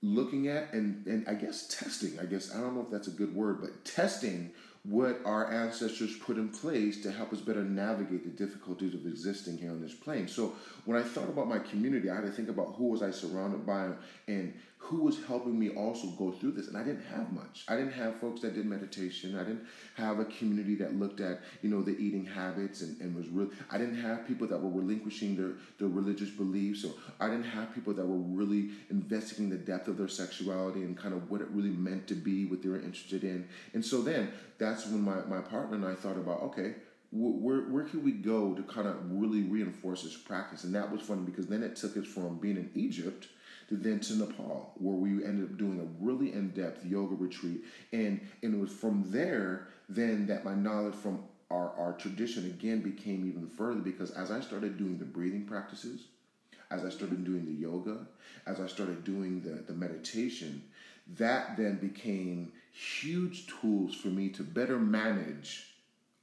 looking 0.00 0.48
at 0.48 0.72
and 0.72 1.04
and 1.06 1.28
I 1.28 1.34
guess 1.34 1.66
testing. 1.66 2.20
I 2.20 2.26
guess 2.26 2.54
I 2.54 2.60
don't 2.60 2.76
know 2.76 2.82
if 2.82 2.90
that's 2.90 3.08
a 3.08 3.12
good 3.12 3.34
word, 3.34 3.60
but 3.60 3.84
testing 3.84 4.52
what 4.84 5.20
our 5.24 5.50
ancestors 5.50 6.14
put 6.16 6.36
in 6.36 6.48
place 6.48 7.02
to 7.02 7.10
help 7.10 7.32
us 7.32 7.40
better 7.40 7.62
navigate 7.62 8.22
the 8.22 8.44
difficulties 8.44 8.92
of 8.92 9.06
existing 9.06 9.56
here 9.56 9.70
on 9.70 9.80
this 9.80 9.94
plane. 9.94 10.28
So 10.28 10.54
when 10.84 10.98
I 10.98 11.02
thought 11.02 11.28
about 11.30 11.48
my 11.48 11.58
community, 11.58 12.10
I 12.10 12.16
had 12.16 12.24
to 12.24 12.30
think 12.30 12.50
about 12.50 12.74
who 12.76 12.88
was 12.88 13.02
I 13.02 13.10
surrounded 13.10 13.64
by 13.64 13.90
and 14.28 14.52
who 14.84 15.02
was 15.02 15.24
helping 15.24 15.58
me 15.58 15.70
also 15.70 16.08
go 16.08 16.30
through 16.30 16.52
this. 16.52 16.68
And 16.68 16.76
I 16.76 16.82
didn't 16.82 17.06
have 17.06 17.32
much. 17.32 17.64
I 17.68 17.76
didn't 17.76 17.94
have 17.94 18.20
folks 18.20 18.42
that 18.42 18.54
did 18.54 18.66
meditation. 18.66 19.34
I 19.38 19.42
didn't 19.42 19.64
have 19.96 20.18
a 20.18 20.26
community 20.26 20.74
that 20.76 20.94
looked 20.94 21.20
at, 21.20 21.40
you 21.62 21.70
know, 21.70 21.80
the 21.80 21.96
eating 21.96 22.26
habits 22.26 22.82
and, 22.82 23.00
and 23.00 23.16
was. 23.16 23.26
I 23.70 23.78
didn't 23.78 24.00
have 24.02 24.28
people 24.28 24.46
that 24.46 24.58
were 24.58 24.68
relinquishing 24.70 25.36
their, 25.36 25.52
their 25.78 25.88
religious 25.88 26.28
beliefs. 26.28 26.84
Or 26.84 26.92
I 27.18 27.28
didn't 27.28 27.44
have 27.44 27.74
people 27.74 27.94
that 27.94 28.04
were 28.04 28.18
really 28.18 28.72
investigating 28.90 29.48
the 29.48 29.56
depth 29.56 29.88
of 29.88 29.96
their 29.96 30.08
sexuality 30.08 30.82
and 30.82 30.96
kind 30.96 31.14
of 31.14 31.30
what 31.30 31.40
it 31.40 31.48
really 31.50 31.70
meant 31.70 32.06
to 32.08 32.14
be, 32.14 32.44
what 32.44 32.62
they 32.62 32.68
were 32.68 32.76
interested 32.76 33.24
in. 33.24 33.48
And 33.72 33.82
so 33.82 34.02
then 34.02 34.32
that's 34.58 34.84
when 34.84 35.00
my, 35.00 35.24
my 35.26 35.40
partner 35.40 35.76
and 35.76 35.86
I 35.86 35.94
thought 35.94 36.18
about, 36.18 36.42
okay, 36.42 36.74
where 37.10 37.60
where 37.70 37.84
can 37.84 38.02
we 38.02 38.10
go 38.10 38.54
to 38.54 38.62
kind 38.64 38.88
of 38.88 38.96
really 39.08 39.42
reinforce 39.42 40.02
this 40.02 40.16
practice? 40.16 40.64
And 40.64 40.74
that 40.74 40.90
was 40.90 41.00
funny 41.00 41.22
because 41.22 41.46
then 41.46 41.62
it 41.62 41.76
took 41.76 41.96
us 41.96 42.06
from 42.06 42.38
being 42.38 42.56
in 42.56 42.70
Egypt 42.74 43.28
then 43.70 44.00
to 44.00 44.16
Nepal, 44.16 44.72
where 44.76 44.94
we 44.94 45.24
ended 45.24 45.44
up 45.44 45.56
doing 45.58 45.80
a 45.80 46.04
really 46.04 46.32
in 46.32 46.50
depth 46.50 46.84
yoga 46.84 47.14
retreat, 47.14 47.64
and 47.92 48.20
and 48.42 48.54
it 48.54 48.60
was 48.60 48.72
from 48.72 49.04
there 49.10 49.68
then 49.88 50.26
that 50.26 50.44
my 50.44 50.54
knowledge 50.54 50.94
from 50.94 51.22
our 51.50 51.70
our 51.76 51.92
tradition 51.92 52.46
again 52.46 52.80
became 52.80 53.26
even 53.28 53.48
further 53.56 53.80
because 53.80 54.10
as 54.12 54.30
I 54.30 54.40
started 54.40 54.76
doing 54.76 54.98
the 54.98 55.04
breathing 55.04 55.44
practices, 55.44 56.04
as 56.70 56.84
I 56.84 56.90
started 56.90 57.24
doing 57.24 57.44
the 57.44 57.52
yoga, 57.52 58.06
as 58.46 58.60
I 58.60 58.66
started 58.66 59.04
doing 59.04 59.40
the 59.40 59.62
the 59.62 59.74
meditation, 59.74 60.62
that 61.16 61.56
then 61.56 61.78
became 61.78 62.52
huge 62.72 63.46
tools 63.46 63.94
for 63.94 64.08
me 64.08 64.28
to 64.30 64.42
better 64.42 64.78
manage 64.78 65.74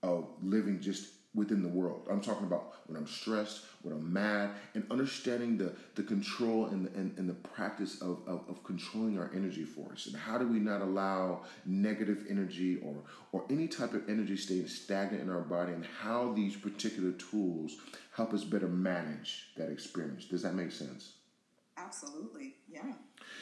of 0.03 0.27
living 0.41 0.79
just 0.81 1.07
within 1.33 1.63
the 1.63 1.69
world. 1.69 2.07
I'm 2.11 2.19
talking 2.19 2.45
about 2.45 2.73
when 2.87 2.97
I'm 2.97 3.07
stressed, 3.07 3.61
when 3.83 3.93
I'm 3.93 4.11
mad, 4.11 4.51
and 4.73 4.85
understanding 4.91 5.57
the, 5.57 5.73
the 5.95 6.03
control 6.03 6.65
and 6.65 6.85
the, 6.85 6.89
and, 6.99 7.17
and 7.17 7.29
the 7.29 7.33
practice 7.33 8.01
of, 8.01 8.19
of, 8.27 8.43
of 8.49 8.63
controlling 8.65 9.17
our 9.17 9.31
energy 9.33 9.63
force. 9.63 10.07
And 10.07 10.15
how 10.15 10.37
do 10.37 10.45
we 10.47 10.59
not 10.59 10.81
allow 10.81 11.43
negative 11.65 12.25
energy 12.29 12.79
or, 12.83 12.95
or 13.31 13.45
any 13.49 13.69
type 13.69 13.93
of 13.93 14.09
energy 14.09 14.35
staying 14.35 14.67
stagnant 14.67 15.23
in 15.23 15.29
our 15.29 15.41
body, 15.41 15.71
and 15.71 15.85
how 15.85 16.33
these 16.33 16.57
particular 16.57 17.11
tools 17.13 17.77
help 18.13 18.33
us 18.33 18.43
better 18.43 18.67
manage 18.67 19.51
that 19.55 19.69
experience. 19.69 20.25
Does 20.25 20.41
that 20.41 20.53
make 20.53 20.71
sense? 20.71 21.13
Absolutely. 21.77 22.55
Yeah. 22.69 22.91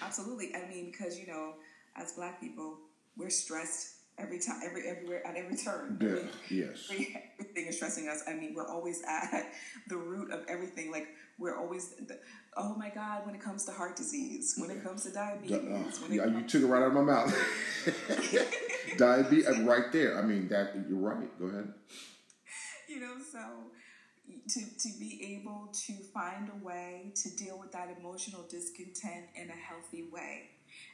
Absolutely. 0.02 0.56
I 0.56 0.70
mean, 0.70 0.92
because, 0.92 1.18
you 1.18 1.26
know, 1.26 1.56
as 1.96 2.12
black 2.12 2.40
people, 2.40 2.78
we're 3.18 3.32
stressed 3.32 3.96
every 4.20 4.40
time, 4.40 4.62
every 4.64 4.88
everywhere 4.88 5.26
at 5.26 5.36
every 5.36 5.56
turn. 5.56 5.98
Yeah, 6.02 6.30
yes. 6.50 6.90
Everything 7.40 7.68
is 7.68 7.78
stressing 7.78 8.08
us. 8.08 8.24
I 8.28 8.34
mean, 8.34 8.54
we're 8.56 8.68
always 8.68 9.02
at 9.08 9.52
the 9.88 9.98
root 9.98 10.32
of 10.32 10.46
everything. 10.48 10.92
Like 10.92 11.08
we're 11.38 11.58
always, 11.58 11.90
the, 12.08 12.20
oh 12.58 12.76
my 12.76 12.90
God, 12.90 13.26
when 13.26 13.36
it 13.36 13.42
comes 13.42 13.66
to 13.66 13.72
heart 13.72 13.96
disease, 13.96 14.56
when 14.58 14.70
it 14.70 14.84
comes 14.84 15.04
to 15.04 15.12
diabetes, 15.12 15.54
uh, 15.54 16.08
yeah, 16.10 16.26
you 16.26 16.44
took 16.48 16.64
it 16.64 16.68
right 16.68 16.82
out 16.82 16.88
of 16.88 16.94
my 16.94 17.02
mouth. 17.02 17.36
diabetes, 18.98 19.48
uh, 19.48 19.62
right 19.64 19.92
there. 19.92 20.18
I 20.18 20.22
mean, 20.22 20.48
that 20.50 20.76
you're 20.90 21.00
right. 21.00 21.40
Go 21.40 21.46
ahead. 21.46 21.74
You 22.88 23.00
know, 23.00 23.16
so 23.32 23.40
to, 24.50 24.60
to 24.60 25.00
be 25.00 25.40
able 25.40 25.70
to 25.72 25.94
find 26.14 26.50
a 26.50 26.66
way 26.66 27.12
to 27.16 27.36
deal 27.36 27.60
with 27.60 27.72
that 27.72 27.96
emotional 28.00 28.44
discontent 28.50 29.26
in 29.36 29.50
a 29.50 29.54
healthy 29.54 30.10
way 30.12 30.50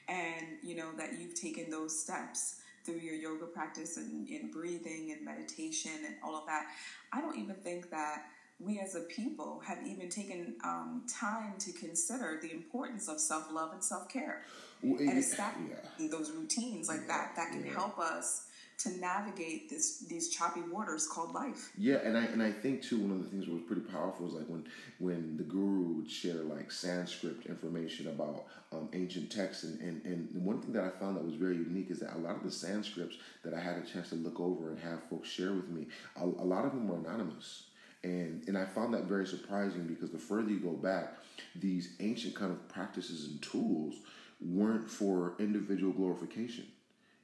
and 0.07 0.45
you 0.63 0.75
know 0.75 0.91
that 0.97 1.19
you've 1.19 1.39
taken 1.39 1.69
those 1.69 1.97
steps 1.97 2.61
through 2.85 2.99
your 2.99 3.15
yoga 3.15 3.45
practice 3.45 3.97
and 3.97 4.27
in 4.29 4.51
breathing 4.51 5.11
and 5.15 5.25
meditation 5.25 5.91
and 6.05 6.15
all 6.23 6.35
of 6.35 6.45
that. 6.45 6.67
I 7.11 7.21
don't 7.21 7.37
even 7.37 7.55
think 7.55 7.89
that 7.91 8.25
we 8.59 8.79
as 8.79 8.95
a 8.95 9.01
people 9.01 9.61
have 9.65 9.79
even 9.85 10.09
taken 10.09 10.55
um, 10.63 11.03
time 11.09 11.55
to 11.59 11.73
consider 11.73 12.39
the 12.41 12.51
importance 12.51 13.09
of 13.09 13.19
self 13.19 13.51
love 13.51 13.73
and 13.73 13.83
self 13.83 14.07
care 14.07 14.43
well, 14.81 14.99
and 14.99 15.17
establishing 15.17 15.75
yeah. 15.99 16.07
those 16.09 16.31
routines 16.31 16.87
like 16.87 17.01
yeah, 17.01 17.07
that 17.07 17.35
that 17.35 17.51
can 17.51 17.65
yeah. 17.65 17.73
help 17.73 17.99
us 17.99 18.47
to 18.77 18.89
navigate 18.99 19.69
this 19.69 19.99
these 19.99 20.29
choppy 20.29 20.61
waters 20.71 21.07
called 21.07 21.33
life. 21.33 21.71
Yeah, 21.77 21.97
and 22.03 22.17
I 22.17 22.25
and 22.25 22.41
I 22.41 22.51
think 22.51 22.81
too 22.81 22.99
one 22.99 23.11
of 23.11 23.23
the 23.23 23.29
things 23.29 23.45
that 23.45 23.53
was 23.53 23.63
pretty 23.63 23.81
powerful 23.83 24.27
is 24.27 24.33
like 24.33 24.47
when 24.47 24.65
when 24.99 25.37
the 25.37 25.43
guru 25.43 25.93
would 25.97 26.09
share 26.09 26.43
like 26.43 26.71
Sanskrit 26.71 27.45
information 27.47 28.07
about 28.07 28.45
um, 28.71 28.89
ancient 28.93 29.31
texts, 29.31 29.63
and, 29.63 29.79
and 29.81 30.05
and 30.05 30.45
one 30.45 30.61
thing 30.61 30.73
that 30.73 30.83
I 30.83 30.89
found 30.89 31.17
that 31.17 31.23
was 31.23 31.35
very 31.35 31.55
unique 31.55 31.89
is 31.89 31.99
that 31.99 32.15
a 32.15 32.19
lot 32.19 32.35
of 32.35 32.43
the 32.43 32.49
Sanskrits 32.49 33.15
that 33.43 33.53
I 33.53 33.59
had 33.59 33.77
a 33.77 33.81
chance 33.81 34.09
to 34.09 34.15
look 34.15 34.39
over 34.39 34.69
and 34.69 34.79
have 34.79 35.03
folks 35.09 35.29
share 35.29 35.53
with 35.53 35.69
me, 35.69 35.87
a, 36.17 36.23
a 36.23 36.45
lot 36.45 36.65
of 36.65 36.71
them 36.71 36.87
were 36.87 36.97
anonymous. 36.97 37.63
And, 38.03 38.43
and 38.47 38.55
I 38.55 38.65
found 38.65 38.93
that 38.93 39.05
very 39.05 39.25
surprising 39.25 39.87
because 39.87 40.11
the 40.11 40.19
further 40.19 40.51
you 40.51 40.59
go 40.59 40.73
back, 40.73 41.15
these 41.55 41.93
ancient 41.99 42.35
kind 42.35 42.51
of 42.51 42.67
practices 42.67 43.25
and 43.25 43.41
tools 43.41 43.95
weren't 44.39 44.87
for 44.87 45.33
individual 45.39 45.91
glorification 45.91 46.65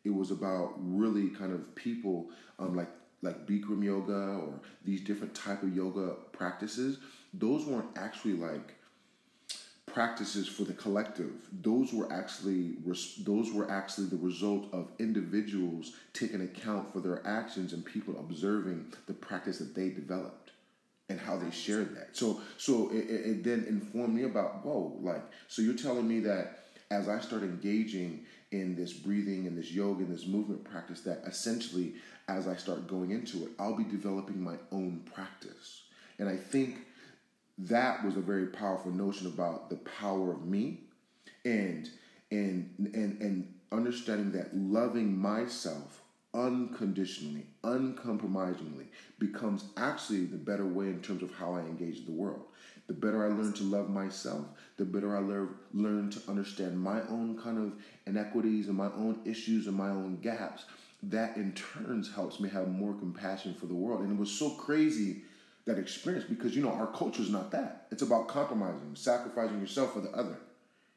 it 0.03 0.13
was 0.13 0.31
about 0.31 0.73
really 0.77 1.29
kind 1.29 1.53
of 1.53 1.73
people 1.75 2.29
um, 2.59 2.75
like 2.75 2.89
like 3.21 3.45
Bikram 3.45 3.83
yoga 3.83 4.13
or 4.13 4.59
these 4.83 5.01
different 5.01 5.35
type 5.35 5.61
of 5.63 5.75
yoga 5.75 6.15
practices. 6.31 6.97
Those 7.33 7.65
weren't 7.65 7.95
actually 7.95 8.33
like 8.33 8.75
practices 9.85 10.47
for 10.47 10.63
the 10.63 10.73
collective. 10.73 11.31
Those 11.61 11.93
were 11.93 12.11
actually 12.11 12.77
those 13.19 13.51
were 13.51 13.69
actually 13.69 14.07
the 14.07 14.17
result 14.17 14.67
of 14.73 14.91
individuals 14.99 15.93
taking 16.13 16.41
account 16.41 16.91
for 16.91 16.99
their 16.99 17.25
actions 17.25 17.73
and 17.73 17.85
people 17.85 18.17
observing 18.19 18.93
the 19.07 19.13
practice 19.13 19.59
that 19.59 19.75
they 19.75 19.89
developed 19.89 20.51
and 21.09 21.19
how 21.19 21.37
they 21.37 21.51
shared 21.51 21.95
that. 21.95 22.15
So 22.15 22.41
so 22.57 22.89
it, 22.91 23.05
it 23.09 23.43
then 23.43 23.65
informed 23.67 24.15
me 24.15 24.23
about 24.23 24.65
whoa, 24.65 24.97
like 25.01 25.23
so 25.47 25.61
you're 25.61 25.75
telling 25.75 26.07
me 26.07 26.21
that 26.21 26.59
as 26.89 27.07
I 27.07 27.19
start 27.19 27.43
engaging 27.43 28.25
in 28.51 28.75
this 28.75 28.93
breathing 28.93 29.47
and 29.47 29.57
this 29.57 29.71
yoga 29.71 30.03
and 30.03 30.13
this 30.13 30.27
movement 30.27 30.63
practice 30.63 31.01
that 31.01 31.21
essentially 31.25 31.93
as 32.27 32.47
I 32.47 32.55
start 32.55 32.87
going 32.87 33.11
into 33.11 33.43
it, 33.43 33.51
I'll 33.59 33.77
be 33.77 33.83
developing 33.83 34.41
my 34.41 34.55
own 34.71 35.01
practice. 35.13 35.83
And 36.19 36.29
I 36.29 36.37
think 36.37 36.77
that 37.57 38.03
was 38.03 38.15
a 38.15 38.21
very 38.21 38.47
powerful 38.47 38.91
notion 38.91 39.27
about 39.27 39.69
the 39.69 39.77
power 39.77 40.31
of 40.31 40.45
me 40.45 40.81
and 41.45 41.89
and 42.29 42.69
and 42.77 43.21
and 43.21 43.53
understanding 43.71 44.31
that 44.33 44.55
loving 44.55 45.17
myself 45.17 46.01
unconditionally, 46.33 47.45
uncompromisingly 47.63 48.85
becomes 49.19 49.65
actually 49.77 50.25
the 50.25 50.37
better 50.37 50.65
way 50.65 50.85
in 50.87 51.01
terms 51.01 51.23
of 51.23 51.33
how 51.33 51.53
I 51.53 51.59
engage 51.61 52.05
the 52.05 52.11
world. 52.11 52.45
The 52.91 52.97
better 52.97 53.23
I 53.23 53.29
learn 53.29 53.53
to 53.53 53.63
love 53.63 53.89
myself, 53.89 54.47
the 54.75 54.83
better 54.83 55.15
I 55.15 55.21
learn 55.21 55.55
learn 55.73 56.09
to 56.09 56.19
understand 56.29 56.77
my 56.77 56.99
own 57.03 57.39
kind 57.41 57.57
of 57.57 57.71
inequities 58.05 58.67
and 58.67 58.75
my 58.75 58.87
own 58.87 59.21
issues 59.23 59.67
and 59.67 59.77
my 59.77 59.87
own 59.87 60.19
gaps. 60.21 60.65
That 61.03 61.37
in 61.37 61.53
turns 61.53 62.13
helps 62.13 62.41
me 62.41 62.49
have 62.49 62.67
more 62.67 62.93
compassion 62.93 63.53
for 63.53 63.67
the 63.67 63.73
world. 63.73 64.01
And 64.01 64.11
it 64.11 64.19
was 64.19 64.29
so 64.29 64.49
crazy 64.49 65.21
that 65.63 65.79
experience 65.79 66.25
because 66.27 66.53
you 66.53 66.63
know 66.63 66.73
our 66.73 66.87
culture 66.87 67.21
is 67.21 67.29
not 67.29 67.51
that. 67.51 67.87
It's 67.91 68.01
about 68.01 68.27
compromising, 68.27 68.93
sacrificing 68.95 69.61
yourself 69.61 69.93
for 69.93 70.01
the 70.01 70.11
other. 70.11 70.35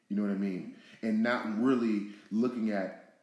You 0.08 0.16
know 0.16 0.22
what 0.22 0.32
I 0.32 0.38
mean? 0.38 0.74
And 1.02 1.22
not 1.22 1.62
really 1.62 2.08
looking 2.32 2.72
at 2.72 3.14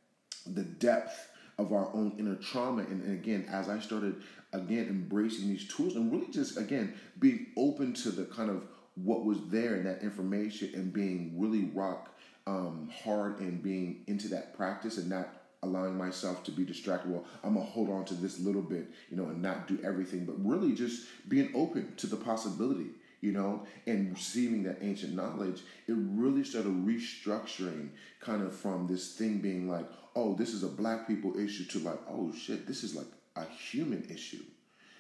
the 0.47 0.63
depth 0.63 1.27
of 1.57 1.73
our 1.73 1.89
own 1.93 2.13
inner 2.17 2.35
trauma. 2.35 2.83
And, 2.83 3.03
and, 3.03 3.13
again, 3.13 3.47
as 3.51 3.67
I 3.67 3.79
started 3.79 4.15
again 4.53 4.87
embracing 4.87 5.47
these 5.47 5.67
tools 5.67 5.95
and 5.95 6.11
really 6.11 6.31
just 6.31 6.57
again 6.57 6.93
being 7.19 7.47
open 7.57 7.93
to 7.93 8.09
the 8.11 8.25
kind 8.25 8.49
of 8.49 8.63
what 8.95 9.25
was 9.25 9.37
there 9.47 9.75
in 9.75 9.83
that 9.83 10.01
information 10.01 10.71
and 10.73 10.91
being 10.91 11.33
really 11.37 11.71
rock 11.73 12.09
um, 12.47 12.89
hard 13.03 13.39
and 13.39 13.63
being 13.63 14.03
into 14.07 14.27
that 14.27 14.55
practice 14.55 14.97
and 14.97 15.09
not 15.09 15.29
allowing 15.63 15.95
myself 15.95 16.43
to 16.43 16.51
be 16.51 16.65
distracted. 16.65 17.11
Well, 17.11 17.25
I'm 17.43 17.53
gonna 17.53 17.65
hold 17.65 17.89
on 17.89 18.05
to 18.05 18.13
this 18.15 18.39
little 18.39 18.61
bit, 18.61 18.87
you 19.09 19.17
know, 19.17 19.25
and 19.25 19.41
not 19.41 19.67
do 19.67 19.79
everything, 19.83 20.25
but 20.25 20.43
really 20.43 20.73
just 20.73 21.07
being 21.29 21.51
open 21.53 21.93
to 21.97 22.07
the 22.07 22.15
possibility, 22.15 22.87
you 23.21 23.31
know, 23.31 23.65
and 23.85 24.11
receiving 24.11 24.63
that 24.63 24.79
ancient 24.81 25.13
knowledge. 25.13 25.61
It 25.87 25.95
really 25.95 26.43
started 26.43 26.85
restructuring 26.85 27.89
kind 28.19 28.41
of 28.41 28.55
from 28.55 28.87
this 28.87 29.13
thing 29.13 29.37
being 29.37 29.69
like, 29.69 29.85
oh, 30.15 30.33
this 30.33 30.53
is 30.53 30.63
a 30.63 30.67
black 30.67 31.07
people 31.07 31.39
issue 31.39 31.65
to 31.65 31.79
like, 31.79 31.99
oh 32.09 32.33
shit, 32.33 32.67
this 32.67 32.83
is 32.83 32.95
like 32.95 33.07
a 33.35 33.45
human 33.45 34.07
issue. 34.09 34.43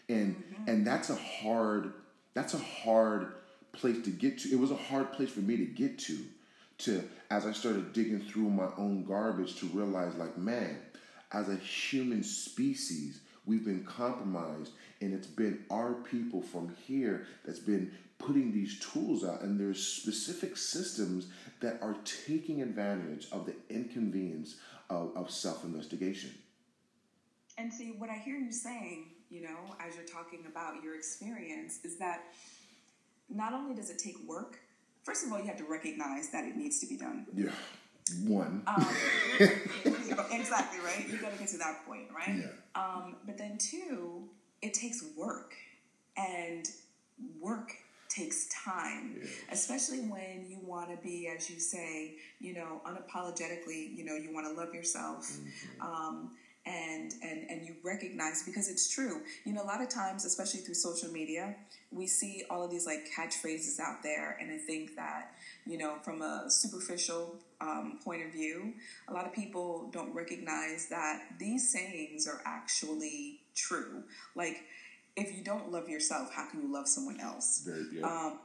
And 0.09 0.35
mm-hmm. 0.35 0.69
and 0.69 0.87
that's 0.87 1.09
a 1.09 1.15
hard 1.15 1.93
that's 2.33 2.53
a 2.53 2.59
hard 2.59 3.33
place 3.73 4.03
to 4.03 4.09
get 4.09 4.39
to. 4.39 4.51
It 4.51 4.59
was 4.59 4.71
a 4.71 4.75
hard 4.75 5.13
place 5.13 5.29
for 5.29 5.41
me 5.41 5.57
to 5.57 5.65
get 5.65 5.99
to 5.99 6.19
to 6.79 7.03
as 7.29 7.45
I 7.45 7.51
started 7.51 7.93
digging 7.93 8.19
through 8.21 8.49
my 8.49 8.69
own 8.77 9.05
garbage 9.05 9.59
to 9.59 9.67
realize 9.67 10.15
like 10.15 10.37
man, 10.37 10.77
as 11.31 11.49
a 11.49 11.55
human 11.55 12.23
species, 12.23 13.21
we've 13.45 13.65
been 13.65 13.83
compromised 13.83 14.71
and 15.01 15.13
it's 15.13 15.27
been 15.27 15.63
our 15.69 15.93
people 15.93 16.41
from 16.41 16.75
here 16.85 17.27
that's 17.45 17.59
been 17.59 17.91
putting 18.17 18.51
these 18.51 18.79
tools 18.79 19.23
out 19.23 19.41
and 19.41 19.59
there's 19.59 19.83
specific 19.85 20.55
systems 20.55 21.27
that 21.59 21.79
are 21.81 21.95
taking 22.25 22.61
advantage 22.61 23.27
of 23.31 23.45
the 23.47 23.55
inconvenience 23.69 24.57
of, 24.89 25.11
of 25.15 25.31
self-investigation 25.31 26.31
and 27.61 27.71
see 27.71 27.93
what 27.97 28.09
i 28.09 28.15
hear 28.15 28.35
you 28.35 28.51
saying 28.51 29.05
you 29.29 29.41
know 29.41 29.57
as 29.79 29.95
you're 29.95 30.05
talking 30.05 30.43
about 30.47 30.83
your 30.83 30.95
experience 30.95 31.79
is 31.83 31.97
that 31.97 32.23
not 33.29 33.53
only 33.53 33.73
does 33.73 33.89
it 33.89 33.97
take 33.97 34.17
work 34.27 34.59
first 35.03 35.25
of 35.25 35.31
all, 35.31 35.39
you 35.39 35.45
have 35.45 35.57
to 35.57 35.65
recognize 35.65 36.29
that 36.29 36.45
it 36.45 36.55
needs 36.55 36.79
to 36.79 36.87
be 36.87 36.97
done. 36.97 37.25
Yeah. 37.33 37.51
One. 38.25 38.63
Um, 38.67 38.87
exactly, 40.31 40.79
right? 40.83 41.05
You 41.09 41.17
got 41.17 41.33
to 41.33 41.39
get 41.39 41.47
to 41.49 41.57
that 41.57 41.85
point, 41.85 42.07
right? 42.15 42.35
Yeah. 42.35 42.45
Um, 42.75 43.15
but 43.25 43.37
then, 43.37 43.57
two, 43.57 44.27
it 44.61 44.73
takes 44.73 45.03
work. 45.15 45.53
And 46.17 46.67
work 47.39 47.71
takes 48.09 48.49
time, 48.49 49.15
yeah. 49.17 49.27
especially 49.51 49.99
when 49.99 50.45
you 50.49 50.59
want 50.61 50.89
to 50.89 50.97
be, 51.01 51.31
as 51.33 51.49
you 51.49 51.57
say, 51.59 52.15
you 52.39 52.53
know, 52.53 52.81
unapologetically, 52.85 53.95
you 53.95 54.03
know, 54.03 54.15
you 54.15 54.33
want 54.33 54.45
to 54.47 54.53
love 54.53 54.73
yourself. 54.73 55.31
Mm-hmm. 55.31 55.81
Um, 55.81 56.31
and 56.65 57.13
and 57.23 57.49
and 57.49 57.65
you 57.65 57.75
recognize 57.83 58.43
because 58.43 58.69
it's 58.69 58.93
true 58.93 59.21
you 59.45 59.53
know 59.53 59.63
a 59.63 59.65
lot 59.65 59.81
of 59.81 59.89
times 59.89 60.25
especially 60.25 60.59
through 60.59 60.75
social 60.75 61.09
media 61.09 61.55
we 61.91 62.05
see 62.05 62.43
all 62.51 62.63
of 62.63 62.69
these 62.69 62.85
like 62.85 63.07
catchphrases 63.17 63.79
out 63.79 64.03
there 64.03 64.37
and 64.39 64.51
i 64.51 64.57
think 64.57 64.95
that 64.95 65.31
you 65.65 65.77
know 65.77 65.95
from 66.03 66.21
a 66.21 66.45
superficial 66.49 67.35
um, 67.61 67.99
point 68.03 68.23
of 68.23 68.31
view 68.31 68.73
a 69.07 69.13
lot 69.13 69.25
of 69.25 69.33
people 69.33 69.89
don't 69.91 70.13
recognize 70.13 70.87
that 70.89 71.23
these 71.39 71.71
sayings 71.71 72.27
are 72.27 72.41
actually 72.45 73.39
true 73.55 74.03
like 74.35 74.63
if 75.15 75.35
you 75.35 75.43
don't 75.43 75.71
love 75.71 75.89
yourself 75.89 76.31
how 76.31 76.47
can 76.47 76.61
you 76.61 76.71
love 76.71 76.87
someone 76.87 77.19
else 77.19 77.63
Very, 77.65 77.85
yeah. 77.91 78.05
um, 78.05 78.39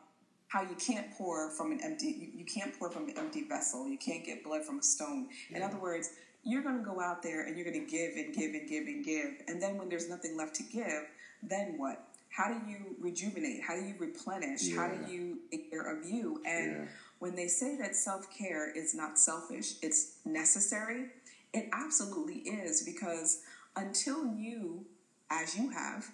how 0.49 0.63
you 0.63 0.77
can't 0.77 1.13
pour 1.13 1.51
from 1.51 1.73
an 1.73 1.81
empty 1.83 2.07
you, 2.07 2.39
you 2.39 2.45
can't 2.47 2.79
pour 2.79 2.91
from 2.91 3.09
an 3.09 3.19
empty 3.19 3.43
vessel 3.43 3.87
you 3.87 3.99
can't 3.99 4.25
get 4.25 4.43
blood 4.43 4.65
from 4.65 4.79
a 4.79 4.83
stone 4.83 5.29
yeah. 5.51 5.59
in 5.59 5.63
other 5.63 5.79
words 5.79 6.11
you're 6.47 6.63
going 6.63 6.79
to 6.79 6.85
go 6.85 7.01
out 7.01 7.23
there 7.23 7.45
and 7.45 7.57
you're 7.57 7.69
going 7.69 7.85
to 7.85 7.91
give 7.91 8.15
and 8.15 8.33
give 8.33 8.55
and 8.55 8.69
give 8.69 8.87
and 8.87 9.05
give. 9.05 9.31
And 9.49 9.61
then 9.61 9.77
when 9.77 9.89
there's 9.89 10.09
nothing 10.09 10.37
left 10.37 10.55
to 10.57 10.63
give, 10.63 11.03
then 11.43 11.75
what? 11.77 12.07
How 12.31 12.49
do 12.49 12.71
you 12.71 12.95
rejuvenate? 13.01 13.63
How 13.63 13.75
do 13.75 13.83
you 13.83 13.95
replenish? 13.99 14.63
Yeah. 14.63 14.77
How 14.77 14.89
do 14.89 15.13
you 15.13 15.39
take 15.51 15.71
care 15.71 15.91
of 15.91 16.09
you? 16.09 16.41
And 16.47 16.73
yeah. 16.73 16.85
when 17.19 17.35
they 17.35 17.49
say 17.49 17.77
that 17.79 17.97
self 17.97 18.27
care 18.37 18.71
is 18.71 18.95
not 18.95 19.19
selfish, 19.19 19.75
it's 19.83 20.19
necessary, 20.25 21.07
it 21.53 21.69
absolutely 21.73 22.41
is 22.41 22.83
because 22.83 23.43
until 23.75 24.27
you, 24.35 24.85
as 25.31 25.57
you 25.57 25.71
have, 25.71 26.07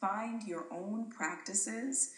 find 0.00 0.42
your 0.42 0.64
own 0.72 1.10
practices 1.10 2.14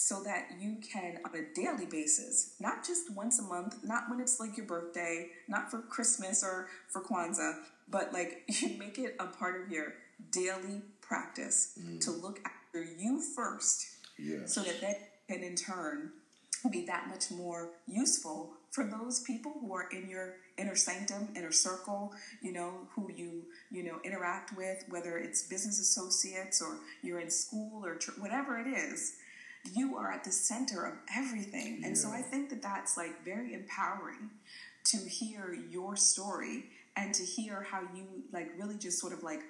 so 0.00 0.22
that 0.22 0.48
you 0.58 0.76
can, 0.80 1.18
on 1.26 1.32
a 1.36 1.54
daily 1.54 1.84
basis, 1.84 2.54
not 2.58 2.84
just 2.86 3.12
once 3.14 3.38
a 3.38 3.42
month, 3.42 3.76
not 3.84 4.04
when 4.08 4.18
it's 4.18 4.40
like 4.40 4.56
your 4.56 4.64
birthday, 4.64 5.28
not 5.46 5.70
for 5.70 5.82
Christmas 5.82 6.42
or 6.42 6.68
for 6.88 7.02
Kwanzaa, 7.02 7.58
but 7.86 8.10
like 8.10 8.44
you 8.48 8.78
make 8.78 8.98
it 8.98 9.14
a 9.20 9.26
part 9.26 9.60
of 9.60 9.70
your 9.70 9.92
daily 10.32 10.80
practice 11.02 11.78
mm. 11.78 12.00
to 12.00 12.12
look 12.12 12.40
after 12.46 12.82
you 12.82 13.20
first, 13.20 13.86
yes. 14.18 14.54
so 14.54 14.62
that 14.62 14.80
that 14.80 14.96
can 15.28 15.42
in 15.42 15.54
turn 15.54 16.12
be 16.70 16.86
that 16.86 17.08
much 17.08 17.30
more 17.30 17.68
useful 17.86 18.52
for 18.70 18.84
those 18.84 19.20
people 19.20 19.52
who 19.60 19.74
are 19.74 19.88
in 19.90 20.08
your 20.08 20.36
inner 20.56 20.76
sanctum, 20.76 21.28
inner 21.36 21.52
circle, 21.52 22.12
you 22.42 22.52
know, 22.52 22.72
who 22.94 23.10
you, 23.14 23.42
you 23.70 23.82
know, 23.82 23.98
interact 24.04 24.56
with, 24.56 24.84
whether 24.88 25.18
it's 25.18 25.42
business 25.42 25.80
associates 25.80 26.62
or 26.62 26.78
you're 27.02 27.20
in 27.20 27.30
school 27.30 27.84
or 27.84 27.96
tr- 27.96 28.12
whatever 28.18 28.58
it 28.58 28.66
is 28.66 29.16
you 29.72 29.96
are 29.96 30.10
at 30.10 30.24
the 30.24 30.32
center 30.32 30.86
of 30.86 30.94
everything. 31.16 31.78
Yeah. 31.80 31.88
And 31.88 31.98
so 31.98 32.10
I 32.10 32.22
think 32.22 32.50
that 32.50 32.62
that's 32.62 32.96
like 32.96 33.24
very 33.24 33.54
empowering 33.54 34.30
to 34.84 34.96
hear 34.96 35.56
your 35.70 35.96
story 35.96 36.64
and 36.96 37.14
to 37.14 37.22
hear 37.22 37.66
how 37.70 37.82
you 37.94 38.04
like 38.32 38.50
really 38.58 38.76
just 38.76 38.98
sort 38.98 39.12
of 39.12 39.22
like 39.22 39.40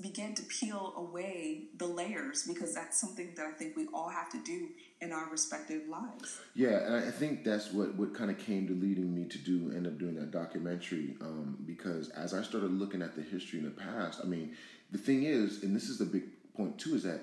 begin 0.00 0.34
to 0.34 0.42
peel 0.42 0.94
away 0.96 1.64
the 1.76 1.86
layers 1.86 2.44
because 2.46 2.74
that's 2.74 2.98
something 2.98 3.32
that 3.36 3.46
I 3.46 3.52
think 3.52 3.76
we 3.76 3.86
all 3.92 4.08
have 4.08 4.30
to 4.32 4.38
do 4.38 4.68
in 5.00 5.12
our 5.12 5.28
respective 5.30 5.82
lives. 5.88 6.40
Yeah, 6.54 6.86
and 6.86 6.96
I 6.96 7.10
think 7.10 7.44
that's 7.44 7.72
what 7.72 7.94
what 7.94 8.14
kind 8.14 8.30
of 8.30 8.38
came 8.38 8.66
to 8.68 8.74
leading 8.74 9.14
me 9.14 9.24
to 9.24 9.38
do 9.38 9.72
end 9.74 9.86
up 9.86 9.98
doing 9.98 10.14
that 10.14 10.30
documentary 10.30 11.16
um, 11.20 11.58
because 11.66 12.08
as 12.10 12.32
I 12.32 12.42
started 12.42 12.72
looking 12.72 13.02
at 13.02 13.14
the 13.14 13.22
history 13.22 13.58
in 13.58 13.64
the 13.66 13.70
past, 13.70 14.20
I 14.22 14.26
mean, 14.26 14.56
the 14.90 14.98
thing 14.98 15.24
is, 15.24 15.62
and 15.62 15.74
this 15.76 15.88
is 15.88 15.98
the 15.98 16.06
big 16.06 16.24
point 16.56 16.78
too, 16.78 16.94
is 16.94 17.02
that 17.02 17.20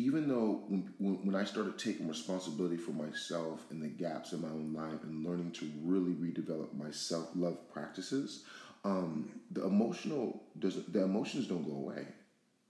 even 0.00 0.28
though 0.28 0.62
when, 0.68 0.92
when, 0.98 1.34
I 1.34 1.44
started 1.44 1.78
taking 1.78 2.08
responsibility 2.08 2.76
for 2.76 2.92
myself 2.92 3.60
and 3.70 3.82
the 3.82 3.88
gaps 3.88 4.32
in 4.32 4.40
my 4.40 4.48
own 4.48 4.72
life 4.74 5.02
and 5.02 5.24
learning 5.26 5.52
to 5.52 5.70
really 5.82 6.12
redevelop 6.12 6.72
my 6.74 6.90
self 6.90 7.28
love 7.34 7.58
practices, 7.72 8.44
um, 8.84 9.30
the 9.50 9.64
emotional 9.64 10.42
doesn't 10.58 10.92
the 10.92 11.02
emotions 11.02 11.46
don't 11.46 11.64
go 11.64 11.76
away, 11.76 12.06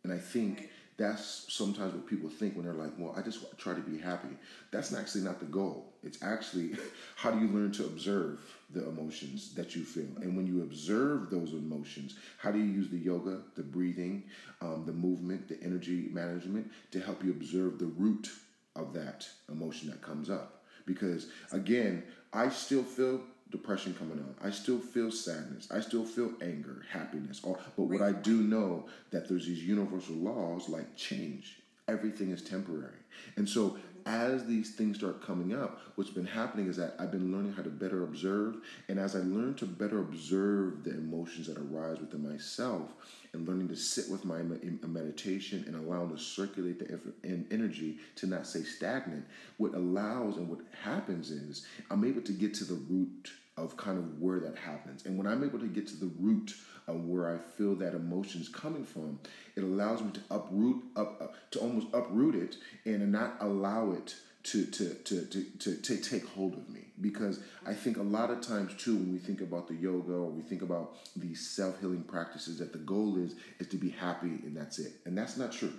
and 0.02 0.12
I 0.12 0.18
think 0.18 0.70
that's 1.00 1.46
sometimes 1.48 1.94
what 1.94 2.06
people 2.06 2.28
think 2.28 2.54
when 2.54 2.66
they're 2.66 2.74
like, 2.74 2.92
well, 2.98 3.14
I 3.16 3.22
just 3.22 3.42
try 3.56 3.72
to 3.72 3.80
be 3.80 3.98
happy. 3.98 4.28
That's 4.70 4.94
actually 4.94 5.22
not 5.22 5.40
the 5.40 5.46
goal. 5.46 5.94
It's 6.02 6.22
actually 6.22 6.72
how 7.16 7.30
do 7.30 7.40
you 7.40 7.48
learn 7.48 7.72
to 7.72 7.86
observe 7.86 8.38
the 8.68 8.86
emotions 8.86 9.54
that 9.54 9.74
you 9.74 9.82
feel? 9.82 10.10
And 10.20 10.36
when 10.36 10.46
you 10.46 10.62
observe 10.62 11.30
those 11.30 11.54
emotions, 11.54 12.16
how 12.36 12.50
do 12.50 12.58
you 12.58 12.66
use 12.66 12.90
the 12.90 12.98
yoga, 12.98 13.40
the 13.56 13.62
breathing, 13.62 14.24
um, 14.60 14.84
the 14.84 14.92
movement, 14.92 15.48
the 15.48 15.58
energy 15.62 16.10
management 16.12 16.70
to 16.90 17.00
help 17.00 17.24
you 17.24 17.30
observe 17.30 17.78
the 17.78 17.86
root 17.86 18.30
of 18.76 18.92
that 18.92 19.26
emotion 19.48 19.88
that 19.88 20.02
comes 20.02 20.28
up? 20.28 20.64
Because 20.84 21.28
again, 21.50 22.02
I 22.34 22.50
still 22.50 22.82
feel 22.82 23.22
depression 23.50 23.94
coming 23.94 24.18
on. 24.18 24.34
I 24.42 24.50
still 24.50 24.78
feel 24.78 25.10
sadness. 25.10 25.68
I 25.70 25.80
still 25.80 26.04
feel 26.04 26.32
anger, 26.40 26.84
happiness. 26.90 27.40
All, 27.42 27.58
but 27.76 27.84
what 27.84 28.02
I 28.02 28.12
do 28.12 28.42
know 28.42 28.86
that 29.10 29.28
there's 29.28 29.46
these 29.46 29.64
universal 29.64 30.14
laws 30.14 30.68
like 30.68 30.96
change. 30.96 31.60
Everything 31.88 32.30
is 32.30 32.42
temporary. 32.42 32.94
And 33.36 33.48
so 33.48 33.76
as 34.06 34.46
these 34.46 34.74
things 34.74 34.98
start 34.98 35.24
coming 35.26 35.54
up, 35.54 35.80
what's 35.96 36.10
been 36.10 36.26
happening 36.26 36.68
is 36.68 36.76
that 36.76 36.94
I've 36.98 37.10
been 37.10 37.32
learning 37.32 37.52
how 37.52 37.62
to 37.62 37.68
better 37.68 38.04
observe. 38.04 38.56
And 38.88 38.98
as 38.98 39.14
I 39.14 39.20
learn 39.20 39.54
to 39.56 39.66
better 39.66 39.98
observe 39.98 40.84
the 40.84 40.90
emotions 40.90 41.48
that 41.48 41.58
arise 41.58 41.98
within 42.00 42.28
myself 42.28 42.90
and 43.32 43.46
learning 43.46 43.68
to 43.68 43.76
sit 43.76 44.08
with 44.10 44.24
my 44.24 44.42
meditation 44.42 45.64
and 45.66 45.76
allowing 45.76 46.10
to 46.10 46.18
circulate 46.18 46.78
the 46.78 47.44
energy 47.50 47.98
to 48.16 48.26
not 48.26 48.46
stay 48.46 48.62
stagnant, 48.62 49.24
what 49.58 49.74
allows 49.74 50.36
and 50.36 50.48
what 50.48 50.60
happens 50.82 51.30
is 51.30 51.66
I'm 51.90 52.04
able 52.04 52.22
to 52.22 52.32
get 52.32 52.54
to 52.54 52.64
the 52.64 52.80
root 52.88 53.30
of 53.60 53.76
kind 53.76 53.98
of 53.98 54.20
where 54.20 54.40
that 54.40 54.56
happens. 54.56 55.04
And 55.04 55.16
when 55.16 55.26
I'm 55.26 55.44
able 55.44 55.58
to 55.58 55.66
get 55.66 55.86
to 55.88 55.96
the 55.96 56.10
root 56.18 56.54
of 56.86 57.04
where 57.04 57.32
I 57.32 57.38
feel 57.56 57.74
that 57.76 57.94
emotion 57.94 58.40
is 58.40 58.48
coming 58.48 58.84
from, 58.84 59.20
it 59.56 59.62
allows 59.62 60.02
me 60.02 60.10
to 60.12 60.20
uproot 60.30 60.82
up 60.96 61.20
uh, 61.20 61.26
to 61.52 61.58
almost 61.60 61.88
uproot 61.92 62.34
it 62.34 62.56
and 62.84 63.12
not 63.12 63.36
allow 63.40 63.92
it 63.92 64.14
to 64.42 64.64
to, 64.64 64.94
to, 64.94 65.26
to, 65.26 65.44
to, 65.58 65.76
to 65.76 65.96
take 65.98 66.26
hold 66.28 66.54
of 66.54 66.68
me. 66.68 66.80
Because 67.00 67.40
I 67.66 67.74
think 67.74 67.96
a 67.96 68.02
lot 68.02 68.30
of 68.30 68.40
times 68.40 68.74
too 68.74 68.96
when 68.96 69.12
we 69.12 69.18
think 69.18 69.40
about 69.40 69.68
the 69.68 69.74
yoga 69.74 70.12
or 70.12 70.30
we 70.30 70.42
think 70.42 70.62
about 70.62 70.96
these 71.16 71.46
self-healing 71.48 72.04
practices 72.04 72.58
that 72.58 72.72
the 72.72 72.78
goal 72.78 73.18
is 73.18 73.34
is 73.58 73.68
to 73.68 73.76
be 73.76 73.90
happy 73.90 74.28
and 74.28 74.56
that's 74.56 74.78
it. 74.78 74.92
And 75.04 75.16
that's 75.16 75.36
not 75.36 75.52
true. 75.52 75.72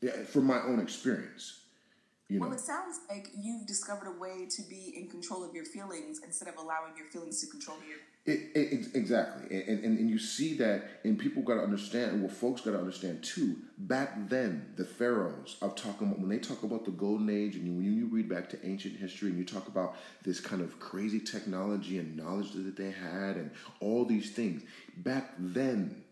Yeah, 0.00 0.12
from 0.24 0.44
my 0.44 0.60
own 0.62 0.80
experience. 0.80 1.60
You 2.28 2.40
know. 2.40 2.46
Well, 2.46 2.54
it 2.54 2.60
sounds 2.60 3.00
like 3.10 3.28
you've 3.36 3.66
discovered 3.66 4.08
a 4.08 4.18
way 4.18 4.46
to 4.48 4.62
be 4.62 4.94
in 4.96 5.08
control 5.08 5.44
of 5.44 5.54
your 5.54 5.66
feelings 5.66 6.20
instead 6.24 6.48
of 6.48 6.56
allowing 6.56 6.96
your 6.96 7.06
feelings 7.08 7.40
to 7.42 7.46
control 7.46 7.76
you. 7.86 7.96
It, 8.26 8.56
it, 8.56 8.86
exactly, 8.94 9.62
and, 9.68 9.84
and 9.84 9.98
and 9.98 10.08
you 10.08 10.18
see 10.18 10.56
that, 10.56 11.00
and 11.04 11.18
people 11.18 11.42
got 11.42 11.56
to 11.56 11.60
understand, 11.60 12.12
and 12.12 12.22
what 12.22 12.32
folks 12.32 12.62
got 12.62 12.70
to 12.70 12.78
understand 12.78 13.22
too. 13.22 13.56
Back 13.76 14.30
then, 14.30 14.72
the 14.76 14.86
pharaohs, 14.86 15.58
I'm 15.60 15.72
talking 15.72 16.06
about 16.06 16.20
when 16.20 16.30
they 16.30 16.38
talk 16.38 16.62
about 16.62 16.86
the 16.86 16.92
golden 16.92 17.28
age, 17.28 17.56
and 17.56 17.66
you, 17.66 17.74
when 17.74 17.84
you 17.84 18.06
read 18.06 18.30
back 18.30 18.48
to 18.50 18.66
ancient 18.66 18.96
history, 18.96 19.28
and 19.28 19.38
you 19.38 19.44
talk 19.44 19.68
about 19.68 19.96
this 20.22 20.40
kind 20.40 20.62
of 20.62 20.80
crazy 20.80 21.20
technology 21.20 21.98
and 21.98 22.16
knowledge 22.16 22.52
that 22.52 22.76
they 22.78 22.90
had, 22.90 23.36
and 23.36 23.50
all 23.80 24.06
these 24.06 24.30
things. 24.30 24.62
Back 24.96 25.34
then, 25.38 26.02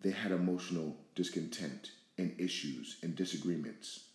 they 0.00 0.10
had 0.10 0.32
emotional 0.32 0.96
discontent 1.14 1.92
and 2.18 2.34
issues 2.40 2.96
and 3.04 3.14
disagreements. 3.14 4.06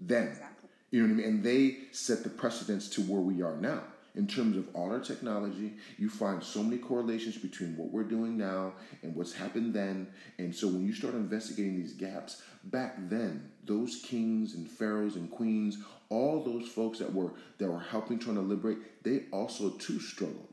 Then, 0.00 0.28
exactly. 0.28 0.61
You 0.92 1.02
know 1.02 1.12
what 1.12 1.24
I 1.24 1.26
mean, 1.26 1.26
and 1.26 1.44
they 1.44 1.78
set 1.90 2.22
the 2.22 2.30
precedence 2.30 2.88
to 2.90 3.02
where 3.02 3.20
we 3.20 3.42
are 3.42 3.56
now 3.56 3.82
in 4.14 4.26
terms 4.26 4.56
of 4.56 4.68
all 4.74 4.90
our 4.90 5.00
technology, 5.00 5.72
you 5.98 6.10
find 6.10 6.42
so 6.42 6.62
many 6.62 6.76
correlations 6.76 7.36
between 7.38 7.76
what 7.76 7.90
we're 7.90 8.02
doing 8.04 8.36
now 8.36 8.74
and 9.02 9.14
what's 9.14 9.32
happened 9.32 9.72
then. 9.72 10.06
And 10.38 10.54
so 10.54 10.68
when 10.68 10.84
you 10.84 10.92
start 10.92 11.14
investigating 11.14 11.76
these 11.76 11.94
gaps, 11.94 12.42
back 12.64 12.96
then, 13.08 13.50
those 13.64 14.02
kings 14.04 14.54
and 14.54 14.68
pharaohs 14.68 15.16
and 15.16 15.30
queens, 15.30 15.78
all 16.10 16.42
those 16.44 16.68
folks 16.68 16.98
that 16.98 17.12
were 17.12 17.32
that 17.58 17.70
were 17.70 17.80
helping 17.80 18.18
trying 18.18 18.36
to 18.36 18.42
liberate, 18.42 19.02
they 19.02 19.24
also 19.32 19.70
too 19.70 19.98
struggled. 19.98 20.48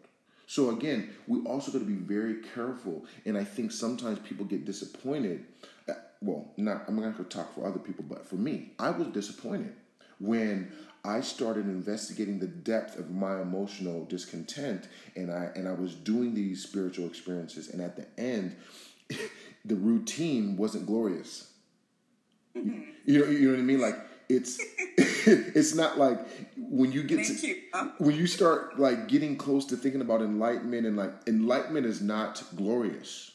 So 0.47 0.69
again, 0.69 1.09
we 1.27 1.41
also 1.41 1.71
got 1.71 1.79
to 1.79 1.85
be 1.85 1.93
very 1.93 2.41
careful. 2.55 3.05
And 3.25 3.37
I 3.37 3.43
think 3.43 3.71
sometimes 3.71 4.19
people 4.19 4.45
get 4.45 4.65
disappointed. 4.65 5.45
Uh, 5.87 5.93
well, 6.21 6.53
not 6.55 6.85
I'm 6.87 6.95
not 6.95 7.01
going 7.01 7.15
to 7.15 7.23
talk 7.23 7.53
for 7.53 7.67
other 7.67 7.79
people, 7.79 8.05
but 8.07 8.25
for 8.25 8.35
me, 8.35 8.71
I 8.79 8.91
was 8.91 9.07
disappointed 9.07 9.75
when 10.19 10.71
I 11.03 11.21
started 11.21 11.65
investigating 11.65 12.39
the 12.39 12.47
depth 12.47 12.97
of 12.97 13.09
my 13.09 13.41
emotional 13.41 14.05
discontent 14.05 14.87
and 15.15 15.31
I 15.31 15.49
and 15.55 15.67
I 15.67 15.73
was 15.73 15.95
doing 15.95 16.33
these 16.33 16.61
spiritual 16.61 17.07
experiences 17.07 17.69
and 17.69 17.81
at 17.81 17.95
the 17.95 18.05
end 18.21 18.55
the 19.65 19.75
routine 19.75 20.57
wasn't 20.57 20.85
glorious. 20.85 21.51
Mm-hmm. 22.55 22.81
You, 23.05 23.19
know, 23.19 23.31
you 23.31 23.47
know 23.47 23.53
what 23.53 23.59
I 23.59 23.63
mean? 23.63 23.81
Like 23.81 23.95
it's 24.27 24.59
it's 24.97 25.73
not 25.73 25.97
like 25.97 26.19
when 26.57 26.91
you 26.91 27.03
get 27.03 27.25
Thank 27.25 27.39
to 27.39 27.47
you. 27.47 27.55
when 27.99 28.15
you 28.15 28.27
start 28.27 28.79
like 28.79 29.07
getting 29.07 29.37
close 29.37 29.65
to 29.67 29.77
thinking 29.77 30.01
about 30.01 30.21
enlightenment 30.21 30.85
and 30.85 30.97
like 30.97 31.11
enlightenment 31.27 31.85
is 31.85 32.01
not 32.01 32.43
glorious. 32.55 33.31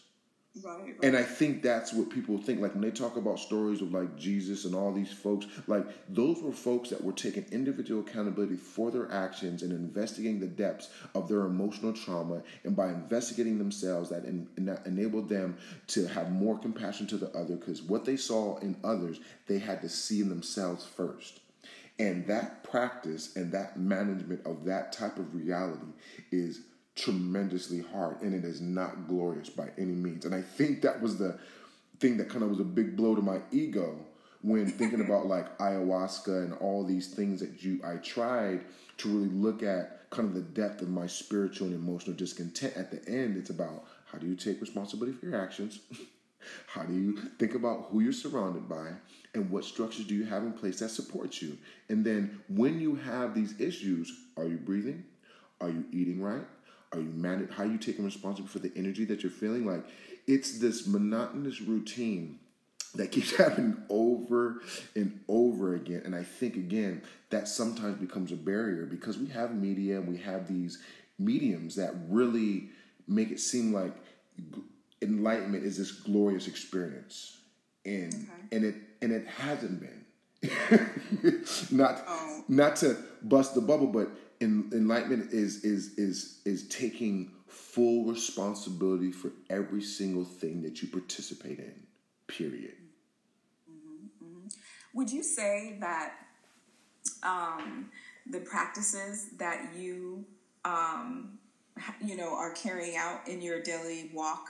Right. 0.62 0.94
And 1.02 1.16
I 1.16 1.24
think 1.24 1.62
that's 1.62 1.92
what 1.92 2.10
people 2.10 2.38
think. 2.38 2.60
Like 2.60 2.74
when 2.74 2.82
they 2.82 2.92
talk 2.92 3.16
about 3.16 3.40
stories 3.40 3.82
of 3.82 3.92
like 3.92 4.16
Jesus 4.16 4.64
and 4.64 4.74
all 4.74 4.92
these 4.92 5.12
folks, 5.12 5.46
like 5.66 5.84
those 6.08 6.40
were 6.42 6.52
folks 6.52 6.90
that 6.90 7.02
were 7.02 7.12
taking 7.12 7.44
individual 7.50 8.02
accountability 8.02 8.56
for 8.56 8.92
their 8.92 9.10
actions 9.10 9.62
and 9.62 9.72
investigating 9.72 10.38
the 10.38 10.46
depths 10.46 10.90
of 11.16 11.28
their 11.28 11.40
emotional 11.40 11.92
trauma. 11.92 12.40
And 12.62 12.76
by 12.76 12.90
investigating 12.90 13.58
themselves, 13.58 14.10
that, 14.10 14.22
that 14.58 14.86
enabled 14.86 15.28
them 15.28 15.56
to 15.88 16.06
have 16.06 16.30
more 16.30 16.56
compassion 16.56 17.08
to 17.08 17.16
the 17.16 17.36
other 17.36 17.56
because 17.56 17.82
what 17.82 18.04
they 18.04 18.16
saw 18.16 18.58
in 18.58 18.76
others, 18.84 19.18
they 19.48 19.58
had 19.58 19.82
to 19.82 19.88
see 19.88 20.20
in 20.20 20.28
themselves 20.28 20.86
first. 20.86 21.40
And 21.98 22.26
that 22.28 22.62
practice 22.62 23.34
and 23.34 23.50
that 23.52 23.76
management 23.76 24.46
of 24.46 24.64
that 24.66 24.92
type 24.92 25.18
of 25.18 25.34
reality 25.34 25.92
is 26.30 26.60
tremendously 26.94 27.82
hard 27.92 28.20
and 28.22 28.34
it 28.34 28.44
is 28.44 28.60
not 28.60 29.08
glorious 29.08 29.48
by 29.48 29.68
any 29.78 29.92
means. 29.92 30.24
And 30.24 30.34
I 30.34 30.42
think 30.42 30.82
that 30.82 31.00
was 31.00 31.18
the 31.18 31.38
thing 31.98 32.16
that 32.18 32.28
kind 32.28 32.42
of 32.42 32.50
was 32.50 32.60
a 32.60 32.64
big 32.64 32.96
blow 32.96 33.14
to 33.14 33.22
my 33.22 33.40
ego 33.50 33.98
when 34.42 34.66
thinking 34.66 35.00
about 35.04 35.26
like 35.26 35.58
ayahuasca 35.58 36.44
and 36.44 36.54
all 36.54 36.84
these 36.84 37.14
things 37.14 37.40
that 37.40 37.62
you 37.62 37.80
I 37.84 37.96
tried 37.96 38.64
to 38.98 39.08
really 39.08 39.30
look 39.30 39.62
at 39.62 40.10
kind 40.10 40.28
of 40.28 40.34
the 40.34 40.40
depth 40.40 40.82
of 40.82 40.88
my 40.88 41.06
spiritual 41.06 41.66
and 41.66 41.76
emotional 41.76 42.16
discontent. 42.16 42.76
At 42.76 42.90
the 42.90 43.08
end, 43.10 43.36
it's 43.36 43.50
about 43.50 43.84
how 44.06 44.18
do 44.18 44.26
you 44.26 44.36
take 44.36 44.60
responsibility 44.60 45.16
for 45.16 45.26
your 45.26 45.40
actions? 45.40 45.80
how 46.68 46.82
do 46.82 46.94
you 46.94 47.16
think 47.38 47.54
about 47.54 47.86
who 47.90 48.00
you're 48.00 48.12
surrounded 48.12 48.68
by? 48.68 48.90
And 49.34 49.50
what 49.50 49.64
structures 49.64 50.06
do 50.06 50.14
you 50.14 50.24
have 50.26 50.44
in 50.44 50.52
place 50.52 50.78
that 50.78 50.90
support 50.90 51.42
you? 51.42 51.58
And 51.88 52.04
then 52.04 52.40
when 52.48 52.80
you 52.80 52.94
have 52.94 53.34
these 53.34 53.60
issues, 53.60 54.12
are 54.36 54.44
you 54.44 54.56
breathing? 54.56 55.04
Are 55.60 55.70
you 55.70 55.84
eating 55.90 56.22
right? 56.22 56.44
Are 56.94 57.00
you 57.00 57.12
managing? 57.14 57.48
How 57.48 57.64
are 57.64 57.66
you 57.66 57.78
taking 57.78 58.04
responsibility 58.04 58.52
for 58.52 58.58
the 58.60 58.72
energy 58.76 59.04
that 59.06 59.22
you're 59.22 59.32
feeling? 59.32 59.66
Like 59.66 59.84
it's 60.26 60.58
this 60.58 60.86
monotonous 60.86 61.60
routine 61.60 62.38
that 62.94 63.10
keeps 63.10 63.34
happening 63.36 63.76
over 63.88 64.62
and 64.94 65.20
over 65.28 65.74
again. 65.74 66.02
And 66.04 66.14
I 66.14 66.22
think 66.22 66.56
again 66.56 67.02
that 67.30 67.48
sometimes 67.48 67.98
becomes 67.98 68.32
a 68.32 68.36
barrier 68.36 68.86
because 68.86 69.18
we 69.18 69.26
have 69.28 69.54
media 69.54 69.98
and 69.98 70.08
we 70.08 70.18
have 70.18 70.48
these 70.48 70.78
mediums 71.18 71.76
that 71.76 71.94
really 72.08 72.68
make 73.06 73.30
it 73.30 73.40
seem 73.40 73.72
like 73.72 73.94
enlightenment 75.02 75.64
is 75.64 75.76
this 75.76 75.92
glorious 75.92 76.48
experience, 76.48 77.38
and 77.84 78.14
okay. 78.14 78.56
and 78.56 78.64
it 78.64 78.74
and 79.02 79.12
it 79.12 79.26
hasn't 79.26 79.80
been. 79.80 80.00
not 81.70 82.04
oh. 82.06 82.44
not 82.48 82.76
to 82.76 82.96
bust 83.22 83.54
the 83.54 83.60
bubble, 83.60 83.86
but 83.86 84.10
enlightenment 84.44 85.32
is 85.32 85.64
is 85.64 85.94
is 85.98 86.40
is 86.44 86.68
taking 86.68 87.30
full 87.48 88.04
responsibility 88.04 89.12
for 89.12 89.30
every 89.50 89.82
single 89.82 90.24
thing 90.24 90.62
that 90.62 90.82
you 90.82 90.88
participate 90.88 91.58
in. 91.58 91.74
Period. 92.26 92.74
Mm-hmm, 93.70 94.24
mm-hmm. 94.24 94.46
Would 94.94 95.10
you 95.10 95.22
say 95.22 95.76
that 95.80 96.14
um, 97.22 97.90
the 98.30 98.40
practices 98.40 99.30
that 99.38 99.72
you 99.76 100.24
um, 100.64 101.38
you 102.04 102.16
know 102.16 102.34
are 102.34 102.52
carrying 102.52 102.96
out 102.96 103.26
in 103.28 103.42
your 103.42 103.62
daily 103.62 104.10
walk, 104.14 104.48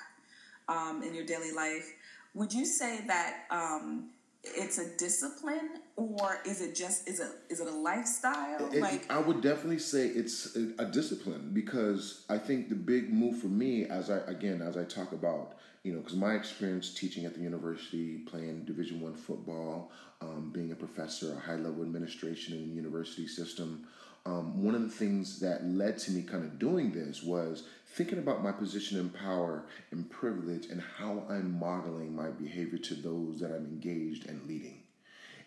um, 0.68 1.02
in 1.02 1.14
your 1.14 1.24
daily 1.24 1.52
life, 1.52 1.92
would 2.34 2.52
you 2.52 2.66
say 2.66 3.00
that 3.06 3.44
um, 3.50 4.10
it's 4.44 4.78
a 4.78 4.96
discipline 4.96 5.70
or 5.96 6.40
is 6.44 6.60
it 6.60 6.74
just 6.74 7.08
is 7.08 7.20
it 7.20 7.28
is 7.48 7.60
it 7.60 7.68
a 7.68 7.70
lifestyle? 7.70 8.72
It, 8.72 8.80
like 8.80 9.10
i 9.10 9.18
would 9.18 9.40
definitely 9.40 9.78
say 9.78 10.06
it's 10.06 10.56
a, 10.56 10.72
a, 10.78 10.84
discipline 10.84 11.50
because 11.52 12.24
i 12.28 12.36
think 12.36 12.68
the 12.68 12.74
big 12.74 13.12
move 13.12 13.38
for 13.38 13.48
me 13.48 13.86
as 13.86 14.10
i 14.10 14.18
again 14.26 14.60
as 14.60 14.76
i 14.76 14.84
talk 14.84 15.12
about 15.12 15.56
you 15.82 15.92
know 15.92 16.00
because 16.00 16.16
my 16.16 16.34
experience 16.34 16.92
teaching 16.92 17.24
at 17.24 17.34
the 17.34 17.40
university 17.40 18.18
playing 18.18 18.64
division 18.64 19.00
one 19.00 19.14
football 19.14 19.90
um, 20.20 20.50
being 20.52 20.72
a 20.72 20.76
professor 20.76 21.32
a 21.32 21.40
high 21.40 21.56
level 21.56 21.82
administration 21.82 22.54
in 22.54 22.68
the 22.68 22.74
university 22.74 23.26
system 23.26 23.86
um, 24.26 24.62
one 24.64 24.74
of 24.74 24.80
the 24.80 24.88
things 24.88 25.38
that 25.40 25.64
led 25.66 25.98
to 25.98 26.10
me 26.10 26.22
kind 26.22 26.44
of 26.44 26.58
doing 26.58 26.92
this 26.92 27.22
was 27.22 27.64
thinking 27.94 28.18
about 28.18 28.42
my 28.42 28.50
position 28.52 28.98
in 28.98 29.08
power 29.08 29.64
and 29.92 30.10
privilege 30.10 30.66
and 30.66 30.82
how 30.98 31.24
I'm 31.28 31.58
modeling 31.58 32.14
my 32.14 32.28
behavior 32.28 32.78
to 32.78 32.94
those 32.94 33.40
that 33.40 33.52
I'm 33.52 33.66
engaged 33.66 34.28
and 34.28 34.44
leading. 34.46 34.82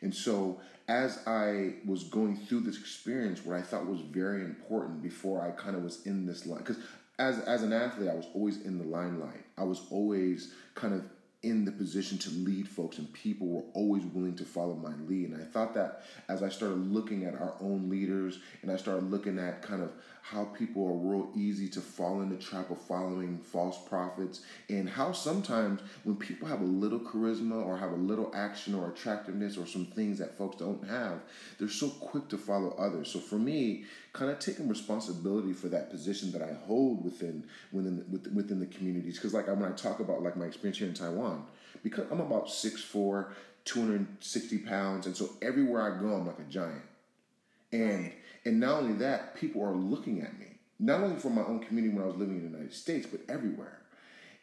And 0.01 0.13
so, 0.13 0.61
as 0.87 1.19
I 1.27 1.73
was 1.85 2.05
going 2.05 2.37
through 2.37 2.61
this 2.61 2.79
experience, 2.79 3.43
what 3.43 3.57
I 3.57 3.61
thought 3.61 3.87
was 3.87 3.99
very 3.99 4.41
important 4.41 5.01
before 5.01 5.41
I 5.41 5.51
kind 5.51 5.75
of 5.75 5.83
was 5.83 6.05
in 6.05 6.25
this 6.25 6.45
line, 6.45 6.59
because 6.59 6.77
as 7.19 7.39
as 7.39 7.63
an 7.63 7.73
athlete, 7.73 8.09
I 8.09 8.15
was 8.15 8.27
always 8.33 8.61
in 8.61 8.77
the 8.77 8.85
limelight. 8.85 9.43
I 9.57 9.63
was 9.63 9.81
always 9.89 10.53
kind 10.75 10.93
of 10.93 11.03
in 11.43 11.65
the 11.65 11.71
position 11.71 12.17
to 12.17 12.29
lead 12.29 12.67
folks, 12.67 12.97
and 12.97 13.11
people 13.13 13.47
were 13.47 13.63
always 13.73 14.03
willing 14.05 14.35
to 14.35 14.43
follow 14.43 14.75
my 14.75 14.93
lead. 15.07 15.29
And 15.29 15.41
I 15.41 15.45
thought 15.45 15.73
that 15.75 16.03
as 16.29 16.43
I 16.43 16.49
started 16.49 16.91
looking 16.91 17.25
at 17.25 17.35
our 17.35 17.55
own 17.59 17.89
leaders, 17.89 18.39
and 18.61 18.71
I 18.71 18.77
started 18.77 19.09
looking 19.09 19.39
at 19.39 19.61
kind 19.61 19.81
of 19.81 19.91
how 20.29 20.43
people 20.43 20.85
are 20.85 21.09
real 21.09 21.29
easy 21.35 21.69
to 21.69 21.79
fall 21.79 22.21
in 22.21 22.29
the 22.29 22.35
trap 22.35 22.69
of 22.69 22.81
following 22.81 23.37
false 23.37 23.77
prophets, 23.87 24.41
and 24.67 24.89
how 24.89 25.13
sometimes 25.13 25.79
when 26.03 26.17
people 26.17 26.45
have 26.47 26.59
a 26.59 26.65
little 26.65 26.99
charisma 26.99 27.65
or 27.65 27.77
have 27.77 27.91
a 27.91 27.95
little 27.95 28.29
action 28.35 28.75
or 28.75 28.89
attractiveness 28.89 29.57
or 29.57 29.65
some 29.65 29.85
things 29.85 30.19
that 30.19 30.37
folks 30.37 30.57
don't 30.57 30.85
have, 30.85 31.21
they're 31.57 31.69
so 31.69 31.87
quick 31.87 32.27
to 32.27 32.37
follow 32.37 32.71
others. 32.71 33.09
So 33.09 33.19
for 33.19 33.37
me, 33.37 33.85
kind 34.11 34.29
of 34.29 34.39
taking 34.39 34.67
responsibility 34.67 35.53
for 35.53 35.69
that 35.69 35.89
position 35.89 36.31
that 36.33 36.41
I 36.41 36.53
hold 36.65 37.05
within 37.05 37.45
within 37.71 38.03
within 38.33 38.59
the 38.59 38.65
communities, 38.65 39.15
because 39.15 39.33
like 39.33 39.47
when 39.47 39.63
I 39.63 39.71
talk 39.71 40.01
about 40.01 40.23
like 40.23 40.35
my 40.35 40.45
experience 40.45 40.79
here 40.79 40.89
in 40.89 40.93
Taiwan, 40.93 41.45
because 41.83 42.05
I'm 42.11 42.19
about 42.19 42.47
6'4", 42.47 43.29
260 43.63 44.57
pounds, 44.59 45.05
and 45.05 45.15
so 45.15 45.29
everywhere 45.41 45.81
I 45.83 46.01
go, 46.01 46.15
I'm 46.15 46.27
like 46.27 46.39
a 46.39 46.51
giant, 46.51 46.83
and 47.71 48.11
and 48.47 48.61
not 48.61 48.81
only 48.81 48.93
that, 48.99 49.35
people 49.35 49.61
are 49.61 49.75
looking 49.75 50.21
at 50.21 50.39
me. 50.39 50.45
Not 50.79 51.01
only 51.01 51.19
from 51.19 51.35
my 51.35 51.43
own 51.43 51.59
community 51.59 51.93
when 51.93 52.03
I 52.03 52.07
was 52.07 52.15
living 52.15 52.37
in 52.37 52.43
the 52.43 52.49
United 52.49 52.73
States, 52.73 53.05
but 53.05 53.19
everywhere. 53.27 53.81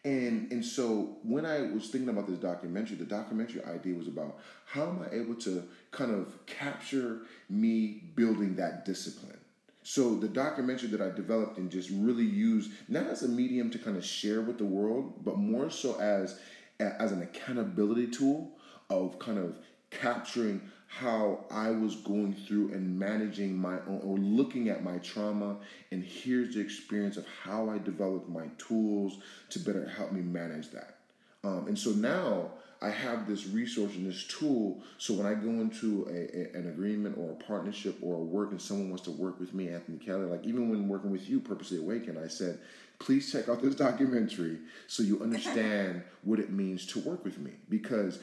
And 0.05 0.53
and 0.53 0.63
so 0.63 1.17
when 1.23 1.47
I 1.47 1.63
was 1.63 1.89
thinking 1.89 2.11
about 2.11 2.27
this 2.29 2.39
documentary, 2.39 2.97
the 2.97 3.07
documentary 3.07 3.65
idea 3.65 3.95
was 3.95 4.07
about 4.07 4.39
how 4.67 4.83
am 4.83 5.01
I 5.03 5.15
able 5.15 5.35
to 5.37 5.63
kind 5.91 6.11
of 6.11 6.45
capture 6.45 7.21
me 7.49 8.03
building 8.15 8.57
that 8.57 8.85
discipline. 8.85 9.39
So 9.85 10.17
the 10.17 10.29
documentary 10.29 10.89
that 10.89 11.01
I 11.01 11.09
developed 11.09 11.57
and 11.57 11.71
just 11.71 11.89
really 11.91 12.25
used 12.25 12.73
not 12.89 13.07
as 13.07 13.23
a 13.23 13.29
medium 13.29 13.71
to 13.71 13.79
kind 13.79 13.97
of 13.97 14.05
share 14.05 14.43
with 14.43 14.59
the 14.59 14.67
world, 14.67 15.25
but 15.25 15.39
more 15.39 15.71
so 15.71 15.99
as 15.99 16.39
as 16.79 17.13
an 17.13 17.23
accountability 17.23 18.09
tool 18.09 18.51
of 18.91 19.19
kind 19.19 19.39
of 19.39 19.57
capturing 20.01 20.61
how 20.87 21.45
I 21.51 21.71
was 21.71 21.97
going 21.97 22.35
through 22.35 22.73
and 22.73 22.99
managing 22.99 23.57
my 23.57 23.79
own 23.89 24.01
or 24.05 24.17
looking 24.19 24.69
at 24.69 24.85
my 24.85 24.99
trauma. 24.99 25.57
And 25.91 26.05
here's 26.05 26.55
the 26.55 26.61
experience 26.61 27.17
of 27.17 27.27
how 27.43 27.69
I 27.69 27.79
developed 27.79 28.29
my 28.29 28.47
tools 28.59 29.19
to 29.51 29.59
better 29.59 29.89
help 29.89 30.13
me 30.13 30.21
manage 30.21 30.71
that. 30.71 30.99
Um, 31.43 31.67
and 31.67 31.79
so 31.79 31.91
now 31.91 32.51
I 32.81 32.91
have 32.91 33.27
this 33.27 33.47
resource 33.49 33.95
and 33.95 34.07
this 34.07 34.25
tool. 34.25 34.83
So 34.99 35.15
when 35.15 35.27
I 35.27 35.35
go 35.35 35.49
into 35.49 36.07
a, 36.09 36.57
a, 36.57 36.61
an 36.61 36.69
agreement 36.69 37.17
or 37.19 37.33
a 37.33 37.35
partnership 37.35 37.97
or 38.03 38.17
a 38.17 38.23
work 38.23 38.51
and 38.51 38.61
someone 38.61 38.91
wants 38.91 39.05
to 39.05 39.11
work 39.11 39.41
with 39.41 39.55
me, 39.55 39.69
Anthony 39.69 39.99
Kelly, 39.99 40.27
like 40.27 40.45
even 40.45 40.71
when 40.71 40.89
working 40.89 41.11
with 41.11 41.29
you, 41.29 41.41
Purposely 41.41 41.79
Awaken, 41.79 42.19
I 42.23 42.29
said, 42.29 42.59
please 42.99 43.33
check 43.33 43.49
out 43.49 43.63
this 43.63 43.75
documentary 43.87 44.59
so 44.87 45.03
you 45.03 45.21
understand 45.23 46.03
what 46.23 46.39
it 46.39 46.51
means 46.51 46.87
to 46.89 47.01
work 47.01 47.25
with 47.25 47.39
me. 47.39 47.53
Because 47.69 48.21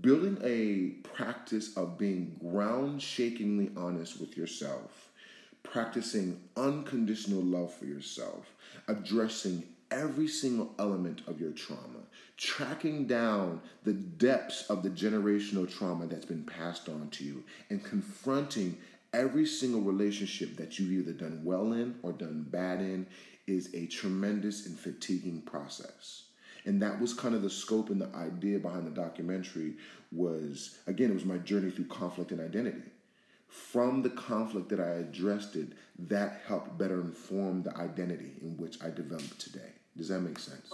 building 0.00 0.38
a 0.42 1.06
practice 1.08 1.76
of 1.76 1.98
being 1.98 2.36
ground 2.40 3.02
shakingly 3.02 3.70
honest 3.76 4.20
with 4.20 4.36
yourself, 4.36 5.10
practicing 5.62 6.40
unconditional 6.56 7.42
love 7.42 7.72
for 7.74 7.84
yourself, 7.84 8.54
addressing 8.88 9.64
every 9.90 10.26
single 10.26 10.74
element 10.78 11.20
of 11.26 11.40
your 11.40 11.52
trauma, 11.52 12.00
tracking 12.38 13.06
down 13.06 13.60
the 13.84 13.92
depths 13.92 14.68
of 14.70 14.82
the 14.82 14.88
generational 14.88 15.70
trauma 15.70 16.06
that's 16.06 16.24
been 16.24 16.44
passed 16.44 16.88
on 16.88 17.08
to 17.10 17.24
you, 17.24 17.44
and 17.68 17.84
confronting 17.84 18.76
every 19.12 19.44
single 19.44 19.82
relationship 19.82 20.56
that 20.56 20.78
you've 20.78 20.90
either 20.90 21.12
done 21.12 21.42
well 21.44 21.74
in 21.74 21.94
or 22.02 22.12
done 22.12 22.46
bad 22.50 22.80
in 22.80 23.06
is 23.46 23.74
a 23.74 23.86
tremendous 23.86 24.66
and 24.66 24.78
fatiguing 24.78 25.42
process. 25.42 26.24
And 26.64 26.80
that 26.82 27.00
was 27.00 27.12
kind 27.12 27.34
of 27.34 27.42
the 27.42 27.50
scope 27.50 27.90
and 27.90 28.00
the 28.00 28.14
idea 28.14 28.58
behind 28.58 28.86
the 28.86 28.90
documentary 28.90 29.74
was 30.10 30.78
again 30.86 31.10
it 31.10 31.14
was 31.14 31.24
my 31.24 31.38
journey 31.38 31.70
through 31.70 31.86
conflict 31.86 32.30
and 32.30 32.40
identity. 32.40 32.82
From 33.48 34.02
the 34.02 34.10
conflict 34.10 34.70
that 34.70 34.80
I 34.80 34.94
addressed 34.94 35.56
it, 35.56 35.68
that 35.98 36.40
helped 36.46 36.78
better 36.78 37.00
inform 37.00 37.62
the 37.62 37.76
identity 37.76 38.32
in 38.40 38.56
which 38.56 38.82
I 38.82 38.88
developed 38.88 39.38
today. 39.38 39.72
Does 39.96 40.08
that 40.08 40.20
make 40.20 40.38
sense? 40.38 40.72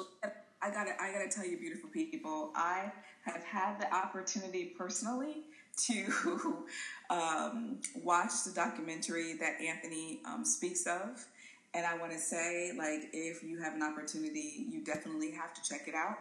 I 0.63 0.71
gotta, 0.71 1.01
I 1.01 1.13
gotta 1.13 1.29
tell 1.29 1.45
you, 1.45 1.59
beautiful 1.59 1.91
people, 1.91 2.53
I 2.55 2.93
have 3.23 3.43
had 3.43 3.81
the 3.81 3.93
opportunity 3.93 4.75
personally 4.79 5.43
to 5.87 6.65
um, 7.11 7.79
watch 8.03 8.45
the 8.45 8.53
documentary 8.53 9.35
that 9.35 9.61
Anthony 9.61 10.21
um, 10.25 10.45
speaks 10.45 10.87
of. 10.87 11.27
And 11.75 11.87
I 11.87 11.97
want 11.99 12.13
to 12.13 12.19
say, 12.19 12.73
like, 12.77 13.11
if 13.13 13.43
you 13.43 13.61
have 13.61 13.75
an 13.75 13.83
opportunity, 13.83 14.67
you 14.71 14.83
definitely 14.83 15.33
have 15.33 15.53
to 15.55 15.63
check 15.63 15.87
it 15.87 15.95
out. 15.95 16.19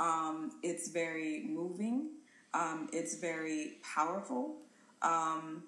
Um, 0.00 0.52
it's 0.62 0.88
very 0.88 1.44
moving. 1.48 2.10
Um, 2.54 2.88
it's 2.92 3.16
very 3.16 3.78
powerful. 3.82 4.56
Um, 5.02 5.64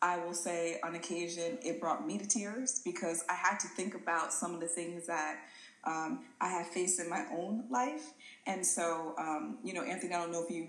I 0.00 0.16
will 0.18 0.34
say, 0.34 0.80
on 0.82 0.96
occasion, 0.96 1.58
it 1.64 1.80
brought 1.80 2.04
me 2.04 2.18
to 2.18 2.26
tears 2.26 2.82
because 2.84 3.24
I 3.28 3.34
had 3.34 3.58
to 3.60 3.68
think 3.68 3.94
about 3.94 4.32
some 4.32 4.52
of 4.52 4.60
the 4.60 4.66
things 4.66 5.06
that 5.06 5.36
um, 5.84 6.24
I 6.40 6.48
have 6.48 6.66
faced 6.66 7.00
in 7.00 7.08
my 7.08 7.24
own 7.32 7.64
life. 7.70 8.12
And 8.46 8.66
so, 8.66 9.14
um, 9.16 9.58
you 9.62 9.74
know, 9.74 9.82
Anthony, 9.82 10.14
I 10.14 10.20
don't 10.20 10.32
know 10.32 10.44
if 10.44 10.50
you 10.50 10.68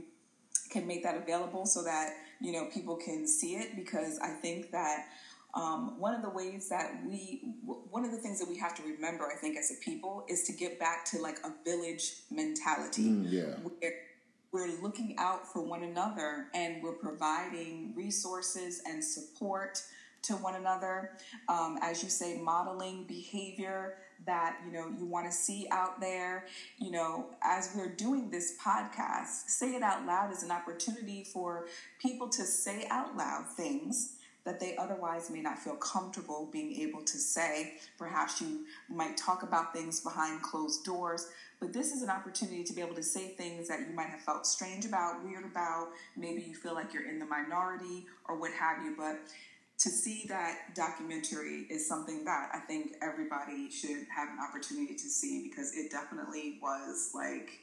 can 0.70 0.86
make 0.86 1.04
that 1.04 1.18
available 1.18 1.66
so 1.66 1.84
that, 1.84 2.14
you 2.40 2.52
know, 2.52 2.68
people 2.72 2.96
can 2.96 3.28
see 3.28 3.56
it 3.56 3.76
because 3.76 4.20
I 4.20 4.30
think 4.30 4.72
that 4.72 5.08
um, 5.54 6.00
one 6.00 6.16
of 6.16 6.22
the 6.22 6.30
ways 6.30 6.70
that 6.70 7.00
we, 7.06 7.42
one 7.64 8.06
of 8.06 8.12
the 8.12 8.18
things 8.18 8.40
that 8.40 8.50
we 8.50 8.58
have 8.58 8.74
to 8.76 8.84
remember, 8.84 9.30
I 9.32 9.36
think, 9.36 9.58
as 9.58 9.72
a 9.72 9.76
people, 9.84 10.26
is 10.28 10.44
to 10.44 10.54
get 10.54 10.80
back 10.80 11.06
to 11.06 11.20
like 11.20 11.38
a 11.44 11.52
village 11.64 12.16
mentality. 12.32 13.10
Mm, 13.10 13.32
yeah. 13.32 13.42
Where 13.80 13.94
we're 14.52 14.82
looking 14.82 15.16
out 15.18 15.52
for 15.52 15.62
one 15.62 15.84
another 15.84 16.48
and 16.54 16.82
we're 16.82 16.94
providing 16.94 17.94
resources 17.96 18.82
and 18.88 19.04
support 19.04 19.82
to 20.24 20.34
one 20.34 20.56
another. 20.56 21.12
Um, 21.50 21.78
as 21.82 22.04
you 22.04 22.10
say, 22.10 22.38
modeling 22.38 23.04
behavior 23.06 23.98
that 24.26 24.58
you 24.66 24.72
know 24.72 24.88
you 24.98 25.06
want 25.06 25.26
to 25.26 25.32
see 25.32 25.68
out 25.72 26.00
there 26.00 26.46
you 26.78 26.92
know 26.92 27.26
as 27.44 27.74
we're 27.76 27.94
doing 27.94 28.30
this 28.30 28.56
podcast 28.64 29.48
say 29.48 29.76
it 29.76 29.84
out 29.84 30.06
loud 30.06 30.32
is 30.32 30.44
an 30.44 30.52
opportunity 30.52 31.26
for 31.26 31.66
people 32.02 32.30
to 32.30 32.44
say 32.44 32.88
out 32.90 33.18
loud 33.18 33.46
things 33.58 34.20
that 34.46 34.60
they 34.60 34.76
otherwise 34.78 35.30
may 35.30 35.42
not 35.42 35.58
feel 35.58 35.76
comfortable 35.76 36.50
being 36.52 36.74
able 36.82 37.02
to 37.02 37.18
say. 37.18 37.74
Perhaps 37.98 38.42
you 38.42 38.66
might 38.90 39.16
talk 39.16 39.44
about 39.44 39.74
things 39.74 40.02
behind 40.02 40.42
closed 40.42 40.84
doors 40.84 41.28
but 41.64 41.72
this 41.72 41.94
is 41.94 42.02
an 42.02 42.10
opportunity 42.10 42.62
to 42.62 42.74
be 42.74 42.82
able 42.82 42.96
to 42.96 43.02
say 43.02 43.30
things 43.30 43.70
that 43.70 43.80
you 43.80 43.96
might 43.96 44.10
have 44.10 44.20
felt 44.20 44.46
strange 44.46 44.84
about 44.84 45.24
weird 45.24 45.46
about. 45.46 45.88
Maybe 46.18 46.42
you 46.42 46.54
feel 46.54 46.74
like 46.74 46.94
you're 46.94 47.10
in 47.10 47.20
the 47.20 47.26
minority 47.26 48.06
or 48.28 48.38
what 48.38 48.52
have 48.52 48.84
you 48.84 48.96
but 48.98 49.18
to 49.78 49.90
see 49.90 50.26
that 50.28 50.76
documentary 50.76 51.66
is 51.70 51.88
something 51.88 52.26
that 52.26 52.50
I 52.54 52.60
think 52.60 52.96
everybody 53.02 53.72
should 53.72 54.06
have 54.14 54.28
an 54.28 54.40
opportunity 54.46 54.94
to 54.94 55.10
see 55.10 55.42
because 55.42 55.74
it 55.74 55.90
definitely 55.90 56.60
was 56.62 57.12
like 57.16 57.62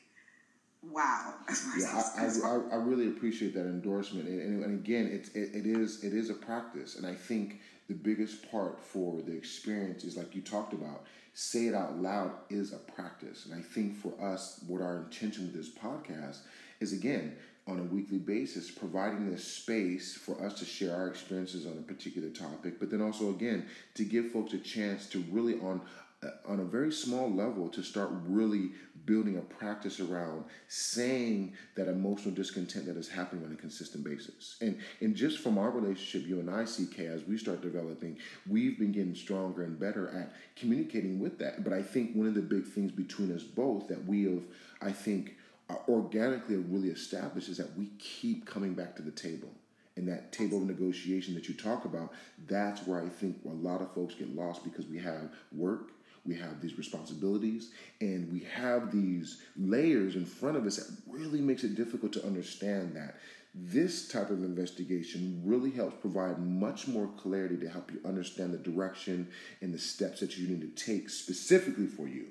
wow. 0.82 1.34
Yeah, 1.78 2.02
I, 2.16 2.24
I, 2.24 2.60
I, 2.72 2.76
really 2.76 3.08
appreciate 3.08 3.54
that 3.54 3.66
endorsement, 3.66 4.28
and, 4.28 4.64
and 4.64 4.74
again, 4.78 5.08
it's 5.12 5.28
it, 5.30 5.54
it 5.54 5.66
is 5.66 6.04
it 6.04 6.12
is 6.12 6.30
a 6.30 6.34
practice, 6.34 6.96
and 6.96 7.06
I 7.06 7.14
think 7.14 7.60
the 7.88 7.94
biggest 7.94 8.50
part 8.50 8.80
for 8.80 9.20
the 9.22 9.32
experience 9.32 10.04
is 10.04 10.16
like 10.16 10.34
you 10.34 10.42
talked 10.42 10.72
about. 10.72 11.04
Say 11.32 11.66
it 11.66 11.74
out 11.74 11.98
loud 11.98 12.32
is 12.50 12.72
a 12.72 12.78
practice, 12.78 13.46
and 13.46 13.54
I 13.54 13.62
think 13.62 13.96
for 13.96 14.12
us, 14.20 14.62
what 14.66 14.82
our 14.82 14.98
intention 14.98 15.44
with 15.44 15.54
this 15.54 15.70
podcast 15.70 16.38
is 16.80 16.92
again 16.92 17.36
on 17.66 17.78
a 17.78 17.84
weekly 17.84 18.18
basis, 18.18 18.70
providing 18.70 19.30
this 19.30 19.44
space 19.44 20.14
for 20.14 20.44
us 20.44 20.54
to 20.54 20.64
share 20.64 20.94
our 20.94 21.08
experiences 21.08 21.66
on 21.66 21.72
a 21.72 21.82
particular 21.82 22.28
topic, 22.28 22.80
but 22.80 22.90
then 22.90 23.00
also 23.00 23.30
again 23.30 23.66
to 23.94 24.04
give 24.04 24.32
folks 24.32 24.54
a 24.54 24.58
chance 24.58 25.06
to 25.08 25.24
really 25.30 25.54
on 25.60 25.80
uh, 26.22 26.28
on 26.46 26.60
a 26.60 26.64
very 26.64 26.92
small 26.92 27.32
level 27.32 27.68
to 27.68 27.82
start 27.82 28.10
really 28.26 28.72
building 29.06 29.36
a 29.38 29.40
practice 29.40 30.00
around 30.00 30.44
saying 30.68 31.54
that 31.76 31.88
emotional 31.88 32.34
discontent 32.34 32.86
that 32.86 32.96
is 32.96 33.08
happening 33.08 33.44
on 33.44 33.52
a 33.52 33.56
consistent 33.56 34.04
basis. 34.04 34.56
And 34.60 34.78
and 35.00 35.14
just 35.14 35.38
from 35.38 35.58
our 35.58 35.70
relationship, 35.70 36.28
you 36.28 36.40
and 36.40 36.50
I, 36.50 36.64
CK, 36.64 37.00
as 37.00 37.24
we 37.24 37.38
start 37.38 37.60
developing, 37.60 38.18
we've 38.48 38.78
been 38.78 38.92
getting 38.92 39.14
stronger 39.14 39.62
and 39.64 39.78
better 39.78 40.08
at 40.08 40.32
communicating 40.56 41.20
with 41.20 41.38
that. 41.38 41.64
But 41.64 41.72
I 41.72 41.82
think 41.82 42.14
one 42.14 42.26
of 42.26 42.34
the 42.34 42.42
big 42.42 42.66
things 42.66 42.92
between 42.92 43.34
us 43.34 43.42
both 43.42 43.88
that 43.88 44.04
we 44.04 44.24
have, 44.24 44.42
I 44.80 44.92
think, 44.92 45.36
uh, 45.68 45.76
organically 45.88 46.56
really 46.56 46.88
established 46.88 47.48
is 47.48 47.56
that 47.58 47.76
we 47.76 47.86
keep 47.98 48.46
coming 48.46 48.74
back 48.74 48.96
to 48.96 49.02
the 49.02 49.10
table. 49.10 49.48
And 49.96 50.08
that 50.08 50.32
table 50.32 50.58
of 50.58 50.64
negotiation 50.64 51.34
that 51.34 51.48
you 51.48 51.54
talk 51.54 51.84
about, 51.84 52.12
that's 52.48 52.86
where 52.86 53.02
I 53.02 53.08
think 53.08 53.36
a 53.44 53.48
lot 53.48 53.82
of 53.82 53.92
folks 53.92 54.14
get 54.14 54.34
lost 54.34 54.64
because 54.64 54.86
we 54.86 54.98
have 54.98 55.30
work, 55.52 55.90
we 56.26 56.34
have 56.36 56.60
these 56.60 56.76
responsibilities, 56.76 57.70
and 58.00 58.30
we 58.32 58.40
have 58.40 58.92
these 58.92 59.42
layers 59.56 60.16
in 60.16 60.26
front 60.26 60.56
of 60.56 60.66
us 60.66 60.76
that 60.76 60.96
really 61.08 61.40
makes 61.40 61.64
it 61.64 61.74
difficult 61.74 62.12
to 62.14 62.26
understand 62.26 62.94
that. 62.96 63.16
This 63.54 64.06
type 64.06 64.30
of 64.30 64.44
investigation 64.44 65.42
really 65.44 65.72
helps 65.72 66.00
provide 66.00 66.38
much 66.38 66.86
more 66.86 67.08
clarity 67.16 67.56
to 67.56 67.68
help 67.68 67.90
you 67.90 68.00
understand 68.04 68.54
the 68.54 68.58
direction 68.58 69.28
and 69.60 69.74
the 69.74 69.78
steps 69.78 70.20
that 70.20 70.38
you 70.38 70.46
need 70.46 70.60
to 70.60 70.84
take 70.84 71.10
specifically 71.10 71.86
for 71.86 72.06
you. 72.06 72.26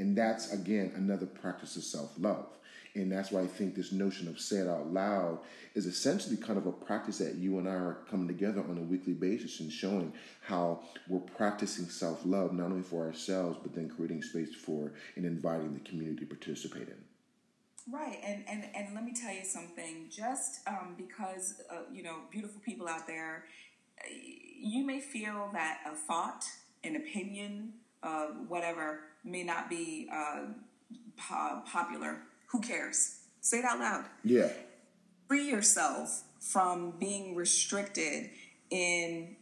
And 0.00 0.18
that's, 0.18 0.52
again, 0.52 0.92
another 0.96 1.26
practice 1.26 1.76
of 1.76 1.84
self 1.84 2.12
love. 2.18 2.48
And 2.94 3.10
that's 3.10 3.32
why 3.32 3.40
I 3.40 3.46
think 3.46 3.74
this 3.74 3.90
notion 3.90 4.28
of 4.28 4.38
say 4.38 4.58
it 4.58 4.68
out 4.68 4.92
loud 4.92 5.40
is 5.74 5.86
essentially 5.86 6.36
kind 6.36 6.58
of 6.58 6.66
a 6.66 6.72
practice 6.72 7.18
that 7.18 7.34
you 7.34 7.58
and 7.58 7.68
I 7.68 7.72
are 7.72 7.98
coming 8.08 8.28
together 8.28 8.60
on 8.60 8.78
a 8.78 8.82
weekly 8.82 9.14
basis 9.14 9.58
and 9.58 9.72
showing 9.72 10.12
how 10.42 10.80
we're 11.08 11.18
practicing 11.18 11.86
self 11.86 12.24
love, 12.24 12.52
not 12.52 12.66
only 12.66 12.82
for 12.82 13.04
ourselves, 13.04 13.58
but 13.62 13.74
then 13.74 13.88
creating 13.88 14.22
space 14.22 14.54
for 14.54 14.92
and 15.16 15.24
inviting 15.24 15.74
the 15.74 15.80
community 15.80 16.20
to 16.20 16.26
participate 16.26 16.88
in. 16.88 17.04
Right, 17.92 18.18
and, 18.24 18.44
and, 18.48 18.64
and 18.74 18.94
let 18.94 19.04
me 19.04 19.12
tell 19.12 19.34
you 19.34 19.44
something. 19.44 20.06
Just 20.08 20.66
um, 20.66 20.94
because, 20.96 21.60
uh, 21.70 21.82
you 21.92 22.02
know, 22.02 22.18
beautiful 22.30 22.60
people 22.64 22.88
out 22.88 23.06
there, 23.06 23.44
you 24.58 24.86
may 24.86 25.00
feel 25.00 25.50
that 25.52 25.80
a 25.86 25.94
thought, 25.94 26.44
an 26.84 26.96
opinion, 26.96 27.74
uh, 28.02 28.26
whatever, 28.48 29.00
may 29.24 29.42
not 29.42 29.68
be 29.68 30.08
uh, 30.12 30.44
po- 31.16 31.62
popular 31.66 32.18
who 32.54 32.60
cares? 32.60 33.18
Say 33.40 33.58
it 33.58 33.64
out 33.64 33.80
loud. 33.80 34.04
Yeah. 34.22 34.48
Free 35.26 35.50
yourself 35.50 36.22
from 36.38 36.92
being 37.00 37.34
restricted 37.34 38.30
in 38.70 39.34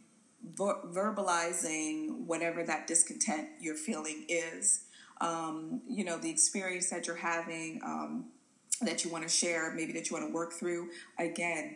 ver- 0.43 0.81
verbalizing 0.87 2.25
whatever 2.25 2.63
that 2.63 2.87
discontent 2.87 3.49
you're 3.59 3.75
feeling 3.75 4.25
is. 4.27 4.85
Um, 5.21 5.81
you 5.87 6.03
know, 6.03 6.17
the 6.17 6.31
experience 6.31 6.89
that 6.89 7.05
you're 7.05 7.15
having 7.15 7.81
um, 7.85 8.25
that 8.81 9.05
you 9.05 9.11
want 9.11 9.25
to 9.25 9.29
share, 9.29 9.71
maybe 9.75 9.93
that 9.93 10.09
you 10.09 10.17
want 10.17 10.27
to 10.27 10.33
work 10.33 10.53
through. 10.53 10.89
Again, 11.19 11.75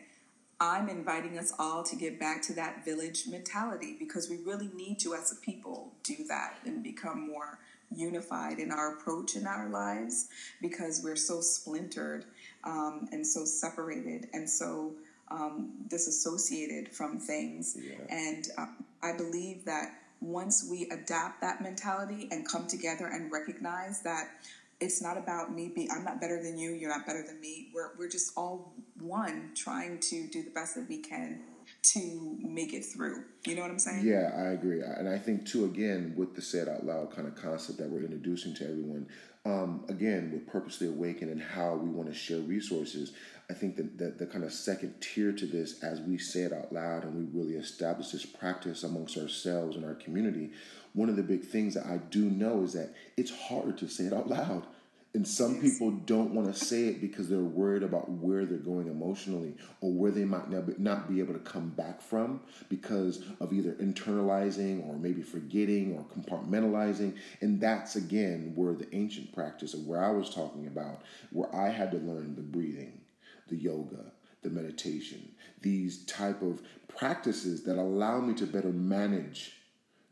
I'm 0.60 0.90
inviting 0.90 1.38
us 1.38 1.54
all 1.60 1.84
to 1.84 1.96
get 1.96 2.20
back 2.20 2.42
to 2.44 2.54
that 2.54 2.84
village 2.84 3.26
mentality 3.30 3.96
because 4.00 4.28
we 4.28 4.38
really 4.38 4.72
need 4.74 4.98
to, 5.02 5.14
as 5.14 5.32
a 5.32 5.36
people, 5.36 5.94
do 6.02 6.16
that 6.30 6.58
and 6.66 6.82
become 6.82 7.28
more 7.28 7.60
unified 7.96 8.60
in 8.60 8.72
our 8.72 8.96
approach 8.96 9.36
in 9.36 9.48
our 9.48 9.70
lives 9.70 10.30
because 10.62 11.02
we're 11.04 11.16
so 11.16 11.42
splintered 11.42 12.26
um, 12.64 13.08
and 13.12 13.26
so 13.26 13.46
separated 13.46 14.28
and 14.34 14.50
so 14.50 14.92
um, 15.30 15.72
disassociated 15.88 16.90
from 16.90 17.20
things. 17.20 17.78
Yeah. 17.80 17.96
And 18.10 18.48
uh, 18.58 18.66
I 19.04 19.16
believe 19.16 19.66
that 19.66 20.02
once 20.22 20.68
we 20.70 20.90
adapt 20.90 21.42
that 21.42 21.62
mentality 21.62 22.28
and 22.32 22.48
come 22.48 22.68
together 22.68 23.08
and 23.08 23.32
recognize 23.32 24.02
that 24.02 24.30
it's 24.80 25.02
not 25.02 25.18
about 25.18 25.54
me 25.54 25.72
being 25.74 25.90
i'm 25.92 26.04
not 26.04 26.20
better 26.20 26.42
than 26.42 26.58
you 26.58 26.72
you're 26.72 26.90
not 26.90 27.06
better 27.06 27.24
than 27.24 27.40
me 27.40 27.70
we're, 27.74 27.92
we're 27.98 28.10
just 28.10 28.32
all 28.36 28.74
one 29.00 29.52
trying 29.56 30.00
to 30.00 30.28
do 30.28 30.44
the 30.44 30.50
best 30.52 30.76
that 30.76 30.88
we 30.90 30.98
can 30.98 31.40
to 31.94 32.38
make 32.42 32.74
it 32.74 32.86
through. 32.86 33.24
You 33.46 33.56
know 33.56 33.62
what 33.62 33.72
i'm 33.72 33.80
saying? 33.80 34.06
Yeah 34.06 34.32
i 34.36 34.52
agree. 34.52 34.82
And 34.82 35.08
i 35.08 35.18
think 35.18 35.46
too 35.46 35.66
again 35.66 36.14
with 36.16 36.36
the 36.36 36.42
said 36.42 36.68
out 36.68 36.86
loud 36.86 37.16
kind 37.16 37.28
of 37.28 37.36
concept 37.36 37.80
that 37.80 37.90
we're 37.90 38.04
introducing 38.04 38.54
to 38.56 38.64
everyone 38.64 39.08
um, 39.46 39.86
again 39.88 40.32
with 40.34 40.46
purposely 40.46 40.88
awaken 40.88 41.30
and 41.30 41.42
how 41.42 41.76
we 41.76 41.90
want 41.90 42.10
to 42.10 42.16
share 42.16 42.40
resources 42.40 43.14
i 43.50 43.54
think 43.54 43.78
that 43.78 43.98
the, 43.98 44.10
the 44.10 44.26
kind 44.26 44.44
of 44.44 44.52
second 44.52 44.94
tier 45.00 45.32
to 45.32 45.46
this 45.46 45.82
as 45.84 46.02
we 46.02 46.18
say 46.18 46.42
it 46.42 46.52
out 46.52 46.74
loud 46.74 47.04
and 47.04 47.16
we 47.16 47.40
really 47.40 47.56
establish 47.56 48.10
this 48.10 48.26
practice 48.26 48.84
amongst 48.84 49.18
ourselves 49.18 49.78
and 49.78 49.86
our 49.86 49.96
community 49.96 50.52
one 50.98 51.10
of 51.10 51.16
the 51.16 51.24
big 51.24 51.44
things 51.44 51.76
that 51.76 51.86
I 51.86 51.98
do 51.98 52.26
know 52.26 52.64
is 52.64 52.74
that 52.74 52.94
it's 53.18 53.30
hard 53.30 53.78
to 53.78 53.88
say 53.88 54.06
it 54.06 54.14
out 54.14 54.28
loud. 54.28 54.64
And 55.18 55.28
some 55.28 55.60
people 55.60 55.90
don't 55.90 56.36
want 56.36 56.54
to 56.54 56.66
say 56.66 56.90
it 56.90 57.02
because 57.02 57.28
they're 57.28 57.40
worried 57.40 57.82
about 57.82 58.08
where 58.08 58.46
they're 58.46 58.60
going 58.60 58.86
emotionally 58.86 59.56
or 59.82 59.92
where 59.92 60.12
they 60.12 60.26
might 60.26 60.48
not 60.80 61.10
be 61.10 61.20
able 61.22 61.34
to 61.34 61.40
come 61.40 61.70
back 61.70 62.04
from 62.04 62.40
because 62.70 63.24
of 63.40 63.52
either 63.52 63.72
internalizing 63.82 64.88
or 64.88 64.96
maybe 64.96 65.24
forgetting 65.24 65.98
or 65.98 66.06
compartmentalizing. 66.16 67.16
And 67.42 67.60
that's 67.60 67.96
again 67.96 68.54
where 68.54 68.76
the 68.76 68.96
ancient 68.96 69.34
practice 69.34 69.74
of 69.74 69.88
where 69.88 70.04
I 70.04 70.12
was 70.12 70.30
talking 70.30 70.68
about, 70.68 71.02
where 71.32 71.50
I 71.52 71.70
had 71.70 71.90
to 71.94 71.98
learn 71.98 72.36
the 72.36 72.44
breathing, 72.44 73.02
the 73.48 73.56
yoga, 73.56 74.12
the 74.44 74.52
meditation, 74.52 75.32
these 75.64 76.06
type 76.06 76.44
of 76.44 76.62
practices 76.96 77.64
that 77.64 77.80
allow 77.80 78.22
me 78.22 78.36
to 78.36 78.46
better 78.46 78.70
manage 78.70 79.57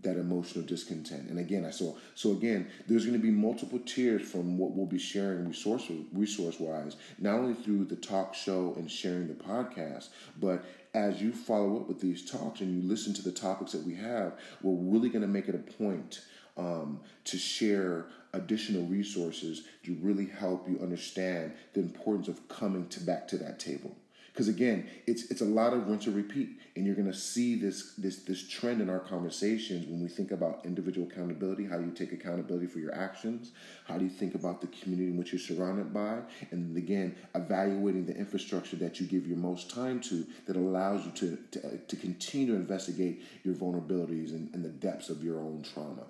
that 0.05 0.17
emotional 0.17 0.65
discontent. 0.65 1.29
And 1.29 1.37
again, 1.37 1.65
I 1.65 1.71
saw 1.71 1.95
so 2.15 2.31
again, 2.31 2.67
there's 2.87 3.05
going 3.05 3.19
to 3.19 3.23
be 3.23 3.31
multiple 3.31 3.79
tiers 3.79 4.21
from 4.21 4.57
what 4.57 4.71
we'll 4.71 4.85
be 4.85 4.97
sharing 4.97 5.47
resource 5.47 5.91
resource 6.13 6.59
wise, 6.59 6.95
not 7.19 7.35
only 7.35 7.53
through 7.53 7.85
the 7.85 7.95
talk 7.95 8.33
show 8.33 8.73
and 8.77 8.89
sharing 8.89 9.27
the 9.27 9.33
podcast, 9.33 10.09
but 10.39 10.63
as 10.93 11.21
you 11.21 11.33
follow 11.33 11.75
up 11.75 11.87
with 11.89 11.99
these 11.99 12.29
talks 12.29 12.61
and 12.61 12.81
you 12.81 12.87
listen 12.87 13.13
to 13.13 13.21
the 13.21 13.31
topics 13.31 13.73
that 13.73 13.83
we 13.83 13.93
have, 13.95 14.33
we're 14.61 14.93
really 14.93 15.09
going 15.09 15.21
to 15.21 15.27
make 15.27 15.49
it 15.49 15.55
a 15.55 15.73
point 15.73 16.21
um, 16.57 17.01
to 17.25 17.37
share 17.37 18.05
additional 18.33 18.83
resources 18.83 19.63
to 19.83 19.97
really 20.01 20.25
help 20.25 20.67
you 20.69 20.79
understand 20.81 21.53
the 21.73 21.81
importance 21.81 22.29
of 22.29 22.47
coming 22.47 22.87
to 22.87 23.01
back 23.01 23.27
to 23.27 23.37
that 23.37 23.59
table 23.59 23.95
because 24.35 24.49
again 24.49 24.85
it's 25.07 25.31
it's 25.31 25.39
a 25.39 25.45
lot 25.45 25.71
of 25.71 25.87
rinse 25.87 26.07
and 26.07 26.15
repeat 26.15 26.49
and 26.75 26.85
you're 26.85 26.95
going 26.95 27.09
to 27.09 27.17
see 27.17 27.55
this 27.55 27.93
this 27.93 28.17
this 28.23 28.45
trend 28.45 28.81
in 28.81 28.89
our 28.89 28.99
conversations 28.99 29.87
when 29.87 30.03
we 30.03 30.09
think 30.09 30.31
about 30.31 30.59
individual 30.65 31.07
accountability 31.07 31.65
how 31.65 31.77
do 31.77 31.85
you 31.85 31.91
take 31.91 32.11
accountability 32.11 32.67
for 32.67 32.79
your 32.79 32.93
actions 32.93 33.51
how 33.87 33.97
do 33.97 34.03
you 34.03 34.09
think 34.09 34.35
about 34.35 34.59
the 34.59 34.67
community 34.67 35.09
in 35.09 35.17
which 35.17 35.31
you're 35.31 35.39
surrounded 35.39 35.93
by 35.93 36.19
and 36.51 36.75
again 36.75 37.15
evaluating 37.33 38.05
the 38.05 38.15
infrastructure 38.15 38.75
that 38.75 38.99
you 38.99 39.07
give 39.07 39.25
your 39.25 39.37
most 39.37 39.69
time 39.69 40.01
to 40.01 40.25
that 40.45 40.57
allows 40.57 41.05
you 41.05 41.11
to 41.11 41.37
to, 41.51 41.77
to 41.87 41.95
continue 41.95 42.47
to 42.47 42.55
investigate 42.55 43.23
your 43.43 43.53
vulnerabilities 43.53 44.31
and, 44.31 44.53
and 44.53 44.65
the 44.65 44.69
depths 44.69 45.09
of 45.09 45.23
your 45.23 45.39
own 45.39 45.63
trauma 45.73 46.03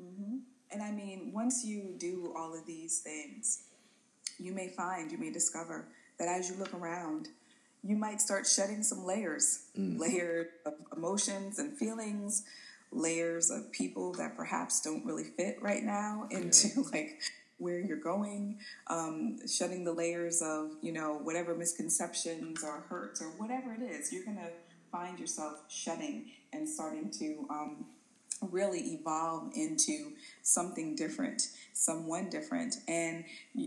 mm-hmm. 0.00 0.36
and 0.70 0.82
i 0.82 0.92
mean 0.92 1.32
once 1.34 1.64
you 1.64 1.94
do 1.98 2.32
all 2.36 2.56
of 2.56 2.64
these 2.64 3.00
things 3.00 3.64
you 4.38 4.52
may 4.52 4.68
find 4.68 5.10
you 5.10 5.18
may 5.18 5.30
discover 5.32 5.88
that 6.20 6.28
as 6.28 6.50
you 6.50 6.56
look 6.56 6.72
around 6.74 7.28
you 7.82 7.96
might 7.96 8.20
start 8.20 8.46
shedding 8.46 8.82
some 8.82 9.04
layers, 9.04 9.66
mm. 9.78 9.98
layers 9.98 10.48
of 10.66 10.74
emotions 10.96 11.58
and 11.58 11.76
feelings, 11.76 12.44
layers 12.92 13.50
of 13.50 13.70
people 13.72 14.12
that 14.14 14.36
perhaps 14.36 14.80
don't 14.80 15.04
really 15.04 15.24
fit 15.24 15.56
right 15.60 15.82
now 15.82 16.26
into 16.30 16.68
yeah. 16.68 16.82
like 16.92 17.20
where 17.58 17.78
you're 17.78 17.96
going, 17.96 18.58
um, 18.86 19.38
shedding 19.46 19.84
the 19.84 19.92
layers 19.92 20.40
of, 20.40 20.70
you 20.80 20.92
know, 20.92 21.20
whatever 21.22 21.54
misconceptions 21.54 22.64
or 22.64 22.80
hurts 22.88 23.20
or 23.20 23.26
whatever 23.36 23.74
it 23.74 23.82
is, 23.82 24.12
you're 24.12 24.24
going 24.24 24.38
to 24.38 24.50
find 24.90 25.18
yourself 25.18 25.60
shedding 25.68 26.30
and 26.52 26.66
starting 26.68 27.10
to 27.10 27.46
um, 27.50 27.84
really 28.50 28.80
evolve 28.94 29.52
into 29.54 30.12
something 30.42 30.96
different, 30.96 31.48
someone 31.74 32.30
different. 32.30 32.76
And 32.88 33.24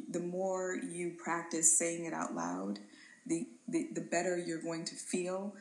the 0.09 0.19
more 0.19 0.75
you 0.75 1.15
practice 1.23 1.77
saying 1.77 2.05
it 2.05 2.13
out 2.13 2.33
loud, 2.33 2.79
the, 3.27 3.47
the, 3.67 3.89
the 3.93 4.01
better 4.01 4.37
you're 4.37 4.61
going 4.61 4.85
to 4.85 4.95
feel 4.95 5.53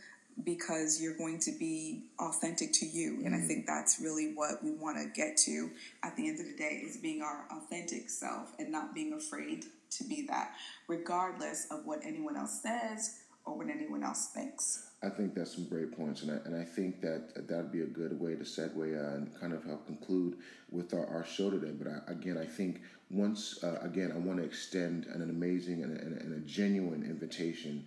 because 0.44 1.00
you're 1.00 1.16
going 1.16 1.38
to 1.40 1.52
be 1.58 2.04
authentic 2.18 2.72
to 2.72 2.86
you. 2.86 3.22
And 3.24 3.34
mm. 3.34 3.44
I 3.44 3.46
think 3.46 3.66
that's 3.66 4.00
really 4.00 4.32
what 4.34 4.62
we 4.62 4.72
want 4.72 4.96
to 4.96 5.08
get 5.14 5.36
to 5.38 5.70
at 6.02 6.16
the 6.16 6.28
end 6.28 6.40
of 6.40 6.46
the 6.46 6.56
day 6.56 6.82
is 6.84 6.96
being 6.96 7.22
our 7.22 7.46
authentic 7.50 8.08
self 8.08 8.52
and 8.58 8.72
not 8.72 8.94
being 8.94 9.12
afraid 9.12 9.66
to 9.90 10.04
be 10.04 10.26
that, 10.28 10.52
regardless 10.88 11.66
of 11.70 11.84
what 11.84 12.00
anyone 12.04 12.36
else 12.36 12.62
says 12.62 13.20
or 13.44 13.56
what 13.56 13.68
anyone 13.68 14.02
else 14.02 14.28
thinks. 14.28 14.88
I 15.02 15.08
think 15.08 15.34
that's 15.34 15.54
some 15.54 15.64
great 15.64 15.96
points, 15.96 16.22
and 16.22 16.30
I, 16.30 16.34
and 16.46 16.56
I 16.56 16.64
think 16.64 17.00
that 17.00 17.48
that'd 17.48 17.72
be 17.72 17.82
a 17.82 17.86
good 17.86 18.18
way 18.20 18.36
to 18.36 18.44
segue 18.44 18.76
uh, 18.76 19.16
and 19.16 19.40
kind 19.40 19.52
of 19.52 19.64
help 19.64 19.84
conclude 19.84 20.36
with 20.70 20.94
our, 20.94 21.04
our 21.08 21.24
show 21.24 21.50
today. 21.50 21.72
But 21.76 21.88
I, 21.88 22.12
again, 22.12 22.38
I 22.38 22.46
think 22.46 22.80
once 23.12 23.62
uh, 23.62 23.78
again, 23.82 24.10
I 24.12 24.18
want 24.18 24.38
to 24.38 24.44
extend 24.44 25.06
an, 25.06 25.22
an 25.22 25.30
amazing 25.30 25.82
and, 25.82 25.96
and, 25.98 26.20
and, 26.20 26.34
a 26.34 26.46
genuine 26.46 27.02
invitation 27.02 27.84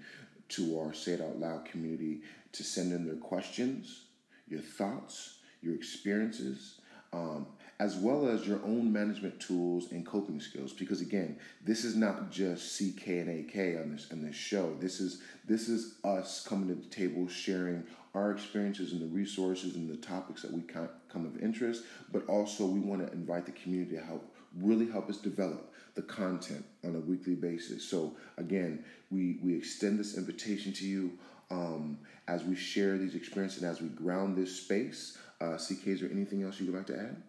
to 0.49 0.79
our 0.79 0.93
Say 0.93 1.13
It 1.13 1.21
Out 1.21 1.39
Loud 1.39 1.65
community 1.65 2.21
to 2.51 2.63
send 2.63 2.93
in 2.93 3.05
their 3.05 3.15
questions, 3.15 4.03
your 4.47 4.61
thoughts, 4.61 5.39
your 5.61 5.73
experiences. 5.75 6.79
Um, 7.11 7.47
as 7.79 7.97
well 7.97 8.29
as 8.29 8.47
your 8.47 8.63
own 8.63 8.91
management 8.91 9.39
tools 9.39 9.91
and 9.91 10.05
coping 10.05 10.39
skills. 10.39 10.71
Because 10.71 11.01
again, 11.01 11.37
this 11.63 11.83
is 11.83 11.95
not 11.95 12.31
just 12.31 12.77
CK 12.77 13.07
and 13.07 13.49
AK 13.49 13.81
on 13.81 13.91
this 13.91 14.07
on 14.11 14.21
this 14.21 14.35
show. 14.35 14.75
This 14.79 14.99
is 14.99 15.21
this 15.45 15.67
is 15.67 15.95
us 16.03 16.45
coming 16.47 16.69
to 16.69 16.75
the 16.75 16.89
table 16.89 17.27
sharing 17.27 17.83
our 18.13 18.31
experiences 18.31 18.93
and 18.93 19.01
the 19.01 19.13
resources 19.13 19.75
and 19.75 19.89
the 19.89 19.97
topics 19.97 20.41
that 20.41 20.53
we 20.53 20.61
come 20.61 21.25
of 21.25 21.37
interest, 21.43 21.83
but 22.13 22.25
also 22.27 22.65
we 22.65 22.79
want 22.79 23.05
to 23.05 23.11
invite 23.11 23.45
the 23.45 23.51
community 23.51 23.97
to 23.97 24.01
help 24.01 24.34
really 24.59 24.89
help 24.89 25.09
us 25.09 25.17
develop 25.17 25.73
the 25.95 26.01
content 26.01 26.65
on 26.83 26.95
a 26.95 26.99
weekly 26.99 27.35
basis. 27.35 27.87
So 27.89 28.15
again, 28.37 28.83
we 29.11 29.39
we 29.41 29.55
extend 29.55 29.99
this 29.99 30.17
invitation 30.17 30.73
to 30.73 30.85
you 30.85 31.17
um, 31.51 31.99
as 32.27 32.43
we 32.43 32.55
share 32.55 32.97
these 32.97 33.15
experiences 33.15 33.61
and 33.61 33.71
as 33.71 33.81
we 33.81 33.87
ground 33.89 34.37
this 34.37 34.55
space. 34.55 35.17
Uh, 35.41 35.57
CK, 35.57 35.87
is 35.87 36.01
there 36.01 36.11
anything 36.11 36.43
else 36.43 36.59
you 36.59 36.65
would 36.67 36.75
like 36.75 36.87
to 36.87 36.97
add? 36.97 37.21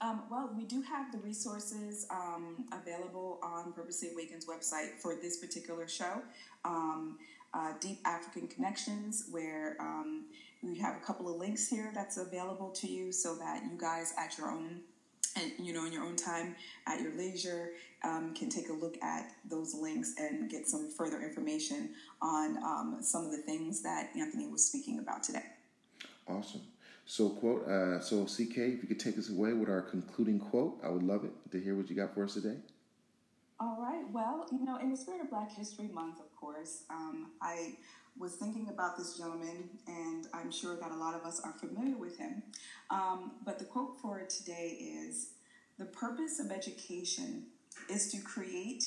Um, 0.00 0.22
well, 0.30 0.50
we 0.56 0.64
do 0.64 0.82
have 0.82 1.12
the 1.12 1.18
resources 1.18 2.06
um, 2.10 2.66
available 2.72 3.38
on 3.42 3.72
Purposely 3.72 4.10
Awaken's 4.12 4.46
website 4.46 4.98
for 5.00 5.14
this 5.14 5.38
particular 5.38 5.86
show. 5.86 6.22
Um, 6.64 7.18
uh, 7.52 7.72
Deep 7.80 8.00
African 8.04 8.48
Connections, 8.48 9.28
where 9.30 9.76
um, 9.78 10.24
we 10.62 10.76
have 10.78 10.96
a 10.96 11.00
couple 11.00 11.32
of 11.32 11.38
links 11.38 11.68
here 11.68 11.92
that's 11.94 12.16
available 12.16 12.70
to 12.70 12.88
you 12.88 13.12
so 13.12 13.36
that 13.36 13.62
you 13.64 13.78
guys 13.78 14.12
at 14.18 14.36
your 14.36 14.50
own 14.50 14.80
and 15.36 15.52
you 15.58 15.72
know 15.72 15.84
in 15.86 15.92
your 15.92 16.04
own 16.04 16.16
time 16.16 16.54
at 16.86 17.00
your 17.00 17.14
leisure 17.16 17.70
um, 18.02 18.34
can 18.34 18.48
take 18.48 18.68
a 18.68 18.72
look 18.72 19.02
at 19.02 19.30
those 19.48 19.74
links 19.74 20.14
and 20.18 20.50
get 20.50 20.66
some 20.66 20.90
further 20.90 21.22
information 21.22 21.90
on 22.20 22.56
um, 22.58 22.98
some 23.00 23.24
of 23.24 23.30
the 23.30 23.38
things 23.38 23.82
that 23.82 24.10
anthony 24.16 24.46
was 24.46 24.64
speaking 24.64 24.98
about 24.98 25.22
today 25.22 25.44
awesome 26.28 26.60
so, 27.06 27.28
quote, 27.30 27.68
uh, 27.68 28.00
so 28.00 28.24
CK, 28.24 28.56
if 28.58 28.82
you 28.82 28.88
could 28.88 29.00
take 29.00 29.18
us 29.18 29.28
away 29.28 29.52
with 29.52 29.68
our 29.68 29.82
concluding 29.82 30.38
quote, 30.38 30.78
I 30.82 30.88
would 30.88 31.02
love 31.02 31.24
it 31.24 31.32
to 31.52 31.60
hear 31.60 31.74
what 31.74 31.90
you 31.90 31.96
got 31.96 32.14
for 32.14 32.24
us 32.24 32.34
today. 32.34 32.56
All 33.60 33.76
right. 33.78 34.04
Well, 34.10 34.46
you 34.50 34.64
know, 34.64 34.78
in 34.78 34.90
the 34.90 34.96
spirit 34.96 35.20
of 35.20 35.30
Black 35.30 35.52
History 35.52 35.88
Month, 35.92 36.18
of 36.20 36.33
course, 36.44 36.84
um, 36.90 37.30
I 37.40 37.76
was 38.18 38.34
thinking 38.34 38.68
about 38.68 38.96
this 38.96 39.16
gentleman, 39.16 39.70
and 39.86 40.26
I'm 40.34 40.50
sure 40.50 40.76
that 40.76 40.90
a 40.90 40.96
lot 40.96 41.14
of 41.14 41.24
us 41.24 41.40
are 41.42 41.52
familiar 41.52 41.96
with 41.96 42.18
him. 42.18 42.42
Um, 42.90 43.32
but 43.44 43.58
the 43.58 43.64
quote 43.64 43.98
for 44.00 44.20
today 44.28 44.76
is 44.78 45.30
The 45.78 45.86
purpose 45.86 46.38
of 46.40 46.52
education 46.52 47.46
is 47.90 48.12
to 48.12 48.18
create 48.20 48.84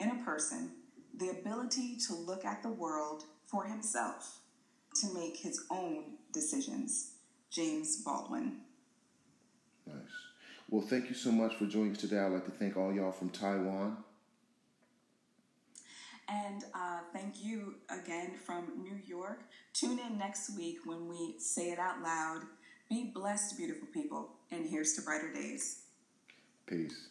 in 0.00 0.10
a 0.10 0.24
person 0.24 0.72
the 1.16 1.30
ability 1.30 1.96
to 2.08 2.14
look 2.14 2.44
at 2.44 2.62
the 2.62 2.68
world 2.68 3.24
for 3.46 3.64
himself, 3.64 4.40
to 4.96 5.14
make 5.14 5.36
his 5.36 5.64
own 5.70 6.16
decisions 6.32 7.12
James 7.50 8.02
Baldwin. 8.02 8.58
Nice. 9.86 9.96
Well, 10.68 10.82
thank 10.82 11.08
you 11.08 11.14
so 11.14 11.30
much 11.30 11.54
for 11.54 11.66
joining 11.66 11.92
us 11.92 11.98
today. 11.98 12.18
I'd 12.18 12.32
like 12.32 12.44
to 12.46 12.50
thank 12.50 12.76
all 12.76 12.92
y'all 12.92 13.12
from 13.12 13.30
Taiwan. 13.30 13.96
And 16.28 16.64
uh, 16.74 17.00
thank 17.12 17.44
you 17.44 17.76
again 17.88 18.32
from 18.44 18.82
New 18.82 18.98
York. 19.06 19.42
Tune 19.72 19.98
in 19.98 20.18
next 20.18 20.56
week 20.56 20.78
when 20.84 21.08
we 21.08 21.36
say 21.38 21.70
it 21.70 21.78
out 21.78 22.02
loud. 22.02 22.42
Be 22.88 23.10
blessed, 23.14 23.56
beautiful 23.56 23.88
people, 23.92 24.30
and 24.50 24.68
here's 24.68 24.94
to 24.94 25.02
brighter 25.02 25.32
days. 25.32 25.82
Peace. 26.66 27.08